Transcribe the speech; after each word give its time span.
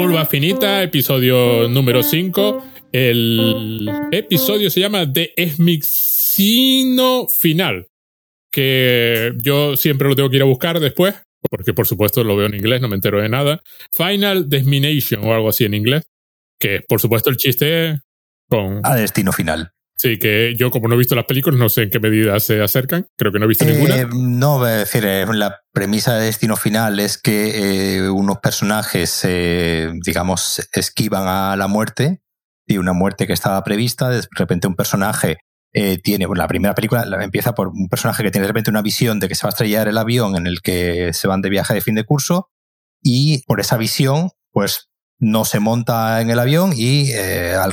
Curva 0.00 0.24
Finita, 0.24 0.82
episodio 0.82 1.68
número 1.68 2.02
5. 2.02 2.64
El 2.90 3.86
episodio 4.10 4.70
se 4.70 4.80
llama 4.80 5.12
The 5.12 5.34
Esmixino 5.36 7.26
Final, 7.28 7.86
que 8.50 9.34
yo 9.42 9.76
siempre 9.76 10.08
lo 10.08 10.16
tengo 10.16 10.30
que 10.30 10.36
ir 10.36 10.42
a 10.42 10.46
buscar 10.46 10.80
después, 10.80 11.16
porque 11.50 11.74
por 11.74 11.86
supuesto 11.86 12.24
lo 12.24 12.34
veo 12.34 12.46
en 12.46 12.54
inglés, 12.54 12.80
no 12.80 12.88
me 12.88 12.94
entero 12.94 13.20
de 13.20 13.28
nada. 13.28 13.60
Final 13.92 14.48
Desmination 14.48 15.22
o 15.22 15.34
algo 15.34 15.50
así 15.50 15.66
en 15.66 15.74
inglés, 15.74 16.04
que 16.58 16.80
por 16.88 16.98
supuesto 16.98 17.28
el 17.28 17.36
chiste 17.36 18.00
con... 18.48 18.80
A 18.82 18.96
destino 18.96 19.32
final. 19.32 19.72
Sí, 20.00 20.18
que 20.18 20.54
yo 20.56 20.70
como 20.70 20.88
no 20.88 20.94
he 20.94 20.98
visto 20.98 21.14
las 21.14 21.26
películas, 21.26 21.60
no 21.60 21.68
sé 21.68 21.82
en 21.82 21.90
qué 21.90 22.00
medida 22.00 22.40
se 22.40 22.62
acercan. 22.62 23.06
Creo 23.18 23.32
que 23.32 23.38
no 23.38 23.44
he 23.44 23.48
visto 23.48 23.66
ninguna. 23.66 23.98
Eh, 23.98 24.06
no, 24.10 24.66
es 24.66 24.78
decir, 24.78 25.04
eh, 25.04 25.26
la 25.34 25.60
premisa 25.74 26.14
de 26.14 26.24
Destino 26.24 26.56
Final 26.56 26.98
es 27.00 27.18
que 27.18 27.98
eh, 27.98 28.08
unos 28.08 28.38
personajes, 28.38 29.28
digamos, 30.02 30.66
esquivan 30.72 31.24
a 31.28 31.54
la 31.54 31.66
muerte 31.66 32.22
y 32.66 32.78
una 32.78 32.94
muerte 32.94 33.26
que 33.26 33.34
estaba 33.34 33.62
prevista. 33.62 34.08
De 34.08 34.22
repente 34.30 34.66
un 34.66 34.74
personaje 34.74 35.36
tiene, 36.02 36.26
la 36.34 36.48
primera 36.48 36.74
película 36.74 37.04
empieza 37.20 37.54
por 37.54 37.68
un 37.68 37.88
personaje 37.90 38.22
que 38.22 38.30
tiene 38.30 38.46
de 38.46 38.52
repente 38.52 38.70
una 38.70 38.80
visión 38.80 39.20
de 39.20 39.28
que 39.28 39.34
se 39.34 39.42
va 39.42 39.50
a 39.50 39.52
estrellar 39.52 39.86
el 39.86 39.98
avión 39.98 40.34
en 40.34 40.46
el 40.46 40.62
que 40.62 41.12
se 41.12 41.28
van 41.28 41.42
de 41.42 41.50
viaje 41.50 41.74
de 41.74 41.82
fin 41.82 41.94
de 41.94 42.04
curso 42.04 42.48
y 43.02 43.42
por 43.42 43.60
esa 43.60 43.76
visión, 43.76 44.30
pues 44.50 44.88
no 45.18 45.44
se 45.44 45.60
monta 45.60 46.22
en 46.22 46.30
el 46.30 46.38
avión 46.38 46.72
y 46.74 47.12
al, 47.12 47.72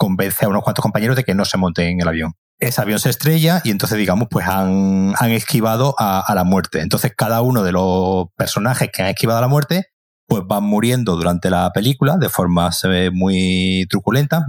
convence 0.00 0.46
a 0.46 0.48
unos 0.48 0.62
cuantos 0.62 0.82
compañeros 0.82 1.14
de 1.14 1.24
que 1.24 1.34
no 1.34 1.44
se 1.44 1.58
monten 1.58 1.86
en 1.88 2.00
el 2.00 2.08
avión. 2.08 2.32
Ese 2.58 2.80
avión 2.80 2.98
se 2.98 3.10
estrella 3.10 3.60
y 3.64 3.70
entonces, 3.70 3.98
digamos, 3.98 4.28
pues 4.30 4.46
han, 4.46 5.12
han 5.18 5.30
esquivado 5.30 5.94
a, 5.98 6.32
la 6.34 6.44
muerte. 6.44 6.80
Entonces, 6.80 7.12
cada 7.16 7.42
uno 7.42 7.62
de 7.62 7.72
los 7.72 8.26
personajes 8.36 8.88
que 8.92 9.02
han 9.02 9.08
esquivado 9.08 9.38
a 9.38 9.42
la 9.42 9.48
muerte, 9.48 9.86
pues 10.26 10.42
van 10.46 10.64
muriendo 10.64 11.16
durante 11.16 11.50
la 11.50 11.70
película 11.72 12.16
de 12.16 12.28
forma 12.28 12.70
muy 13.12 13.86
truculenta, 13.90 14.44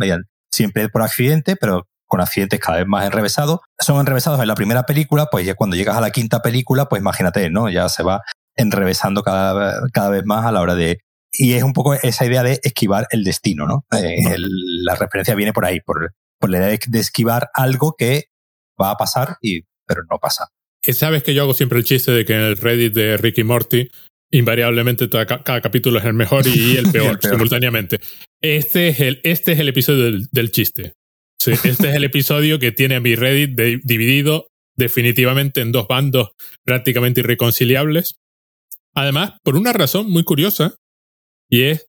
siempre 0.52 0.89
por 0.89 1.02
accidente, 1.02 1.55
pero 1.55 1.88
con 2.08 2.21
accidentes 2.21 2.59
cada 2.59 2.80
vez 2.80 2.88
más 2.88 3.05
enrevesados. 3.05 3.59
Son 3.80 3.99
enrevesados 3.99 4.39
en 4.39 4.47
la 4.47 4.55
primera 4.55 4.83
película, 4.83 5.27
pues 5.31 5.45
ya 5.45 5.55
cuando 5.55 5.75
llegas 5.75 5.97
a 5.97 6.02
la 6.02 6.11
quinta 6.11 6.41
película, 6.41 6.86
pues 6.86 7.02
imagínate, 7.02 7.49
¿no? 7.49 7.69
Ya 7.69 7.89
se 7.89 8.03
va 8.03 8.21
enrevesando 8.55 9.23
cada, 9.23 9.81
cada 9.93 10.09
vez 10.09 10.23
más 10.25 10.45
a 10.45 10.52
la 10.52 10.61
hora 10.61 10.75
de, 10.75 10.99
y 11.31 11.53
es 11.53 11.63
un 11.63 11.73
poco 11.73 11.93
esa 11.93 12.25
idea 12.25 12.43
de 12.43 12.59
esquivar 12.63 13.07
el 13.11 13.23
destino, 13.23 13.65
¿no? 13.65 13.85
Eh, 13.97 14.35
la 14.37 14.95
referencia 14.95 15.35
viene 15.35 15.53
por 15.53 15.65
ahí, 15.65 15.79
por, 15.79 16.13
por 16.39 16.49
la 16.49 16.57
idea 16.57 16.77
de, 16.85 16.99
esquivar 16.99 17.49
algo 17.53 17.95
que 17.97 18.25
va 18.79 18.91
a 18.91 18.97
pasar, 18.97 19.37
y, 19.41 19.61
pero 19.85 20.02
no 20.09 20.17
pasa. 20.19 20.49
Sabes 20.81 21.23
que 21.23 21.33
yo 21.33 21.43
hago 21.43 21.53
siempre 21.53 21.77
el 21.77 21.85
chiste 21.85 22.11
de 22.11 22.25
que 22.25 22.33
en 22.33 22.41
el 22.41 22.57
Reddit 22.57 22.93
de 22.93 23.17
Ricky 23.17 23.43
Morty, 23.43 23.89
invariablemente 24.31 25.09
cada, 25.09 25.61
capítulo 25.61 25.99
es 25.99 26.05
el 26.05 26.13
mejor 26.13 26.45
y 26.47 26.77
el 26.77 26.91
peor, 26.91 27.19
simultáneamente. 27.21 27.99
Este 28.41 28.89
es 28.89 28.99
el, 28.99 29.21
este 29.23 29.53
es 29.53 29.59
el 29.59 29.69
episodio 29.69 30.19
del, 30.31 30.52
chiste. 30.52 30.93
este 31.45 31.69
es 31.69 31.79
el 31.79 32.03
episodio 32.03 32.59
que 32.59 32.71
tiene 32.71 32.95
a 32.95 32.99
mi 32.99 33.15
Reddit 33.15 33.55
dividido 33.83 34.47
definitivamente 34.75 35.61
en 35.61 35.71
dos 35.71 35.87
bandos 35.87 36.31
prácticamente 36.63 37.19
irreconciliables. 37.19 38.15
Además, 38.93 39.33
por 39.43 39.55
una 39.55 39.73
razón 39.73 40.09
muy 40.09 40.23
curiosa, 40.23 40.75
y 41.52 41.63
es, 41.63 41.88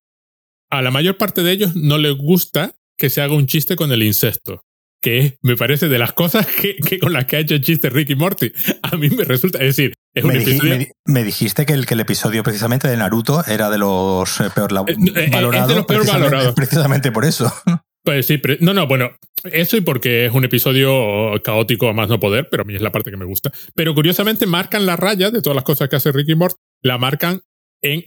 a 0.70 0.82
la 0.82 0.90
mayor 0.90 1.16
parte 1.16 1.42
de 1.42 1.52
ellos 1.52 1.76
no 1.76 1.96
les 1.96 2.14
gusta 2.16 2.72
que 2.98 3.08
se 3.08 3.22
haga 3.22 3.34
un 3.34 3.46
chiste 3.46 3.76
con 3.76 3.92
el 3.92 4.02
incesto. 4.02 4.60
Que 5.00 5.38
me 5.42 5.56
parece 5.56 5.88
de 5.88 5.98
las 5.98 6.12
cosas 6.12 6.46
que, 6.46 6.76
con 7.00 7.12
las 7.12 7.24
que 7.24 7.36
ha 7.36 7.38
hecho 7.40 7.54
el 7.54 7.62
chiste 7.62 7.90
Ricky 7.90 8.14
Morty. 8.14 8.52
A 8.82 8.96
mí 8.96 9.08
me 9.10 9.24
resulta, 9.24 9.58
es 9.58 9.76
decir, 9.76 9.94
es 10.14 10.24
me 10.24 10.34
un 10.34 10.40
episodio... 10.40 10.86
me, 11.06 11.24
dijiste 11.24 11.66
que 11.66 11.72
el, 11.72 11.86
que 11.86 11.94
el 11.94 12.00
episodio 12.00 12.42
precisamente 12.42 12.88
de 12.88 12.96
Naruto 12.96 13.44
era 13.46 13.70
de 13.70 13.78
los 13.78 14.40
eh, 14.40 14.50
peor 14.54 14.72
eh, 14.72 14.94
eh, 15.14 15.30
valorados. 15.30 15.68
de 15.68 15.74
los 15.74 15.86
peor 15.86 16.06
valorados. 16.06 16.54
Precisamente 16.56 17.10
por 17.12 17.24
eso. 17.24 17.52
Pues 18.04 18.26
sí, 18.26 18.42
no, 18.58 18.74
no, 18.74 18.88
bueno, 18.88 19.12
eso 19.44 19.76
y 19.76 19.80
porque 19.80 20.26
es 20.26 20.32
un 20.32 20.42
episodio 20.42 21.40
caótico 21.44 21.88
a 21.88 21.92
más 21.92 22.08
no 22.08 22.18
poder, 22.18 22.48
pero 22.50 22.64
a 22.64 22.66
mí 22.66 22.74
es 22.74 22.82
la 22.82 22.90
parte 22.90 23.12
que 23.12 23.16
me 23.16 23.24
gusta. 23.24 23.52
Pero 23.76 23.94
curiosamente 23.94 24.44
marcan 24.44 24.86
la 24.86 24.96
raya 24.96 25.30
de 25.30 25.40
todas 25.40 25.54
las 25.54 25.62
cosas 25.62 25.88
que 25.88 25.94
hace 25.94 26.10
Ricky 26.10 26.34
Morty, 26.34 26.56
la 26.82 26.98
marcan 26.98 27.42
en 27.80 28.02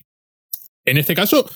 en 0.85 0.97
este 0.97 1.15
caso, 1.15 1.49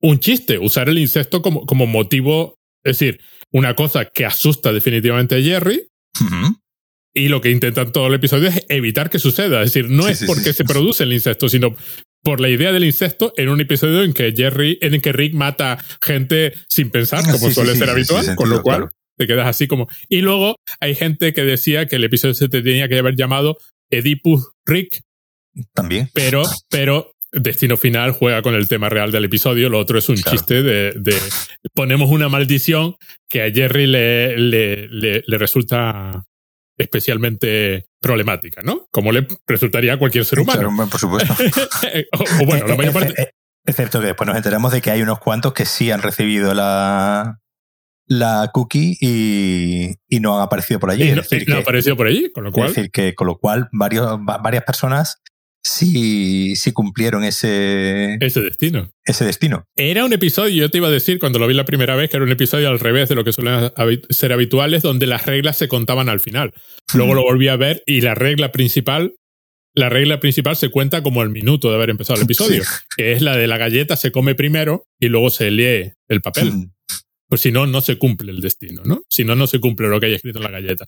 un 0.00 0.18
chiste, 0.18 0.58
usar 0.58 0.88
el 0.88 0.98
incesto 0.98 1.42
como, 1.42 1.64
como 1.64 1.86
motivo, 1.86 2.58
es 2.84 2.98
decir, 2.98 3.20
una 3.50 3.74
cosa 3.74 4.06
que 4.06 4.24
asusta 4.24 4.72
definitivamente 4.72 5.36
a 5.36 5.40
Jerry. 5.40 5.88
Y 7.14 7.28
lo 7.28 7.40
que 7.40 7.50
intentan 7.50 7.92
todo 7.92 8.06
el 8.06 8.14
episodio 8.14 8.48
es 8.48 8.64
evitar 8.68 9.10
que 9.10 9.18
suceda. 9.18 9.62
Es 9.62 9.72
decir, 9.72 9.90
no 9.90 10.08
es 10.08 10.24
porque 10.24 10.52
se 10.52 10.64
produce 10.64 11.04
el 11.04 11.12
incesto, 11.12 11.48
sino 11.48 11.76
por 12.22 12.40
la 12.40 12.48
idea 12.48 12.72
del 12.72 12.84
incesto 12.84 13.32
en 13.36 13.48
un 13.48 13.60
episodio 13.60 14.02
en 14.02 14.14
que 14.14 14.32
Jerry, 14.34 14.78
en 14.80 15.00
que 15.00 15.12
Rick 15.12 15.34
mata 15.34 15.84
gente 16.00 16.54
sin 16.68 16.90
pensar, 16.90 17.24
como 17.30 17.50
suele 17.50 17.76
ser 17.76 17.90
habitual, 17.90 18.34
con 18.34 18.48
lo 18.48 18.62
cual 18.62 18.88
te 19.18 19.26
quedas 19.26 19.46
así 19.46 19.66
como. 19.66 19.88
Y 20.08 20.22
luego 20.22 20.56
hay 20.80 20.94
gente 20.94 21.34
que 21.34 21.42
decía 21.42 21.86
que 21.86 21.96
el 21.96 22.04
episodio 22.04 22.34
se 22.34 22.48
tenía 22.48 22.88
que 22.88 22.98
haber 22.98 23.14
llamado 23.16 23.58
Oedipus 23.90 24.50
Rick. 24.64 25.02
También. 25.74 26.08
Pero, 26.14 26.44
pero 26.70 27.12
Destino 27.32 27.78
Final 27.78 28.12
juega 28.12 28.42
con 28.42 28.54
el 28.54 28.68
tema 28.68 28.90
real 28.90 29.10
del 29.10 29.24
episodio, 29.24 29.70
lo 29.70 29.78
otro 29.78 29.98
es 29.98 30.08
un 30.08 30.16
chiste 30.16 30.62
de, 30.62 31.18
ponemos 31.74 32.10
una 32.10 32.28
maldición 32.28 32.96
que 33.28 33.42
a 33.42 33.50
Jerry 33.50 33.86
le, 33.86 34.36
le, 34.36 34.88
le, 34.88 35.38
resulta 35.38 36.24
especialmente 36.76 37.86
problemática, 38.00 38.60
¿no? 38.62 38.86
Como 38.90 39.12
le 39.12 39.26
resultaría 39.46 39.94
a 39.94 39.98
cualquier 39.98 40.26
ser 40.26 40.40
humano. 40.40 40.88
por 40.90 41.00
supuesto. 41.00 41.34
o, 42.40 42.44
bueno, 42.44 42.66
la 42.66 42.76
mayor 42.76 42.92
parte... 42.92 43.32
Excepto 43.64 44.00
que 44.00 44.06
después 44.06 44.26
nos 44.26 44.36
enteramos 44.36 44.72
de 44.72 44.82
que 44.82 44.90
hay 44.90 45.02
unos 45.02 45.20
cuantos 45.20 45.52
que 45.52 45.64
sí 45.64 45.90
han 45.90 46.02
recibido 46.02 46.52
la, 46.52 47.38
la 48.06 48.50
cookie 48.52 48.98
y, 49.00 49.94
y 50.08 50.20
no 50.20 50.36
han 50.36 50.42
aparecido 50.42 50.80
por 50.80 50.90
allí. 50.90 51.12
no, 51.12 51.22
han 51.54 51.62
aparecido 51.62 51.96
por 51.96 52.08
allí, 52.08 52.30
con 52.32 52.44
lo 52.44 52.52
cual... 52.52 52.68
Es 52.68 52.74
decir, 52.74 52.90
que 52.90 53.14
con 53.14 53.28
lo 53.28 53.38
cual 53.38 53.68
varios, 53.72 54.18
varias 54.22 54.64
personas 54.64 55.22
si, 55.62 56.56
si 56.56 56.72
cumplieron 56.72 57.24
ese, 57.24 58.16
ese 58.20 58.40
destino. 58.40 58.90
Ese 59.04 59.24
destino. 59.24 59.64
Era 59.76 60.04
un 60.04 60.12
episodio, 60.12 60.54
yo 60.54 60.70
te 60.70 60.78
iba 60.78 60.88
a 60.88 60.92
decir 60.92 61.18
cuando 61.18 61.38
lo 61.38 61.46
vi 61.46 61.54
la 61.54 61.64
primera 61.64 61.94
vez, 61.94 62.10
que 62.10 62.16
era 62.16 62.24
un 62.24 62.32
episodio 62.32 62.68
al 62.68 62.80
revés 62.80 63.08
de 63.08 63.14
lo 63.14 63.24
que 63.24 63.32
suelen 63.32 63.70
ser 64.10 64.32
habituales, 64.32 64.82
donde 64.82 65.06
las 65.06 65.26
reglas 65.26 65.56
se 65.56 65.68
contaban 65.68 66.08
al 66.08 66.20
final. 66.20 66.52
Luego 66.94 67.14
lo 67.14 67.22
volví 67.22 67.48
a 67.48 67.56
ver 67.56 67.82
y 67.86 68.00
la 68.00 68.14
regla 68.14 68.50
principal, 68.50 69.14
la 69.74 69.88
regla 69.88 70.20
principal 70.20 70.56
se 70.56 70.70
cuenta 70.70 71.02
como 71.02 71.22
el 71.22 71.30
minuto 71.30 71.70
de 71.70 71.76
haber 71.76 71.90
empezado 71.90 72.16
el 72.16 72.24
episodio, 72.24 72.64
que 72.96 73.12
es 73.12 73.22
la 73.22 73.36
de 73.36 73.46
la 73.46 73.58
galleta 73.58 73.96
se 73.96 74.10
come 74.10 74.34
primero 74.34 74.86
y 74.98 75.08
luego 75.08 75.30
se 75.30 75.50
lee 75.50 75.92
el 76.08 76.20
papel. 76.20 76.52
Pues 77.28 77.40
si 77.40 77.50
no, 77.50 77.66
no 77.66 77.80
se 77.80 77.96
cumple 77.96 78.30
el 78.30 78.42
destino, 78.42 78.82
¿no? 78.84 79.04
Si 79.08 79.24
no, 79.24 79.34
no 79.34 79.46
se 79.46 79.58
cumple 79.58 79.88
lo 79.88 79.98
que 79.98 80.06
hay 80.06 80.14
escrito 80.14 80.38
en 80.38 80.44
la 80.44 80.50
galleta. 80.50 80.84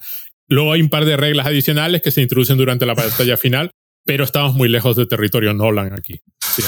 Luego 0.46 0.72
hay 0.72 0.82
un 0.82 0.90
par 0.90 1.06
de 1.06 1.16
reglas 1.16 1.46
adicionales 1.46 2.02
que 2.02 2.10
se 2.10 2.20
introducen 2.20 2.58
durante 2.58 2.84
la 2.84 2.92
batalla 2.92 3.38
final, 3.38 3.70
pero 4.04 4.24
estamos 4.24 4.54
muy 4.54 4.68
lejos 4.68 4.96
de 4.96 5.06
territorio 5.06 5.54
Nolan 5.54 5.92
aquí. 5.92 6.20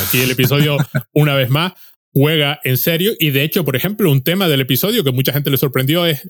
aquí 0.06 0.20
el 0.20 0.30
episodio, 0.30 0.76
una 1.12 1.34
vez 1.34 1.50
más, 1.50 1.72
juega 2.16 2.58
en 2.64 2.78
serio 2.78 3.12
y 3.18 3.30
de 3.30 3.42
hecho, 3.42 3.62
por 3.62 3.76
ejemplo, 3.76 4.10
un 4.10 4.22
tema 4.22 4.48
del 4.48 4.62
episodio 4.62 5.04
que 5.04 5.12
mucha 5.12 5.34
gente 5.34 5.50
le 5.50 5.58
sorprendió 5.58 6.06
es, 6.06 6.22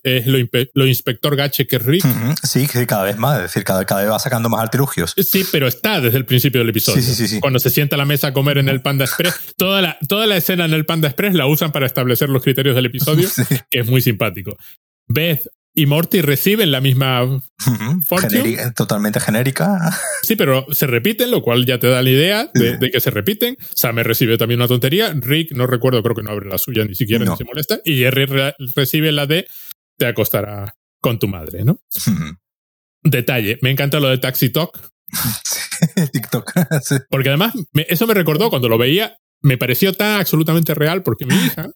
lo, 0.74 0.86
inspector 0.86 1.36
Gache 1.36 1.68
que 1.68 1.78
Rick. 1.78 2.04
Sí, 2.42 2.66
cada 2.88 3.04
vez 3.04 3.16
más, 3.18 3.36
es 3.36 3.42
decir, 3.44 3.62
cada, 3.62 3.84
cada, 3.84 4.02
vez 4.02 4.10
va 4.10 4.18
sacando 4.18 4.48
más 4.48 4.62
artilugios. 4.62 5.14
Sí, 5.16 5.44
pero 5.52 5.68
está 5.68 6.00
desde 6.00 6.18
el 6.18 6.26
principio 6.26 6.60
del 6.60 6.70
episodio. 6.70 7.00
Sí, 7.00 7.14
sí, 7.14 7.28
sí, 7.28 7.38
Cuando 7.40 7.60
se 7.60 7.70
sienta 7.70 7.94
a 7.94 7.98
la 7.98 8.04
mesa 8.04 8.28
a 8.28 8.32
comer 8.32 8.58
en 8.58 8.68
el 8.68 8.82
Panda 8.82 9.04
Express, 9.04 9.54
toda 9.56 9.80
la, 9.80 9.96
toda 10.08 10.26
la 10.26 10.36
escena 10.36 10.64
en 10.64 10.72
el 10.72 10.84
Panda 10.86 11.06
Express 11.06 11.34
la 11.34 11.46
usan 11.46 11.70
para 11.70 11.86
establecer 11.86 12.30
los 12.30 12.42
criterios 12.42 12.74
del 12.74 12.86
episodio, 12.86 13.28
que 13.70 13.78
es 13.78 13.86
muy 13.86 14.00
simpático. 14.00 14.56
Beth 15.06 15.46
y 15.78 15.84
Morty 15.84 16.22
reciben 16.22 16.70
la 16.72 16.80
misma 16.80 17.38
totalmente 18.74 19.20
genérica. 19.20 19.94
Sí, 20.22 20.34
pero 20.34 20.64
se 20.72 20.86
repiten, 20.86 21.30
lo 21.30 21.42
cual 21.42 21.66
ya 21.66 21.78
te 21.78 21.86
da 21.86 22.02
la 22.02 22.08
idea 22.08 22.50
de, 22.54 22.90
que 22.90 22.98
se 22.98 23.10
repiten. 23.10 23.58
Sam 23.74 23.98
recibe 23.98 24.38
también 24.38 24.58
una 24.58 24.68
tontería. 24.68 25.12
Rick, 25.14 25.52
no 25.52 25.66
recuerdo, 25.66 26.02
creo 26.02 26.16
que 26.16 26.22
no 26.22 26.30
abre 26.30 26.48
la 26.48 26.56
suya 26.56 26.82
ni 26.86 26.94
siquiera, 26.94 27.26
ni 27.26 27.36
se 27.36 27.44
molesta. 27.44 27.78
Y 27.84 27.98
Jerry 27.98 28.26
recibe 28.74 29.12
la 29.12 29.26
de 29.26 29.46
te 29.98 30.06
acostará 30.06 30.74
con 31.02 31.18
tu 31.18 31.28
madre, 31.28 31.62
¿no? 31.62 31.78
Detalle, 33.02 33.58
me 33.60 33.70
encanta 33.70 34.00
lo 34.00 34.08
de 34.08 34.16
Taxi 34.16 34.48
Talk. 34.48 34.80
TikTok. 36.12 36.52
Porque 37.10 37.28
además, 37.28 37.52
eso 37.74 38.06
me 38.06 38.14
recordó 38.14 38.48
cuando 38.48 38.70
lo 38.70 38.78
veía, 38.78 39.18
me 39.42 39.58
pareció 39.58 39.92
tan 39.92 40.20
absolutamente 40.20 40.72
real 40.74 41.02
porque 41.02 41.26
mi 41.26 41.34
hija, 41.34 41.70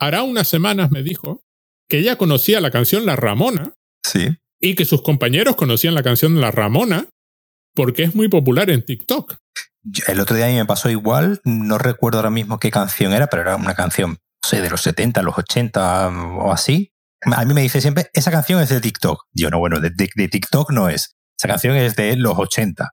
hará 0.00 0.24
unas 0.24 0.48
semanas 0.48 0.90
me 0.90 1.04
dijo 1.04 1.44
que 1.88 1.98
ella 1.98 2.16
conocía 2.16 2.60
la 2.60 2.70
canción 2.70 3.06
La 3.06 3.16
Ramona. 3.16 3.72
Sí. 4.02 4.36
Y 4.60 4.74
que 4.74 4.84
sus 4.84 5.02
compañeros 5.02 5.56
conocían 5.56 5.94
la 5.94 6.02
canción 6.02 6.40
La 6.40 6.50
Ramona 6.50 7.08
porque 7.74 8.04
es 8.04 8.14
muy 8.14 8.28
popular 8.28 8.70
en 8.70 8.84
TikTok. 8.84 9.36
El 10.06 10.20
otro 10.20 10.36
día 10.36 10.46
a 10.46 10.48
mí 10.48 10.54
me 10.54 10.64
pasó 10.64 10.88
igual, 10.88 11.40
no 11.44 11.76
recuerdo 11.76 12.18
ahora 12.18 12.30
mismo 12.30 12.58
qué 12.58 12.70
canción 12.70 13.12
era, 13.12 13.26
pero 13.26 13.42
era 13.42 13.56
una 13.56 13.74
canción, 13.74 14.12
no 14.12 14.48
sé, 14.48 14.62
de 14.62 14.70
los 14.70 14.80
70, 14.80 15.22
los 15.22 15.36
80 15.36 16.08
o 16.38 16.52
así. 16.52 16.92
A 17.20 17.44
mí 17.44 17.52
me 17.52 17.62
dice 17.62 17.80
siempre, 17.80 18.08
esa 18.12 18.30
canción 18.30 18.60
es 18.62 18.68
de 18.70 18.80
TikTok. 18.80 19.24
Yo 19.32 19.50
no, 19.50 19.58
bueno, 19.58 19.80
de, 19.80 19.90
TikTok 19.90 20.70
no 20.70 20.88
es. 20.88 21.16
Esa 21.38 21.48
canción 21.48 21.76
es 21.76 21.96
de 21.96 22.16
los 22.16 22.38
80. 22.38 22.90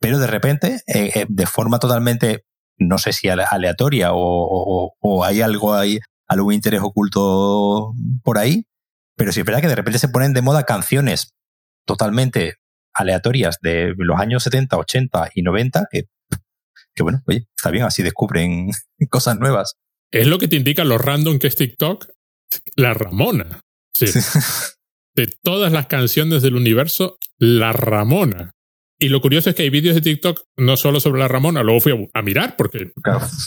Pero 0.00 0.18
de 0.18 0.26
repente, 0.26 0.82
eh, 0.86 1.12
eh, 1.14 1.26
de 1.28 1.46
forma 1.46 1.78
totalmente 1.78 2.44
no 2.78 2.98
sé 2.98 3.12
si 3.12 3.28
aleatoria 3.28 4.10
o, 4.12 4.94
o, 4.98 5.24
hay 5.24 5.40
algo 5.40 5.74
ahí, 5.74 5.98
algún 6.32 6.54
interés 6.54 6.80
oculto 6.82 7.94
por 8.22 8.38
ahí, 8.38 8.66
pero 9.16 9.32
sí 9.32 9.40
es 9.40 9.46
verdad 9.46 9.60
que 9.60 9.68
de 9.68 9.74
repente 9.74 9.98
se 9.98 10.08
ponen 10.08 10.32
de 10.32 10.42
moda 10.42 10.64
canciones 10.64 11.34
totalmente 11.86 12.56
aleatorias 12.94 13.58
de 13.62 13.94
los 13.96 14.18
años 14.18 14.42
70, 14.42 14.76
80 14.76 15.30
y 15.34 15.42
90 15.42 15.86
que, 15.90 16.04
que 16.94 17.02
bueno, 17.02 17.22
oye, 17.26 17.48
está 17.56 17.70
bien, 17.70 17.84
así 17.84 18.02
descubren 18.02 18.70
cosas 19.10 19.38
nuevas. 19.38 19.76
Es 20.10 20.26
lo 20.26 20.38
que 20.38 20.48
te 20.48 20.56
indica 20.56 20.84
lo 20.84 20.98
random 20.98 21.38
que 21.38 21.46
es 21.46 21.56
TikTok, 21.56 22.08
la 22.76 22.94
Ramona. 22.94 23.62
Sí. 23.94 24.06
De 25.14 25.26
todas 25.42 25.72
las 25.72 25.86
canciones 25.86 26.42
del 26.42 26.56
universo, 26.56 27.18
la 27.38 27.72
Ramona. 27.72 28.52
Y 29.02 29.08
lo 29.08 29.20
curioso 29.20 29.50
es 29.50 29.56
que 29.56 29.64
hay 29.64 29.70
vídeos 29.70 29.96
de 29.96 30.00
TikTok 30.00 30.44
no 30.58 30.76
solo 30.76 31.00
sobre 31.00 31.18
la 31.18 31.26
Ramona, 31.26 31.64
luego 31.64 31.80
fui 31.80 32.08
a, 32.14 32.22
mirar 32.22 32.54
porque 32.56 32.92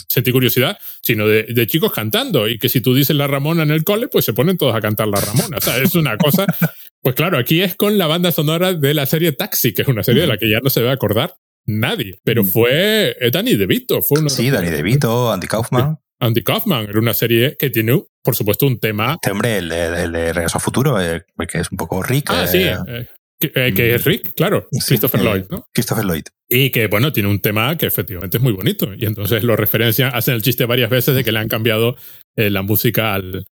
sentí 0.06 0.30
curiosidad, 0.30 0.76
sino 1.00 1.26
de, 1.26 1.66
chicos 1.66 1.94
cantando. 1.94 2.46
Y 2.46 2.58
que 2.58 2.68
si 2.68 2.82
tú 2.82 2.94
dices 2.94 3.16
la 3.16 3.26
Ramona 3.26 3.62
en 3.62 3.70
el 3.70 3.82
cole, 3.82 4.08
pues 4.08 4.26
se 4.26 4.34
ponen 4.34 4.58
todos 4.58 4.74
a 4.74 4.82
cantar 4.82 5.08
la 5.08 5.18
Ramona. 5.18 5.56
O 5.56 5.60
sea, 5.62 5.78
es 5.78 5.94
una 5.94 6.16
cosa. 6.18 6.44
Pues 7.02 7.14
claro, 7.14 7.38
aquí 7.38 7.62
es 7.62 7.76
con 7.76 7.98
la 7.98 8.08
banda 8.08 8.32
sonora 8.32 8.72
de 8.72 8.92
la 8.92 9.06
serie 9.06 9.30
Taxi, 9.30 9.72
que 9.72 9.82
es 9.82 9.88
una 9.88 10.02
serie 10.02 10.22
de 10.22 10.26
la 10.26 10.38
que 10.38 10.50
ya 10.50 10.58
no 10.60 10.70
se 10.70 10.82
va 10.82 10.90
a 10.90 10.94
acordar 10.94 11.36
nadie. 11.64 12.18
Pero 12.24 12.42
fue 12.42 13.14
eh, 13.20 13.30
Danny 13.30 13.54
DeVito. 13.54 14.02
Fue 14.02 14.18
uno 14.18 14.28
sí, 14.28 14.50
Danny 14.50 14.70
DeVito, 14.70 15.30
Andy 15.30 15.46
Kaufman. 15.46 15.98
Andy 16.18 16.42
Kaufman, 16.42 16.88
era 16.88 16.98
una 16.98 17.14
serie 17.14 17.56
que 17.56 17.70
tiene, 17.70 18.02
por 18.24 18.34
supuesto, 18.34 18.66
un 18.66 18.80
tema. 18.80 19.12
Este 19.22 19.30
hombre, 19.30 19.58
el, 19.58 19.68
de 19.68 20.32
Regreso 20.32 20.56
a 20.56 20.60
Futuro, 20.60 21.00
eh, 21.00 21.24
que 21.46 21.58
es 21.58 21.70
un 21.70 21.76
poco 21.76 22.02
rico. 22.02 22.32
Ah, 22.34 22.48
sí. 22.48 22.62
Eh, 22.62 23.06
eh, 23.40 23.72
que, 23.74 23.94
es 23.94 24.04
Rick, 24.04 24.34
claro, 24.34 24.66
Christopher 24.70 25.20
Lloyd, 25.20 25.44
¿no? 25.50 25.66
Christopher 25.72 26.04
Lloyd. 26.04 26.24
Y 26.48 26.70
que, 26.70 26.86
bueno, 26.86 27.12
tiene 27.12 27.28
un 27.28 27.40
tema 27.40 27.76
que 27.76 27.86
efectivamente 27.86 28.38
es 28.38 28.42
muy 28.42 28.52
bonito. 28.52 28.94
Y 28.94 29.04
entonces 29.04 29.42
lo 29.42 29.56
referencian, 29.56 30.14
hacen 30.14 30.34
el 30.34 30.42
chiste 30.42 30.64
varias 30.64 30.90
veces 30.90 31.14
de 31.14 31.24
que 31.24 31.32
le 31.32 31.38
han 31.40 31.48
cambiado 31.48 31.96
eh, 32.36 32.50
la 32.50 32.62
música 32.62 33.14
al, 33.14 33.46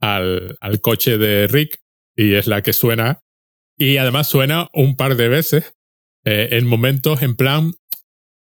al, 0.00 0.56
al, 0.60 0.80
coche 0.80 1.16
de 1.18 1.46
Rick 1.46 1.80
y 2.16 2.34
es 2.34 2.46
la 2.46 2.62
que 2.62 2.72
suena. 2.72 3.20
Y 3.78 3.96
además 3.96 4.28
suena 4.28 4.68
un 4.74 4.96
par 4.96 5.16
de 5.16 5.28
veces 5.28 5.74
eh, 6.24 6.48
en 6.52 6.66
momentos 6.66 7.22
en 7.22 7.34
plan, 7.34 7.72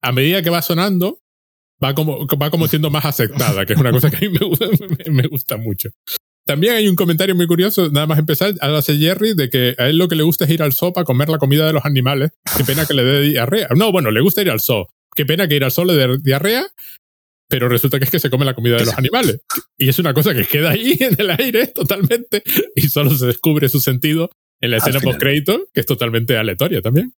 a 0.02 0.12
medida 0.12 0.42
que 0.42 0.50
va 0.50 0.62
sonando, 0.62 1.20
va 1.82 1.94
como, 1.94 2.26
va 2.26 2.50
como 2.50 2.68
siendo 2.68 2.90
más 2.90 3.04
aceptada, 3.04 3.66
que 3.66 3.72
es 3.72 3.78
una 3.78 3.90
cosa 3.90 4.10
que 4.10 4.16
a 4.16 4.28
mí 4.28 4.38
me, 4.38 5.10
me 5.10 5.28
gusta 5.28 5.56
mucho. 5.56 5.90
También 6.46 6.74
hay 6.74 6.88
un 6.88 6.94
comentario 6.94 7.34
muy 7.34 7.48
curioso, 7.48 7.90
nada 7.90 8.06
más 8.06 8.20
empezar, 8.20 8.54
hace 8.60 8.96
Jerry 8.96 9.34
de 9.34 9.50
que 9.50 9.74
a 9.78 9.88
él 9.88 9.98
lo 9.98 10.06
que 10.06 10.14
le 10.14 10.22
gusta 10.22 10.44
es 10.44 10.50
ir 10.50 10.62
al 10.62 10.72
zoo 10.72 10.92
para 10.92 11.04
comer 11.04 11.28
la 11.28 11.38
comida 11.38 11.66
de 11.66 11.72
los 11.72 11.84
animales. 11.84 12.30
Qué 12.56 12.62
pena 12.62 12.86
que 12.86 12.94
le 12.94 13.02
dé 13.02 13.20
diarrea. 13.20 13.68
No, 13.74 13.90
bueno, 13.90 14.12
le 14.12 14.20
gusta 14.20 14.42
ir 14.42 14.50
al 14.50 14.60
zoo. 14.60 14.86
Qué 15.16 15.26
pena 15.26 15.48
que 15.48 15.56
ir 15.56 15.64
al 15.64 15.72
zoo 15.72 15.84
le 15.84 15.94
dé 15.94 16.18
diarrea, 16.22 16.68
pero 17.48 17.68
resulta 17.68 17.98
que 17.98 18.04
es 18.04 18.10
que 18.12 18.20
se 18.20 18.30
come 18.30 18.44
la 18.44 18.54
comida 18.54 18.76
de 18.76 18.84
los 18.84 18.96
animales. 18.96 19.40
Y 19.76 19.88
es 19.88 19.98
una 19.98 20.14
cosa 20.14 20.34
que 20.34 20.44
queda 20.44 20.70
ahí 20.70 20.96
en 21.00 21.16
el 21.18 21.30
aire 21.30 21.66
totalmente 21.66 22.44
y 22.76 22.88
solo 22.88 23.10
se 23.10 23.26
descubre 23.26 23.68
su 23.68 23.80
sentido 23.80 24.30
en 24.60 24.70
la 24.70 24.76
escena 24.76 25.00
post-crédito, 25.00 25.66
que 25.74 25.80
es 25.80 25.86
totalmente 25.86 26.38
aleatoria 26.38 26.80
también. 26.80 27.12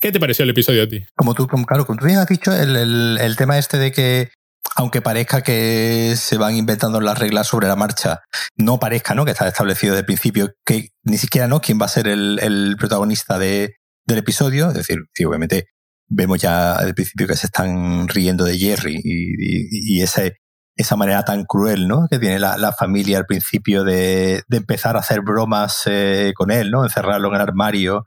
¿Qué 0.00 0.10
te 0.10 0.18
pareció 0.20 0.44
el 0.44 0.50
episodio 0.50 0.84
a 0.84 0.88
ti? 0.88 1.04
Como 1.14 1.34
tú, 1.34 1.46
como, 1.46 1.66
claro, 1.66 1.84
como 1.84 1.98
tú 1.98 2.06
bien 2.06 2.16
has 2.16 2.28
dicho, 2.28 2.50
el, 2.50 3.18
el 3.20 3.36
tema 3.36 3.58
este 3.58 3.76
de 3.76 3.92
que 3.92 4.30
aunque 4.76 5.02
parezca 5.02 5.42
que 5.42 6.14
se 6.16 6.38
van 6.38 6.56
inventando 6.56 7.00
las 7.00 7.18
reglas 7.18 7.48
sobre 7.48 7.68
la 7.68 7.76
marcha, 7.76 8.20
no 8.56 8.78
parezca 8.78 9.14
¿no? 9.14 9.24
que 9.24 9.32
está 9.32 9.48
establecido 9.48 9.92
desde 9.92 10.00
el 10.00 10.06
principio 10.06 10.54
que 10.64 10.90
ni 11.02 11.18
siquiera 11.18 11.48
no 11.48 11.60
quién 11.60 11.78
va 11.80 11.86
a 11.86 11.90
ser 11.90 12.06
el, 12.08 12.76
protagonista 12.78 13.38
de, 13.38 13.74
del 14.06 14.18
episodio. 14.18 14.68
Es 14.68 14.74
decir, 14.74 14.98
obviamente 15.26 15.66
vemos 16.08 16.40
ya 16.40 16.76
el 16.76 16.94
principio 16.94 17.26
que 17.26 17.36
se 17.36 17.46
están 17.46 18.08
riendo 18.08 18.44
de 18.44 18.58
Jerry 18.58 19.00
y, 19.02 20.02
ese, 20.02 20.38
esa 20.76 20.96
manera 20.96 21.24
tan 21.24 21.44
cruel 21.44 21.86
¿no? 21.88 22.06
que 22.10 22.18
tiene 22.18 22.38
la, 22.38 22.72
familia 22.72 23.18
al 23.18 23.26
principio 23.26 23.84
de, 23.84 24.42
de, 24.48 24.56
empezar 24.56 24.96
a 24.96 25.00
hacer 25.00 25.20
bromas 25.20 25.82
eh, 25.86 26.32
con 26.34 26.50
él, 26.50 26.70
¿no? 26.70 26.84
encerrarlo 26.84 27.28
en 27.28 27.34
el 27.34 27.40
armario 27.40 28.04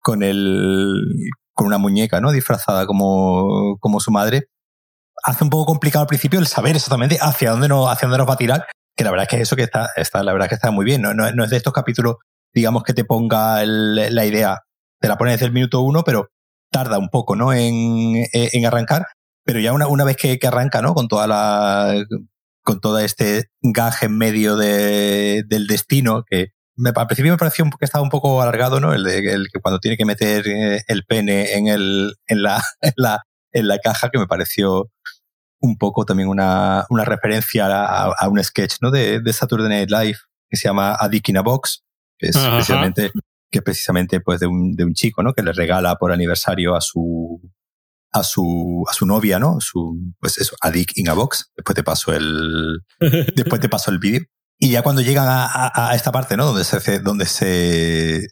con, 0.00 0.22
el, 0.22 1.02
con 1.52 1.66
una 1.66 1.78
muñeca 1.78 2.20
¿no? 2.20 2.32
disfrazada 2.32 2.86
como, 2.86 3.76
como 3.80 4.00
su 4.00 4.10
madre 4.10 4.48
hace 5.22 5.44
un 5.44 5.50
poco 5.50 5.66
complicado 5.66 6.02
al 6.02 6.08
principio 6.08 6.40
el 6.40 6.46
saber 6.46 6.76
exactamente 6.76 7.18
hacia 7.20 7.50
dónde 7.50 7.68
nos, 7.68 7.90
hacia 7.90 8.08
dónde 8.08 8.18
nos 8.18 8.28
va 8.28 8.34
a 8.34 8.38
tirar, 8.38 8.66
que 8.96 9.04
la 9.04 9.10
verdad 9.10 9.26
es 9.30 9.36
que 9.36 9.42
eso 9.42 9.56
que 9.56 9.62
está, 9.62 9.90
está 9.96 10.22
la 10.22 10.32
verdad 10.32 10.48
que 10.48 10.54
está 10.54 10.70
muy 10.70 10.84
bien. 10.84 11.02
No, 11.02 11.14
no, 11.14 11.44
es 11.44 11.50
de 11.50 11.56
estos 11.56 11.72
capítulos, 11.72 12.16
digamos, 12.52 12.82
que 12.82 12.94
te 12.94 13.04
ponga 13.04 13.64
la 13.64 14.26
idea, 14.26 14.60
te 15.00 15.08
la 15.08 15.16
pone 15.16 15.32
desde 15.32 15.46
el 15.46 15.52
minuto 15.52 15.80
uno, 15.80 16.02
pero 16.04 16.28
tarda 16.70 16.98
un 16.98 17.08
poco, 17.08 17.36
¿no? 17.36 17.52
En, 17.52 18.24
en 18.32 18.66
arrancar. 18.66 19.06
Pero 19.44 19.60
ya 19.60 19.72
una, 19.72 19.88
una 19.88 20.04
vez 20.04 20.16
que, 20.16 20.38
que, 20.38 20.46
arranca, 20.46 20.82
¿no? 20.82 20.94
Con 20.94 21.08
toda 21.08 21.26
la, 21.26 22.04
con 22.62 22.80
todo 22.80 22.98
este 23.00 23.46
gaje 23.60 24.06
en 24.06 24.16
medio 24.16 24.56
de, 24.56 25.42
del 25.46 25.66
destino, 25.66 26.24
que 26.28 26.48
me, 26.76 26.90
al 26.94 27.06
principio 27.06 27.32
me 27.32 27.38
pareció 27.38 27.64
que 27.78 27.84
estaba 27.84 28.02
un 28.02 28.10
poco 28.10 28.40
alargado, 28.40 28.80
¿no? 28.80 28.94
El 28.94 29.04
de 29.04 29.18
el 29.32 29.48
que 29.52 29.60
cuando 29.60 29.80
tiene 29.80 29.96
que 29.96 30.04
meter 30.04 30.46
eh, 30.48 30.82
el 30.86 31.04
pene 31.04 31.54
en 31.54 31.68
el, 31.68 32.14
en 32.26 32.42
la, 32.42 32.62
en 32.80 32.94
la, 32.96 33.22
en 33.52 33.68
la 33.68 33.78
caja, 33.78 34.10
que 34.10 34.18
me 34.18 34.26
pareció 34.26 34.90
un 35.62 35.78
poco 35.78 36.04
también 36.04 36.28
una, 36.28 36.84
una 36.90 37.04
referencia 37.04 37.66
a, 38.12 38.28
un 38.28 38.42
sketch 38.42 38.76
¿no? 38.80 38.90
de, 38.90 39.20
de, 39.20 39.32
Saturday 39.32 39.68
Night 39.68 39.90
Live 39.90 40.18
que 40.50 40.56
se 40.56 40.68
llama 40.68 40.96
A 40.98 41.08
Dick 41.08 41.28
in 41.28 41.38
a 41.38 41.42
Box, 41.42 41.84
que 42.18 42.28
es 42.28 42.36
precisamente, 42.36 43.12
que 43.50 43.62
precisamente 43.62 44.20
pues 44.20 44.40
de 44.40 44.48
un, 44.48 44.74
de 44.74 44.84
un 44.84 44.92
chico 44.92 45.22
¿no? 45.22 45.32
que 45.32 45.42
le 45.42 45.52
regala 45.52 45.96
por 45.96 46.12
aniversario 46.12 46.74
a 46.74 46.80
su 46.80 47.40
a 48.14 48.22
su, 48.24 48.84
a 48.90 48.92
su 48.92 49.06
novia, 49.06 49.38
¿no? 49.38 49.58
Su, 49.60 49.98
pues 50.20 50.36
eso, 50.36 50.54
a 50.60 50.70
Dick 50.70 50.92
in 50.96 51.08
a 51.08 51.14
Box. 51.14 51.50
Después 51.56 51.74
te 51.74 51.82
paso 51.82 52.12
el, 52.12 52.80
después 53.34 53.58
te 53.58 53.70
paso 53.70 53.90
el 53.90 53.98
vídeo. 53.98 54.20
Y 54.58 54.72
ya 54.72 54.82
cuando 54.82 55.00
llegan 55.00 55.26
a, 55.26 55.72
a, 55.74 55.94
esta 55.94 56.12
parte, 56.12 56.36
¿no? 56.36 56.44
Donde 56.44 56.64
se, 56.64 56.98
donde 56.98 57.24
se, 57.24 58.26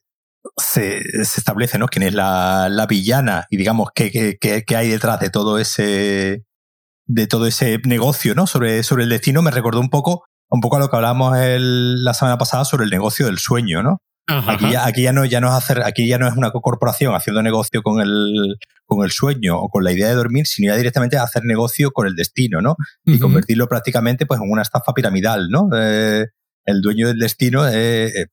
se, 0.58 1.24
se 1.24 1.40
establece, 1.40 1.78
¿no? 1.78 1.86
Quién 1.86 2.02
es 2.02 2.12
la, 2.12 2.68
la 2.68 2.86
villana 2.86 3.46
y 3.48 3.56
digamos 3.56 3.88
qué, 3.94 4.10
qué, 4.38 4.64
qué 4.66 4.76
hay 4.76 4.90
detrás 4.90 5.18
de 5.18 5.30
todo 5.30 5.58
ese, 5.58 6.44
de 7.06 7.26
todo 7.26 7.46
ese 7.46 7.78
negocio, 7.84 8.34
¿no? 8.34 8.46
Sobre, 8.46 8.82
sobre 8.82 9.04
el 9.04 9.10
destino 9.10 9.42
me 9.42 9.50
recordó 9.50 9.80
un 9.80 9.90
poco, 9.90 10.24
un 10.48 10.60
poco 10.60 10.76
a 10.76 10.80
lo 10.80 10.88
que 10.88 10.96
hablábamos 10.96 11.36
la 11.38 12.14
semana 12.14 12.38
pasada 12.38 12.64
sobre 12.64 12.84
el 12.84 12.90
negocio 12.90 13.26
del 13.26 13.38
sueño, 13.38 13.82
¿no? 13.82 13.98
aquí, 14.26 14.70
ya, 14.70 14.86
aquí 14.86 15.02
ya 15.02 15.12
no, 15.12 15.24
ya 15.24 15.40
no 15.40 15.48
es 15.48 15.54
hacer, 15.54 15.82
aquí 15.82 16.06
ya 16.06 16.18
no 16.18 16.28
es 16.28 16.36
una 16.36 16.50
corporación 16.50 17.14
haciendo 17.14 17.42
negocio 17.42 17.82
con 17.82 18.00
el, 18.00 18.56
con 18.86 19.04
el 19.04 19.10
sueño 19.10 19.58
o 19.58 19.68
con 19.68 19.84
la 19.84 19.92
idea 19.92 20.08
de 20.08 20.14
dormir, 20.14 20.46
sino 20.46 20.72
ya 20.72 20.76
directamente 20.76 21.16
hacer 21.16 21.44
negocio 21.44 21.90
con 21.90 22.06
el 22.06 22.14
destino, 22.14 22.60
¿no? 22.60 22.76
Y 23.04 23.18
convertirlo 23.18 23.68
prácticamente 23.68 24.26
pues 24.26 24.40
en 24.40 24.50
una 24.50 24.62
estafa 24.62 24.92
piramidal, 24.92 25.48
¿no? 25.48 25.68
Eh, 25.74 26.26
el 26.64 26.80
dueño 26.80 27.08
del 27.08 27.18
destino, 27.18 27.68
eh, 27.68 28.06
eh 28.06 28.26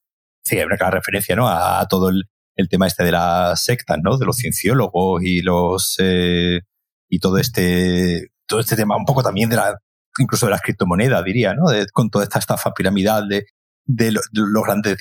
sí, 0.44 0.58
una 0.58 0.78
clara 0.78 0.98
referencia, 0.98 1.36
¿no? 1.36 1.48
A, 1.48 1.86
todo 1.88 2.10
el, 2.10 2.24
el, 2.56 2.70
tema 2.70 2.88
este 2.88 3.04
de 3.04 3.12
las 3.12 3.64
sectas, 3.64 3.98
¿no? 4.02 4.18
De 4.18 4.26
los 4.26 4.38
cienciólogos 4.38 5.24
y 5.24 5.42
los, 5.42 5.96
eh, 6.00 6.62
y 7.10 7.20
todo 7.20 7.38
este, 7.38 8.30
todo 8.48 8.60
este 8.60 8.76
tema, 8.76 8.96
un 8.96 9.06
poco 9.06 9.22
también 9.22 9.50
de 9.50 9.58
la, 9.58 9.78
incluso 10.18 10.46
de 10.46 10.52
las 10.52 10.62
criptomonedas, 10.62 11.24
diría, 11.24 11.54
¿no? 11.54 11.66
con 11.94 12.10
toda 12.10 12.24
esta 12.24 12.40
estafa 12.40 12.74
piramidal 12.74 13.28
de, 13.28 13.46
de, 13.86 14.12
los 14.12 14.64
grandes, 14.64 14.98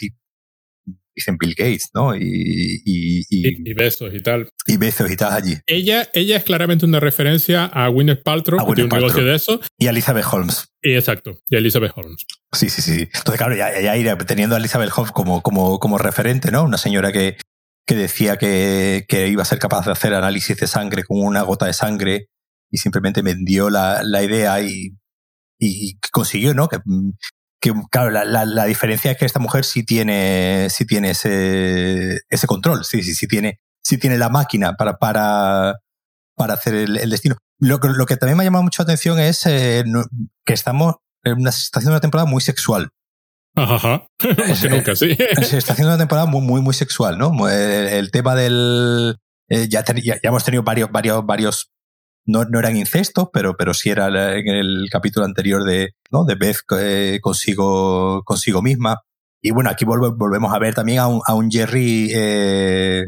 dicen 1.17 1.39
Bill 1.39 1.55
Gates, 1.57 1.91
¿no? 1.95 2.15
Y, 2.15 2.83
y, 2.85 3.25
y, 3.31 3.75
besos 3.75 4.15
y 4.15 4.21
tal. 4.21 4.51
Y 4.67 4.77
besos 4.77 5.11
y 5.11 5.17
tal 5.17 5.33
allí. 5.33 5.55
Ella, 5.67 6.09
ella 6.13 6.37
es 6.37 6.45
claramente 6.45 6.85
una 6.85 7.01
referencia 7.01 7.65
a 7.65 7.89
Gwyneth 7.89 8.23
Paltrow, 8.23 8.61
a 8.61 8.67
que 8.67 8.75
tiene 8.75 8.91
un 8.93 9.01
negocio 9.01 9.25
de 9.25 9.35
eso. 9.35 9.61
Y 9.79 9.87
a 9.87 9.91
Elizabeth 9.91 10.27
Holmes. 10.31 10.69
Y 10.83 10.95
exacto, 10.95 11.41
y 11.49 11.57
a 11.57 11.59
Elizabeth 11.59 11.93
Holmes. 11.97 12.27
Sí, 12.53 12.69
sí, 12.69 12.83
sí. 12.83 13.09
Entonces, 13.13 13.39
claro, 13.39 13.57
ya, 13.57 13.81
ya 13.81 13.97
ir 13.97 14.15
teniendo 14.27 14.55
a 14.55 14.59
Elizabeth 14.59 14.91
Holmes 14.95 15.13
como, 15.13 15.43
como, 15.43 15.81
como 15.81 15.99
referente, 15.99 16.51
¿no? 16.51 16.65
Una 16.65 16.79
señora 16.79 17.11
que, 17.11 17.39
que 17.87 17.95
decía 17.95 18.37
que, 18.37 19.07
que 19.09 19.29
iba 19.29 19.43
a 19.43 19.47
ser 19.47 19.59
capaz 19.59 19.87
de 19.87 19.93
hacer 19.93 20.13
análisis 20.13 20.57
de 20.57 20.67
sangre 20.67 21.03
con 21.05 21.19
una 21.21 21.43
gota 21.43 21.67
de 21.67 21.73
sangre 21.73 22.29
y 22.71 22.79
simplemente 22.79 23.23
vendió 23.23 23.71
la, 23.71 24.03
la 24.03 24.23
idea 24.23 24.61
y, 24.61 24.97
y, 25.59 25.99
consiguió, 26.13 26.55
¿no? 26.55 26.69
Que, 26.69 26.79
que 27.61 27.73
claro, 27.91 28.11
la, 28.11 28.25
la, 28.25 28.45
la, 28.45 28.65
diferencia 28.65 29.11
es 29.11 29.17
que 29.17 29.25
esta 29.25 29.41
mujer 29.41 29.65
sí 29.65 29.85
tiene, 29.85 30.69
sí 30.71 30.85
tiene 30.87 31.11
ese, 31.11 32.21
ese 32.29 32.47
control, 32.47 32.85
sí, 32.85 33.03
sí, 33.03 33.15
sí 33.15 33.27
tiene, 33.27 33.61
sí 33.83 33.99
tiene 33.99 34.19
la 34.19 34.29
máquina 34.29 34.75
para, 34.75 34.99
para, 34.99 35.77
para 36.35 36.55
hacer 36.55 36.75
el, 36.75 36.97
el 36.97 37.11
destino. 37.11 37.37
Lo, 37.59 37.79
lo, 37.79 38.07
que 38.07 38.17
también 38.17 38.37
me 38.37 38.43
ha 38.43 38.47
llamado 38.47 38.65
mucho 38.65 38.83
la 38.83 38.85
atención 38.85 39.19
es 39.19 39.47
eh, 39.47 39.85
que 40.45 40.53
estamos 40.53 40.97
en 41.25 41.41
una, 41.41 41.51
está 41.51 41.79
haciendo 41.79 41.95
una 41.95 42.01
temporada 42.01 42.29
muy 42.29 42.41
sexual. 42.41 42.91
Ajá, 43.57 44.07
que 44.19 44.69
nunca, 44.69 44.95
sí. 44.95 45.17
Se 45.43 45.57
está 45.57 45.73
haciendo 45.73 45.89
una 45.93 45.99
temporada 45.99 46.27
muy, 46.27 46.43
muy, 46.43 46.61
muy 46.61 46.75
sexual, 46.75 47.17
¿no? 47.17 47.49
El, 47.49 47.89
el 47.89 48.11
tema 48.11 48.35
del... 48.35 49.17
Eh, 49.49 49.69
ya, 49.69 49.85
ya, 49.85 49.95
ya, 50.03 50.29
hemos 50.29 50.45
tenido 50.45 50.63
varios, 50.63 50.91
varios, 50.91 51.25
varios 51.25 51.71
no, 52.27 52.45
no 52.45 52.59
eran 52.59 52.77
incestos, 52.77 53.29
pero, 53.33 53.57
pero 53.57 53.73
sí 53.73 53.91
era 53.91 54.37
en 54.37 54.49
el 54.49 54.89
capítulo 54.91 55.25
anterior 55.25 55.65
de, 55.65 55.95
¿no? 56.11 56.25
de 56.25 56.35
Beth 56.35 56.59
eh, 56.79 57.19
consigo, 57.23 58.23
consigo 58.25 58.63
misma. 58.63 59.01
Y 59.41 59.53
bueno, 59.53 59.71
aquí 59.71 59.85
volvemos 59.85 60.53
a 60.53 60.59
ver 60.59 60.75
también 60.75 60.99
a 60.99 61.07
un, 61.07 61.21
a 61.25 61.35
un 61.35 61.51
Jerry 61.51 62.11
eh, 62.13 63.05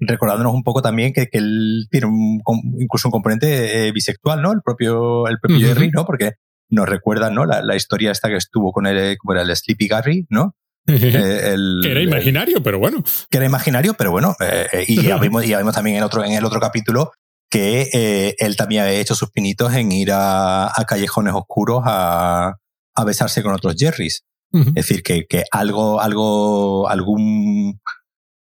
recordándonos 0.00 0.52
un 0.52 0.62
poco 0.62 0.82
también 0.82 1.12
que, 1.12 1.26
que 1.26 1.38
él 1.38 1.86
tiene 1.90 2.06
un, 2.06 2.40
incluso 2.78 3.08
un 3.08 3.12
componente 3.12 3.86
eh, 3.86 3.92
bisexual, 3.92 4.42
¿no? 4.42 4.52
El 4.52 4.62
propio, 4.62 5.28
el 5.28 5.38
propio 5.38 5.66
Jerry, 5.66 5.90
¿no? 5.90 6.04
Porque 6.04 6.32
nos 6.68 6.88
recuerda, 6.88 7.30
¿no? 7.30 7.46
La, 7.46 7.62
la, 7.62 7.76
historia 7.76 8.10
esta 8.10 8.28
que 8.28 8.36
estuvo 8.36 8.72
con 8.72 8.86
el, 8.86 9.16
como 9.18 9.34
era 9.34 9.42
el 9.42 9.54
Sleepy 9.54 9.86
Gary, 9.88 10.26
¿no? 10.28 10.54
Eh, 10.88 11.52
el, 11.52 11.80
que 11.82 11.90
era 11.90 12.00
imaginario, 12.00 12.62
pero 12.62 12.78
bueno. 12.78 13.02
Que 13.28 13.38
era 13.38 13.46
imaginario, 13.46 13.94
pero 13.94 14.12
bueno. 14.12 14.36
Eh, 14.40 14.84
y 14.86 15.02
ya 15.02 15.18
vimos, 15.20 15.44
ya 15.44 15.58
vimos 15.58 15.74
también 15.74 15.96
en, 15.96 16.04
otro, 16.04 16.24
en 16.24 16.32
el 16.32 16.44
otro 16.44 16.60
capítulo 16.60 17.12
que 17.56 17.88
eh, 17.94 18.34
él 18.38 18.54
también 18.54 18.82
había 18.82 19.00
hecho 19.00 19.14
sus 19.14 19.30
pinitos 19.30 19.72
en 19.72 19.90
ir 19.90 20.12
a, 20.12 20.66
a 20.66 20.84
callejones 20.84 21.32
oscuros 21.34 21.82
a, 21.86 22.56
a, 22.94 23.04
besarse 23.04 23.42
con 23.42 23.54
otros 23.54 23.76
Jerrys. 23.78 24.24
Es 24.52 24.74
decir, 24.74 25.02
que, 25.02 25.26
que 25.26 25.44
algo, 25.50 26.00
algo, 26.00 26.88
algún 26.88 27.80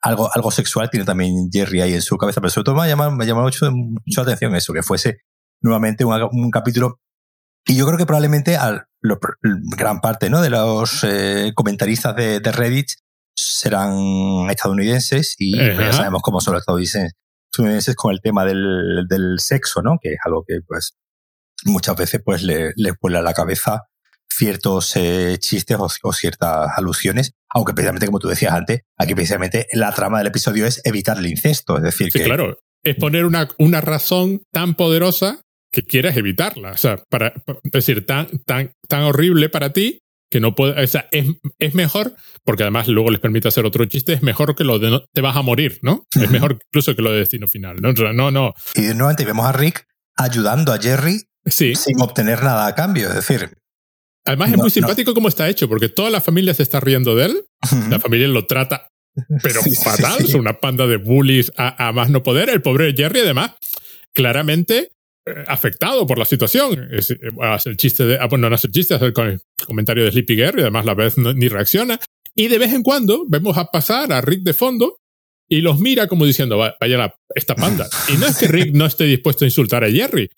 algo, 0.01 0.29
algo 0.33 0.51
sexual 0.51 0.89
tiene 0.89 1.05
también 1.05 1.49
Jerry 1.51 1.81
ahí 1.81 1.93
en 1.93 2.01
su 2.01 2.17
cabeza. 2.17 2.41
Pero 2.41 2.51
sobre 2.51 2.65
todo 2.65 2.75
me 2.75 2.83
ha 2.83 2.87
llamado, 2.87 3.11
me 3.11 3.33
mucho, 3.33 3.71
mucho 3.71 4.21
atención 4.21 4.55
eso, 4.55 4.73
que 4.73 4.83
fuese 4.83 5.19
nuevamente 5.61 6.05
un, 6.05 6.29
un 6.31 6.51
capítulo. 6.51 6.99
Y 7.65 7.75
yo 7.75 7.85
creo 7.85 7.97
que 7.97 8.05
probablemente 8.05 8.55
al, 8.57 8.85
lo, 9.01 9.19
gran 9.41 9.99
parte 9.99 10.29
¿no? 10.29 10.41
de 10.41 10.49
los 10.49 11.03
eh, 11.03 11.53
comentaristas 11.55 12.15
de, 12.15 12.39
de, 12.41 12.51
Reddit 12.51 12.87
serán 13.35 14.49
estadounidenses 14.49 15.35
y 15.37 15.57
ya 15.57 15.91
sabemos 15.91 16.21
cómo 16.21 16.39
son 16.39 16.53
los 16.53 16.61
estadounidenses 16.61 17.13
con 17.95 18.11
el 18.11 18.21
tema 18.21 18.45
del, 18.45 19.05
del 19.07 19.39
sexo, 19.39 19.81
¿no? 19.81 19.97
Que 20.01 20.13
es 20.13 20.19
algo 20.25 20.43
que 20.47 20.59
pues 20.65 20.97
muchas 21.65 21.95
veces 21.95 22.21
pues 22.23 22.43
le, 22.43 22.73
le 22.75 22.93
vuela 23.01 23.21
la 23.21 23.33
cabeza 23.33 23.83
ciertos 24.35 24.95
eh, 24.95 25.37
chistes 25.39 25.77
o, 25.79 26.13
ciertas 26.13 26.69
alusiones, 26.77 27.33
aunque 27.49 27.73
precisamente, 27.73 28.05
como 28.05 28.19
tú 28.19 28.27
decías 28.27 28.53
antes, 28.53 28.81
aquí 28.97 29.15
precisamente 29.15 29.67
la 29.73 29.91
trama 29.93 30.17
del 30.17 30.27
episodio 30.27 30.65
es 30.65 30.81
evitar 30.83 31.17
el 31.17 31.27
incesto, 31.27 31.77
es 31.77 31.83
decir, 31.83 32.11
sí, 32.11 32.19
que... 32.19 32.25
claro, 32.25 32.57
es 32.83 32.95
poner 32.95 33.25
una, 33.25 33.47
una 33.57 33.81
razón 33.81 34.41
tan 34.51 34.75
poderosa 34.75 35.41
que 35.71 35.83
quieras 35.83 36.17
evitarla, 36.17 36.71
o 36.71 36.77
sea, 36.77 37.03
para, 37.09 37.33
es 37.63 37.71
decir, 37.71 38.05
tan, 38.05 38.27
tan, 38.45 38.71
tan 38.87 39.03
horrible 39.03 39.49
para 39.49 39.73
ti 39.73 39.99
que 40.35 40.41
no 40.41 40.53
puede, 40.53 40.83
o 40.83 40.85
sea, 40.85 41.07
es, 41.13 41.27
es, 41.59 41.75
mejor, 41.75 42.13
porque 42.43 42.63
además 42.63 42.89
luego 42.89 43.09
les 43.09 43.21
permite 43.21 43.47
hacer 43.47 43.65
otro 43.65 43.85
chiste, 43.85 44.11
es 44.11 44.21
mejor 44.21 44.53
que 44.53 44.65
lo 44.65 44.79
de 44.79 44.89
no, 44.89 45.05
te 45.13 45.21
vas 45.21 45.37
a 45.37 45.41
morir, 45.41 45.79
¿no? 45.81 46.05
Es 46.13 46.29
mejor 46.29 46.59
incluso 46.67 46.93
que 46.93 47.01
lo 47.01 47.13
de 47.13 47.19
destino 47.19 47.47
final, 47.47 47.77
¿no? 47.81 47.91
O 47.91 47.95
sea, 47.95 48.11
no, 48.11 48.31
no. 48.31 48.53
Y 48.75 48.81
nuevamente 48.81 49.23
vemos 49.23 49.45
a 49.45 49.53
Rick 49.53 49.87
ayudando 50.17 50.73
a 50.73 50.77
Jerry 50.77 51.21
sí. 51.45 51.73
sin 51.75 52.01
obtener 52.01 52.43
nada 52.43 52.67
a 52.67 52.75
cambio, 52.75 53.07
es 53.07 53.15
decir, 53.15 53.49
Además 54.25 54.51
es 54.51 54.57
muy 54.57 54.69
simpático 54.71 55.13
cómo 55.13 55.29
está 55.29 55.47
hecho, 55.47 55.69
porque 55.69 55.87
toda 55.87 56.09
la 56.09 56.19
familia 56.19 56.53
se 56.53 56.63
está 56.63 56.81
riendo 56.81 57.15
de 57.15 57.27
él. 57.27 57.45
La 57.89 57.99
familia 57.99 58.27
lo 58.27 58.45
trata, 58.45 58.89
pero 59.41 59.61
fatal. 59.61 60.17
Es 60.19 60.33
una 60.33 60.59
panda 60.59 60.85
de 60.85 60.97
bullies 60.97 61.53
a, 61.55 61.93
más 61.93 62.09
no 62.09 62.23
poder. 62.23 62.49
El 62.49 62.61
pobre 62.61 62.93
Jerry, 62.93 63.21
además, 63.21 63.51
claramente 64.13 64.91
afectado 65.47 66.05
por 66.05 66.17
la 66.17 66.25
situación. 66.25 66.89
Es, 66.91 67.11
eh, 67.11 67.17
hace 67.41 67.69
el 67.69 67.77
chiste 67.77 68.05
de, 68.05 68.17
ah, 68.19 68.27
bueno, 68.27 68.49
no 68.49 68.55
hace 68.55 68.67
el 68.67 68.73
chiste, 68.73 68.93
hace 68.93 69.05
el 69.05 69.13
comentario 69.65 70.03
de 70.03 70.11
Sleepy 70.11 70.35
Gary, 70.35 70.61
además 70.61 70.85
la 70.85 70.93
vez 70.93 71.17
ni 71.17 71.47
reacciona. 71.47 71.99
Y 72.35 72.47
de 72.47 72.57
vez 72.57 72.73
en 72.73 72.83
cuando 72.83 73.25
vemos 73.27 73.57
a 73.57 73.65
pasar 73.65 74.11
a 74.11 74.21
Rick 74.21 74.41
de 74.41 74.53
fondo 74.53 74.99
y 75.47 75.61
los 75.61 75.79
mira 75.79 76.07
como 76.07 76.25
diciendo, 76.25 76.57
vaya 76.57 76.97
la, 76.97 77.15
esta 77.33 77.55
panda. 77.55 77.87
Y 78.13 78.17
no 78.17 78.27
es 78.27 78.37
que 78.37 78.47
Rick 78.47 78.73
no 78.73 78.85
esté 78.85 79.05
dispuesto 79.05 79.45
a 79.45 79.47
insultar 79.47 79.83
a 79.83 79.91
Jerry, 79.91 80.29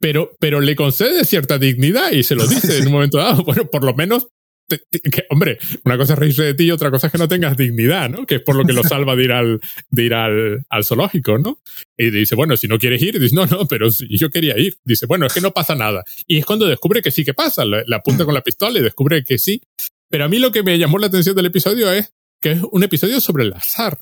pero, 0.00 0.32
pero 0.38 0.60
le 0.60 0.76
concede 0.76 1.24
cierta 1.24 1.58
dignidad 1.58 2.12
y 2.12 2.22
se 2.22 2.34
lo 2.34 2.46
dice 2.46 2.78
en 2.78 2.86
un 2.86 2.92
momento 2.92 3.18
dado. 3.18 3.44
Bueno, 3.44 3.66
por 3.66 3.84
lo 3.84 3.94
menos, 3.94 4.28
que, 4.68 5.26
hombre, 5.30 5.58
una 5.84 5.96
cosa 5.96 6.12
es 6.12 6.18
reírse 6.18 6.42
de 6.42 6.54
ti 6.54 6.64
y 6.64 6.70
otra 6.70 6.90
cosa 6.90 7.06
es 7.06 7.12
que 7.12 7.18
no 7.18 7.28
tengas 7.28 7.56
dignidad, 7.56 8.10
¿no? 8.10 8.26
Que 8.26 8.36
es 8.36 8.42
por 8.42 8.54
lo 8.54 8.64
que 8.64 8.72
lo 8.72 8.82
salva 8.84 9.16
de 9.16 9.24
ir 9.24 9.32
al, 9.32 9.60
de 9.90 10.04
ir 10.04 10.14
al, 10.14 10.66
al 10.68 10.84
zoológico, 10.84 11.38
¿no? 11.38 11.60
Y 11.96 12.10
dice, 12.10 12.34
bueno, 12.34 12.56
si 12.56 12.68
no 12.68 12.78
quieres 12.78 13.02
ir, 13.02 13.18
dice, 13.18 13.34
no, 13.34 13.46
no, 13.46 13.66
pero 13.66 13.90
si 13.90 14.06
yo 14.16 14.30
quería 14.30 14.58
ir. 14.58 14.76
Dice, 14.84 15.06
bueno, 15.06 15.26
es 15.26 15.32
que 15.32 15.40
no 15.40 15.52
pasa 15.52 15.74
nada. 15.74 16.04
Y 16.26 16.38
es 16.38 16.46
cuando 16.46 16.66
descubre 16.66 17.02
que 17.02 17.10
sí 17.10 17.24
que 17.24 17.34
pasa. 17.34 17.64
Le, 17.64 17.84
apunta 17.94 18.24
con 18.24 18.34
la 18.34 18.42
pistola 18.42 18.78
y 18.78 18.82
descubre 18.82 19.24
que 19.24 19.38
sí. 19.38 19.62
Pero 20.08 20.24
a 20.24 20.28
mí 20.28 20.38
lo 20.38 20.52
que 20.52 20.62
me 20.62 20.78
llamó 20.78 20.98
la 20.98 21.06
atención 21.06 21.34
del 21.34 21.46
episodio 21.46 21.90
es 21.92 22.12
que 22.40 22.52
es 22.52 22.60
un 22.70 22.82
episodio 22.82 23.20
sobre 23.20 23.44
el 23.44 23.52
azar. 23.52 23.98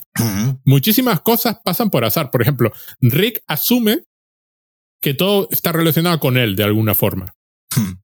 Muchísimas 0.64 1.20
cosas 1.20 1.58
pasan 1.64 1.90
por 1.90 2.04
azar. 2.04 2.30
Por 2.30 2.42
ejemplo, 2.42 2.72
Rick 3.00 3.42
asume 3.46 4.04
que 5.00 5.14
todo 5.14 5.48
está 5.50 5.72
relacionado 5.72 6.18
con 6.20 6.36
él 6.36 6.56
de 6.56 6.64
alguna 6.64 6.94
forma. 6.94 7.34
Hmm. 7.74 8.00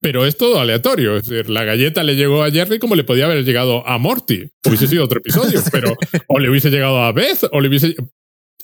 Pero 0.00 0.26
es 0.26 0.36
todo 0.36 0.60
aleatorio. 0.60 1.16
Es 1.16 1.28
decir, 1.28 1.50
la 1.50 1.64
galleta 1.64 2.02
le 2.02 2.14
llegó 2.14 2.42
a 2.44 2.50
Jerry 2.50 2.78
como 2.78 2.94
le 2.94 3.04
podía 3.04 3.24
haber 3.24 3.44
llegado 3.44 3.86
a 3.86 3.98
Morty. 3.98 4.50
Hubiese 4.64 4.86
sido 4.86 5.04
otro 5.04 5.18
episodio, 5.18 5.60
pero 5.72 5.96
o 6.28 6.38
le 6.38 6.48
hubiese 6.50 6.70
llegado 6.70 6.98
a 7.02 7.12
Beth, 7.12 7.44
o 7.50 7.60
le 7.60 7.68
hubiese. 7.68 7.96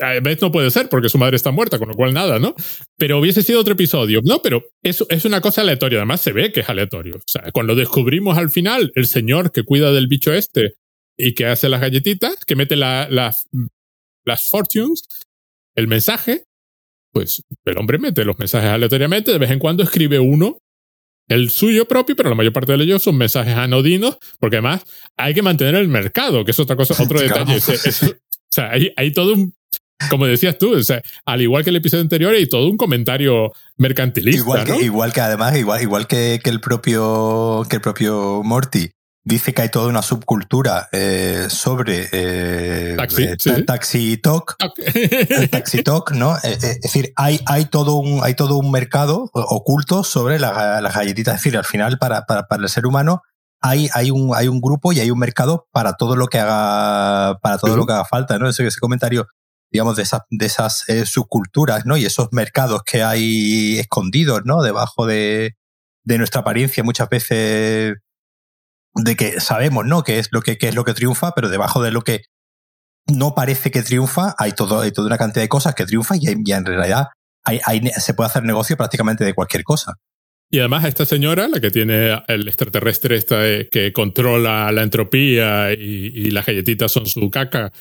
A 0.01 0.19
Beth 0.21 0.41
no 0.41 0.51
puede 0.51 0.71
ser 0.71 0.89
porque 0.89 1.09
su 1.09 1.19
madre 1.19 1.37
está 1.37 1.51
muerta, 1.51 1.79
con 1.79 1.89
lo 1.89 1.95
cual 1.95 2.13
nada, 2.13 2.39
¿no? 2.39 2.55
Pero 2.97 3.19
hubiese 3.19 3.43
sido 3.43 3.61
otro 3.61 3.75
episodio. 3.75 4.21
No, 4.25 4.43
pero 4.43 4.65
es, 4.83 5.05
es 5.09 5.25
una 5.25 5.41
cosa 5.41 5.61
aleatoria. 5.61 5.99
Además, 5.99 6.21
se 6.21 6.33
ve 6.33 6.53
que 6.53 6.61
es 6.61 6.69
aleatorio. 6.69 7.17
O 7.17 7.23
sea, 7.27 7.51
cuando 7.53 7.75
descubrimos 7.75 8.37
al 8.39 8.51
final 8.51 8.93
el 8.95 9.07
señor 9.07 9.53
que 9.53 9.63
cuida 9.63 9.93
del 9.93 10.09
bicho 10.09 10.33
este 10.33 10.75
y 11.17 11.35
que 11.35 11.47
hace 11.47 11.69
las 11.69 11.81
galletitas, 11.81 12.45
que 12.45 12.57
mete 12.57 12.75
la, 12.75 13.09
las 13.09 14.49
fortunes, 14.49 15.05
el 15.77 15.87
mensaje, 15.89 16.45
pues 17.13 17.43
el 17.65 17.79
hombre 17.79 17.99
mete 17.99 18.25
los 18.25 18.39
mensajes 18.39 18.71
aleatoriamente, 18.71 19.33
de 19.33 19.39
vez 19.39 19.51
en 19.51 19.61
cuando 19.61 19.85
escribe 19.85 20.19
uno, 20.19 20.59
el 21.29 21.51
suyo 21.51 21.87
propio, 21.87 22.17
pero 22.17 22.29
la 22.29 22.35
mayor 22.35 22.53
parte 22.53 22.77
de 22.77 22.85
ellos 22.85 23.03
son 23.03 23.17
mensajes 23.17 23.55
anodinos, 23.55 24.19
porque 24.39 24.57
además 24.57 24.83
hay 25.17 25.35
que 25.35 25.43
mantener 25.43 25.75
el 25.77 25.89
mercado, 25.89 26.45
que 26.45 26.51
es 26.51 26.61
otra 26.61 26.77
cosa, 26.77 27.01
otro 27.03 27.21
detalle. 27.21 27.57
o 27.57 27.61
sea, 28.51 28.71
hay, 28.71 28.93
hay 28.97 29.13
todo 29.13 29.35
un, 29.35 29.55
como 30.11 30.27
decías 30.27 30.59
tú, 30.59 30.75
o 30.75 30.83
sea, 30.83 31.03
al 31.25 31.43
igual 31.43 31.65
que 31.65 31.71
el 31.71 31.77
episodio 31.77 32.03
anterior, 32.03 32.35
hay 32.35 32.49
todo 32.49 32.69
un 32.69 32.77
comentario 32.77 33.53
mercantilista. 33.77 34.41
Igual 34.41 34.65
que, 34.65 34.83
igual 34.83 35.13
que 35.13 35.21
además, 35.21 35.57
igual, 35.57 35.83
igual 35.83 36.07
que, 36.07 36.41
que, 36.43 36.51
el 36.51 36.61
propio, 36.61 37.65
que 37.69 37.77
el 37.77 37.83
propio 37.83 38.43
Morty 38.45 38.91
dice 39.25 39.55
que 39.55 39.63
hay 39.63 39.69
toda 39.71 39.89
una 39.89 40.03
subcultura 40.03 40.89
eh, 40.93 41.47
sobre 41.49 42.09
eh, 42.13 42.95
taxi, 42.97 43.25
eh, 43.25 43.63
taxi 43.63 44.17
talk, 44.19 44.57
taxi 45.51 45.83
talk, 45.83 46.13
¿no? 46.13 46.37
Eh, 46.37 46.59
es 46.61 46.81
decir, 46.83 47.13
hay, 47.17 47.41
hay, 47.47 47.65
todo 47.65 47.97
un, 47.97 48.23
hay 48.23 48.35
todo 48.35 48.59
un 48.59 48.71
mercado 48.71 49.31
oculto 49.33 50.05
sobre 50.05 50.39
las 50.39 50.95
galletitas. 50.95 51.37
Es 51.37 51.41
decir, 51.41 51.57
al 51.57 51.65
final, 51.65 51.99
para, 51.99 52.27
para, 52.27 52.47
para, 52.47 52.63
el 52.63 52.69
ser 52.69 52.87
humano, 52.87 53.23
hay, 53.63 53.89
hay, 53.95 54.11
un, 54.11 54.33
hay 54.37 54.49
un 54.49 54.61
grupo 54.61 54.93
y 54.93 55.01
hay 55.01 55.11
un 55.11 55.19
mercado 55.19 55.67
para 55.73 55.95
todo 55.95 56.17
lo 56.17 56.27
que 56.27 56.39
haga, 56.39 57.39
para 57.41 57.57
todo 57.57 57.77
lo 57.77 57.87
que 57.87 57.95
haga 57.95 58.05
falta, 58.05 58.39
¿no? 58.39 58.49
Ese, 58.49 58.67
ese 58.67 58.79
comentario, 58.79 59.27
digamos, 59.73 59.97
de 59.97 60.03
esas, 60.03 60.21
de 60.31 60.45
esas 60.45 60.85
subculturas, 61.07 61.87
¿no? 61.87 61.97
Y 61.97 62.05
esos 62.05 62.29
mercados 62.31 62.83
que 62.85 63.03
hay 63.03 63.79
escondidos, 63.79 64.43
¿no? 64.45 64.63
Debajo 64.63 65.07
de, 65.07 65.57
de 66.03 66.19
nuestra 66.19 66.43
apariencia 66.43 66.85
muchas 66.85 67.09
veces 67.09 67.95
de 68.95 69.17
que 69.17 69.41
sabemos, 69.41 69.85
¿no? 69.87 70.03
Qué 70.03 70.19
es 70.19 70.29
lo 70.31 70.41
que, 70.43 70.57
es 70.61 70.75
lo 70.75 70.85
que 70.85 70.95
triunfa, 70.95 71.33
pero 71.33 71.49
debajo 71.49 71.83
de 71.83 71.91
lo 71.91 72.03
que 72.03 72.23
no 73.07 73.35
parece 73.35 73.71
que 73.71 73.83
triunfa, 73.83 74.35
hay, 74.39 74.53
todo, 74.53 74.81
hay 74.81 74.93
toda 74.93 75.09
una 75.09 75.19
cantidad 75.19 75.43
de 75.43 75.49
cosas 75.49 75.75
que 75.75 75.85
triunfan 75.85 76.19
y, 76.21 76.53
en 76.53 76.65
realidad 76.65 77.09
hay, 77.45 77.61
se 77.99 78.15
puede 78.15 78.29
hacer 78.29 78.45
negocio 78.45 78.77
prácticamente 78.77 79.25
de 79.25 79.35
cualquier 79.35 79.65
cosa. 79.65 79.95
Y 80.51 80.61
además 80.61 80.85
esta 80.85 81.05
señora, 81.05 81.49
la 81.49 81.61
que 81.61 81.71
tiene 81.71 82.23
el 82.29 82.47
extraterrestre 82.47 83.17
esta 83.17 83.43
que 83.71 83.93
controla 83.93 84.71
la 84.73 84.83
entropía 84.83 85.73
y, 85.73 86.31
las 86.31 86.47
galletitas 86.47 86.93
son 86.93 87.07
su 87.07 87.29
caca 87.31 87.73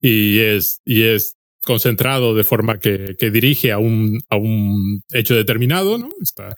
y 0.00 0.40
es, 0.40 0.80
y 0.84 1.02
es 1.02 1.34
concentrado 1.64 2.34
de 2.34 2.42
forma 2.42 2.78
que, 2.78 3.14
que 3.18 3.30
dirige 3.30 3.70
a 3.70 3.78
un, 3.78 4.20
a 4.30 4.36
un 4.36 5.02
hecho 5.12 5.34
determinado, 5.34 5.98
¿no? 5.98 6.08
Está, 6.20 6.54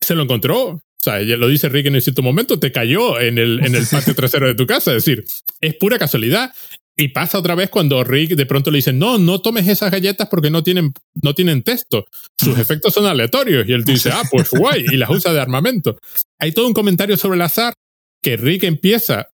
se 0.00 0.14
lo 0.14 0.22
encontró 0.22 0.80
o 1.00 1.04
sea, 1.04 1.22
ya 1.22 1.36
lo 1.36 1.46
dice 1.46 1.68
Rick 1.68 1.86
en 1.86 2.00
cierto 2.00 2.22
momento, 2.22 2.58
te 2.58 2.72
cayó 2.72 3.20
en 3.20 3.38
el, 3.38 3.64
en 3.64 3.76
el 3.76 3.86
patio 3.86 4.16
trasero 4.16 4.48
de 4.48 4.56
tu 4.56 4.66
casa. 4.66 4.90
Es 4.96 5.04
decir, 5.04 5.24
es 5.60 5.74
pura 5.76 5.98
casualidad. 5.98 6.52
Y 6.96 7.08
pasa 7.08 7.38
otra 7.38 7.54
vez 7.54 7.70
cuando 7.70 8.02
Rick 8.02 8.30
de 8.30 8.44
pronto 8.44 8.72
le 8.72 8.78
dice, 8.78 8.92
no, 8.92 9.18
no 9.18 9.40
tomes 9.40 9.68
esas 9.68 9.92
galletas 9.92 10.26
porque 10.28 10.50
no 10.50 10.64
tienen, 10.64 10.92
no 11.22 11.36
tienen 11.36 11.62
texto. 11.62 12.04
Sus 12.36 12.58
efectos 12.58 12.92
son 12.92 13.06
aleatorios. 13.06 13.68
Y 13.68 13.72
él 13.72 13.84
dice, 13.84 14.10
ah, 14.12 14.22
pues 14.28 14.50
guay. 14.50 14.84
Y 14.90 14.96
las 14.96 15.08
usa 15.08 15.32
de 15.32 15.38
armamento. 15.38 15.96
Hay 16.40 16.50
todo 16.50 16.66
un 16.66 16.74
comentario 16.74 17.16
sobre 17.16 17.36
el 17.36 17.42
azar 17.42 17.74
que 18.20 18.36
Rick 18.36 18.64
empieza 18.64 19.28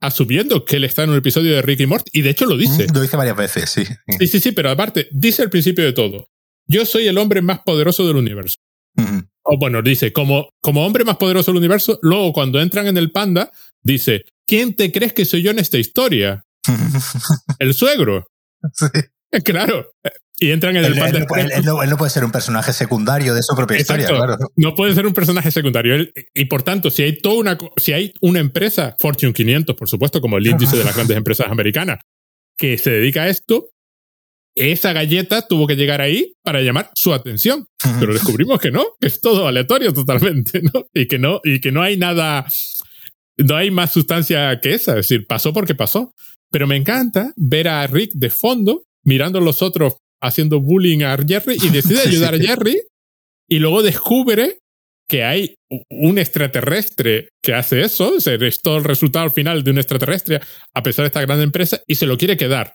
asumiendo 0.00 0.64
que 0.64 0.76
él 0.76 0.84
está 0.84 1.02
en 1.02 1.10
un 1.10 1.16
episodio 1.16 1.52
de 1.56 1.62
Rick 1.62 1.80
y 1.80 1.86
Morty. 1.86 2.10
Y 2.12 2.22
de 2.22 2.30
hecho 2.30 2.46
lo 2.46 2.56
dice. 2.56 2.86
Lo 2.94 3.00
dice 3.00 3.16
varias 3.16 3.36
veces, 3.36 3.68
sí. 3.68 3.84
Sí, 4.20 4.28
sí, 4.28 4.38
sí, 4.38 4.52
pero 4.52 4.70
aparte, 4.70 5.08
dice 5.10 5.42
al 5.42 5.50
principio 5.50 5.84
de 5.84 5.92
todo, 5.92 6.28
yo 6.68 6.86
soy 6.86 7.08
el 7.08 7.18
hombre 7.18 7.42
más 7.42 7.58
poderoso 7.64 8.06
del 8.06 8.16
universo. 8.16 8.58
O 9.52 9.58
bueno, 9.58 9.82
dice, 9.82 10.12
como, 10.12 10.50
como 10.60 10.86
hombre 10.86 11.04
más 11.04 11.16
poderoso 11.16 11.50
del 11.50 11.58
universo, 11.58 11.98
luego 12.02 12.32
cuando 12.32 12.60
entran 12.60 12.86
en 12.86 12.96
el 12.96 13.10
panda, 13.10 13.50
dice, 13.82 14.22
¿quién 14.46 14.74
te 14.74 14.92
crees 14.92 15.12
que 15.12 15.24
soy 15.24 15.42
yo 15.42 15.50
en 15.50 15.58
esta 15.58 15.76
historia? 15.76 16.44
el 17.58 17.74
suegro. 17.74 18.26
Sí. 18.72 18.86
Claro. 19.44 19.86
Y 20.40 20.50
entran 20.50 20.76
en 20.76 20.84
el 20.84 20.98
panda. 20.98 21.18
Él, 21.18 21.64
no, 21.64 21.96
puede 21.96 22.10
ser 22.10 22.24
un 22.24 22.32
personaje 22.32 22.72
secundario 22.72 23.32
de 23.32 23.44
su 23.44 23.54
propia 23.54 23.78
historia, 23.78 24.08
claro. 24.08 24.36
No 24.56 24.74
puede 24.74 24.92
ser 24.92 25.06
un 25.06 25.12
personaje 25.12 25.52
secundario. 25.52 26.04
y 26.34 26.44
por 26.46 26.64
tanto, 26.64 26.90
si 26.90 27.02
hay 27.04 27.18
toda 27.20 27.36
una, 27.36 27.58
si 27.76 27.92
hay 27.92 28.12
una 28.22 28.40
empresa, 28.40 28.96
Fortune 28.98 29.32
500, 29.32 29.76
por 29.76 29.88
supuesto, 29.88 30.20
como 30.20 30.38
el 30.38 30.46
índice 30.48 30.76
de 30.76 30.82
las 30.84 30.94
grandes 30.96 31.16
empresas 31.16 31.48
americanas, 31.48 31.98
que 32.56 32.76
se 32.76 32.90
dedica 32.90 33.22
a 33.22 33.28
esto, 33.28 33.68
esa 34.54 34.92
galleta 34.92 35.46
tuvo 35.46 35.66
que 35.66 35.76
llegar 35.76 36.00
ahí 36.00 36.32
para 36.42 36.60
llamar 36.60 36.90
su 36.94 37.12
atención. 37.12 37.66
Pero 37.98 38.12
descubrimos 38.12 38.60
que 38.60 38.70
no, 38.70 38.84
que 39.00 39.06
es 39.06 39.20
todo 39.20 39.46
aleatorio 39.46 39.92
totalmente, 39.92 40.60
¿no? 40.62 40.86
Y 40.92 41.06
que 41.06 41.18
no, 41.18 41.40
y 41.44 41.60
que 41.60 41.72
no 41.72 41.82
hay 41.82 41.96
nada, 41.96 42.46
no 43.36 43.56
hay 43.56 43.70
más 43.70 43.92
sustancia 43.92 44.58
que 44.60 44.74
esa. 44.74 44.92
Es 44.92 45.08
decir, 45.08 45.26
pasó 45.26 45.52
porque 45.52 45.74
pasó. 45.74 46.12
Pero 46.50 46.66
me 46.66 46.76
encanta 46.76 47.32
ver 47.36 47.68
a 47.68 47.86
Rick 47.86 48.12
de 48.14 48.30
fondo 48.30 48.82
mirando 49.04 49.38
a 49.38 49.42
los 49.42 49.62
otros 49.62 49.96
haciendo 50.20 50.60
bullying 50.60 51.02
a 51.02 51.16
Jerry 51.16 51.56
y 51.62 51.68
decide 51.68 52.00
ayudar 52.06 52.34
a 52.34 52.38
Jerry 52.38 52.80
y 53.48 53.58
luego 53.58 53.82
descubre 53.82 54.58
que 55.08 55.24
hay 55.24 55.54
un 55.90 56.18
extraterrestre 56.18 57.30
que 57.42 57.52
hace 57.52 57.80
eso, 57.80 58.14
es 58.16 58.62
todo 58.62 58.78
el 58.78 58.84
resultado 58.84 59.24
al 59.24 59.32
final 59.32 59.64
de 59.64 59.72
un 59.72 59.78
extraterrestre 59.78 60.40
a 60.72 60.82
pesar 60.84 61.02
de 61.02 61.08
esta 61.08 61.20
gran 61.20 61.40
empresa 61.40 61.80
y 61.86 61.96
se 61.96 62.06
lo 62.06 62.16
quiere 62.16 62.36
quedar. 62.36 62.74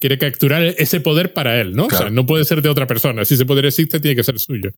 Quiere 0.00 0.18
capturar 0.18 0.62
ese 0.62 1.00
poder 1.00 1.32
para 1.32 1.60
él, 1.60 1.74
¿no? 1.74 1.86
O 1.86 1.90
sea, 1.90 2.10
no 2.10 2.24
puede 2.24 2.44
ser 2.44 2.62
de 2.62 2.68
otra 2.68 2.86
persona. 2.86 3.24
Si 3.24 3.34
ese 3.34 3.46
poder 3.46 3.66
existe, 3.66 3.98
tiene 4.00 4.14
que 4.14 4.24
ser 4.24 4.38
suyo. 4.38 4.70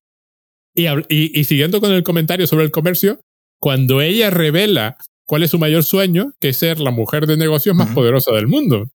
Y, 0.74 0.86
y, 0.86 1.38
y 1.38 1.44
siguiendo 1.44 1.80
con 1.80 1.92
el 1.92 2.02
comentario 2.02 2.46
sobre 2.46 2.64
el 2.64 2.70
comercio, 2.70 3.20
cuando 3.58 4.00
ella 4.00 4.30
revela 4.30 4.96
cuál 5.26 5.42
es 5.42 5.50
su 5.50 5.58
mayor 5.58 5.84
sueño, 5.84 6.32
que 6.40 6.48
es 6.48 6.56
ser 6.56 6.80
la 6.80 6.90
mujer 6.90 7.26
de 7.26 7.36
negocios 7.36 7.76
más 7.76 7.90
poderosa 7.94 8.32
del 8.32 8.48
mundo. 8.48 8.90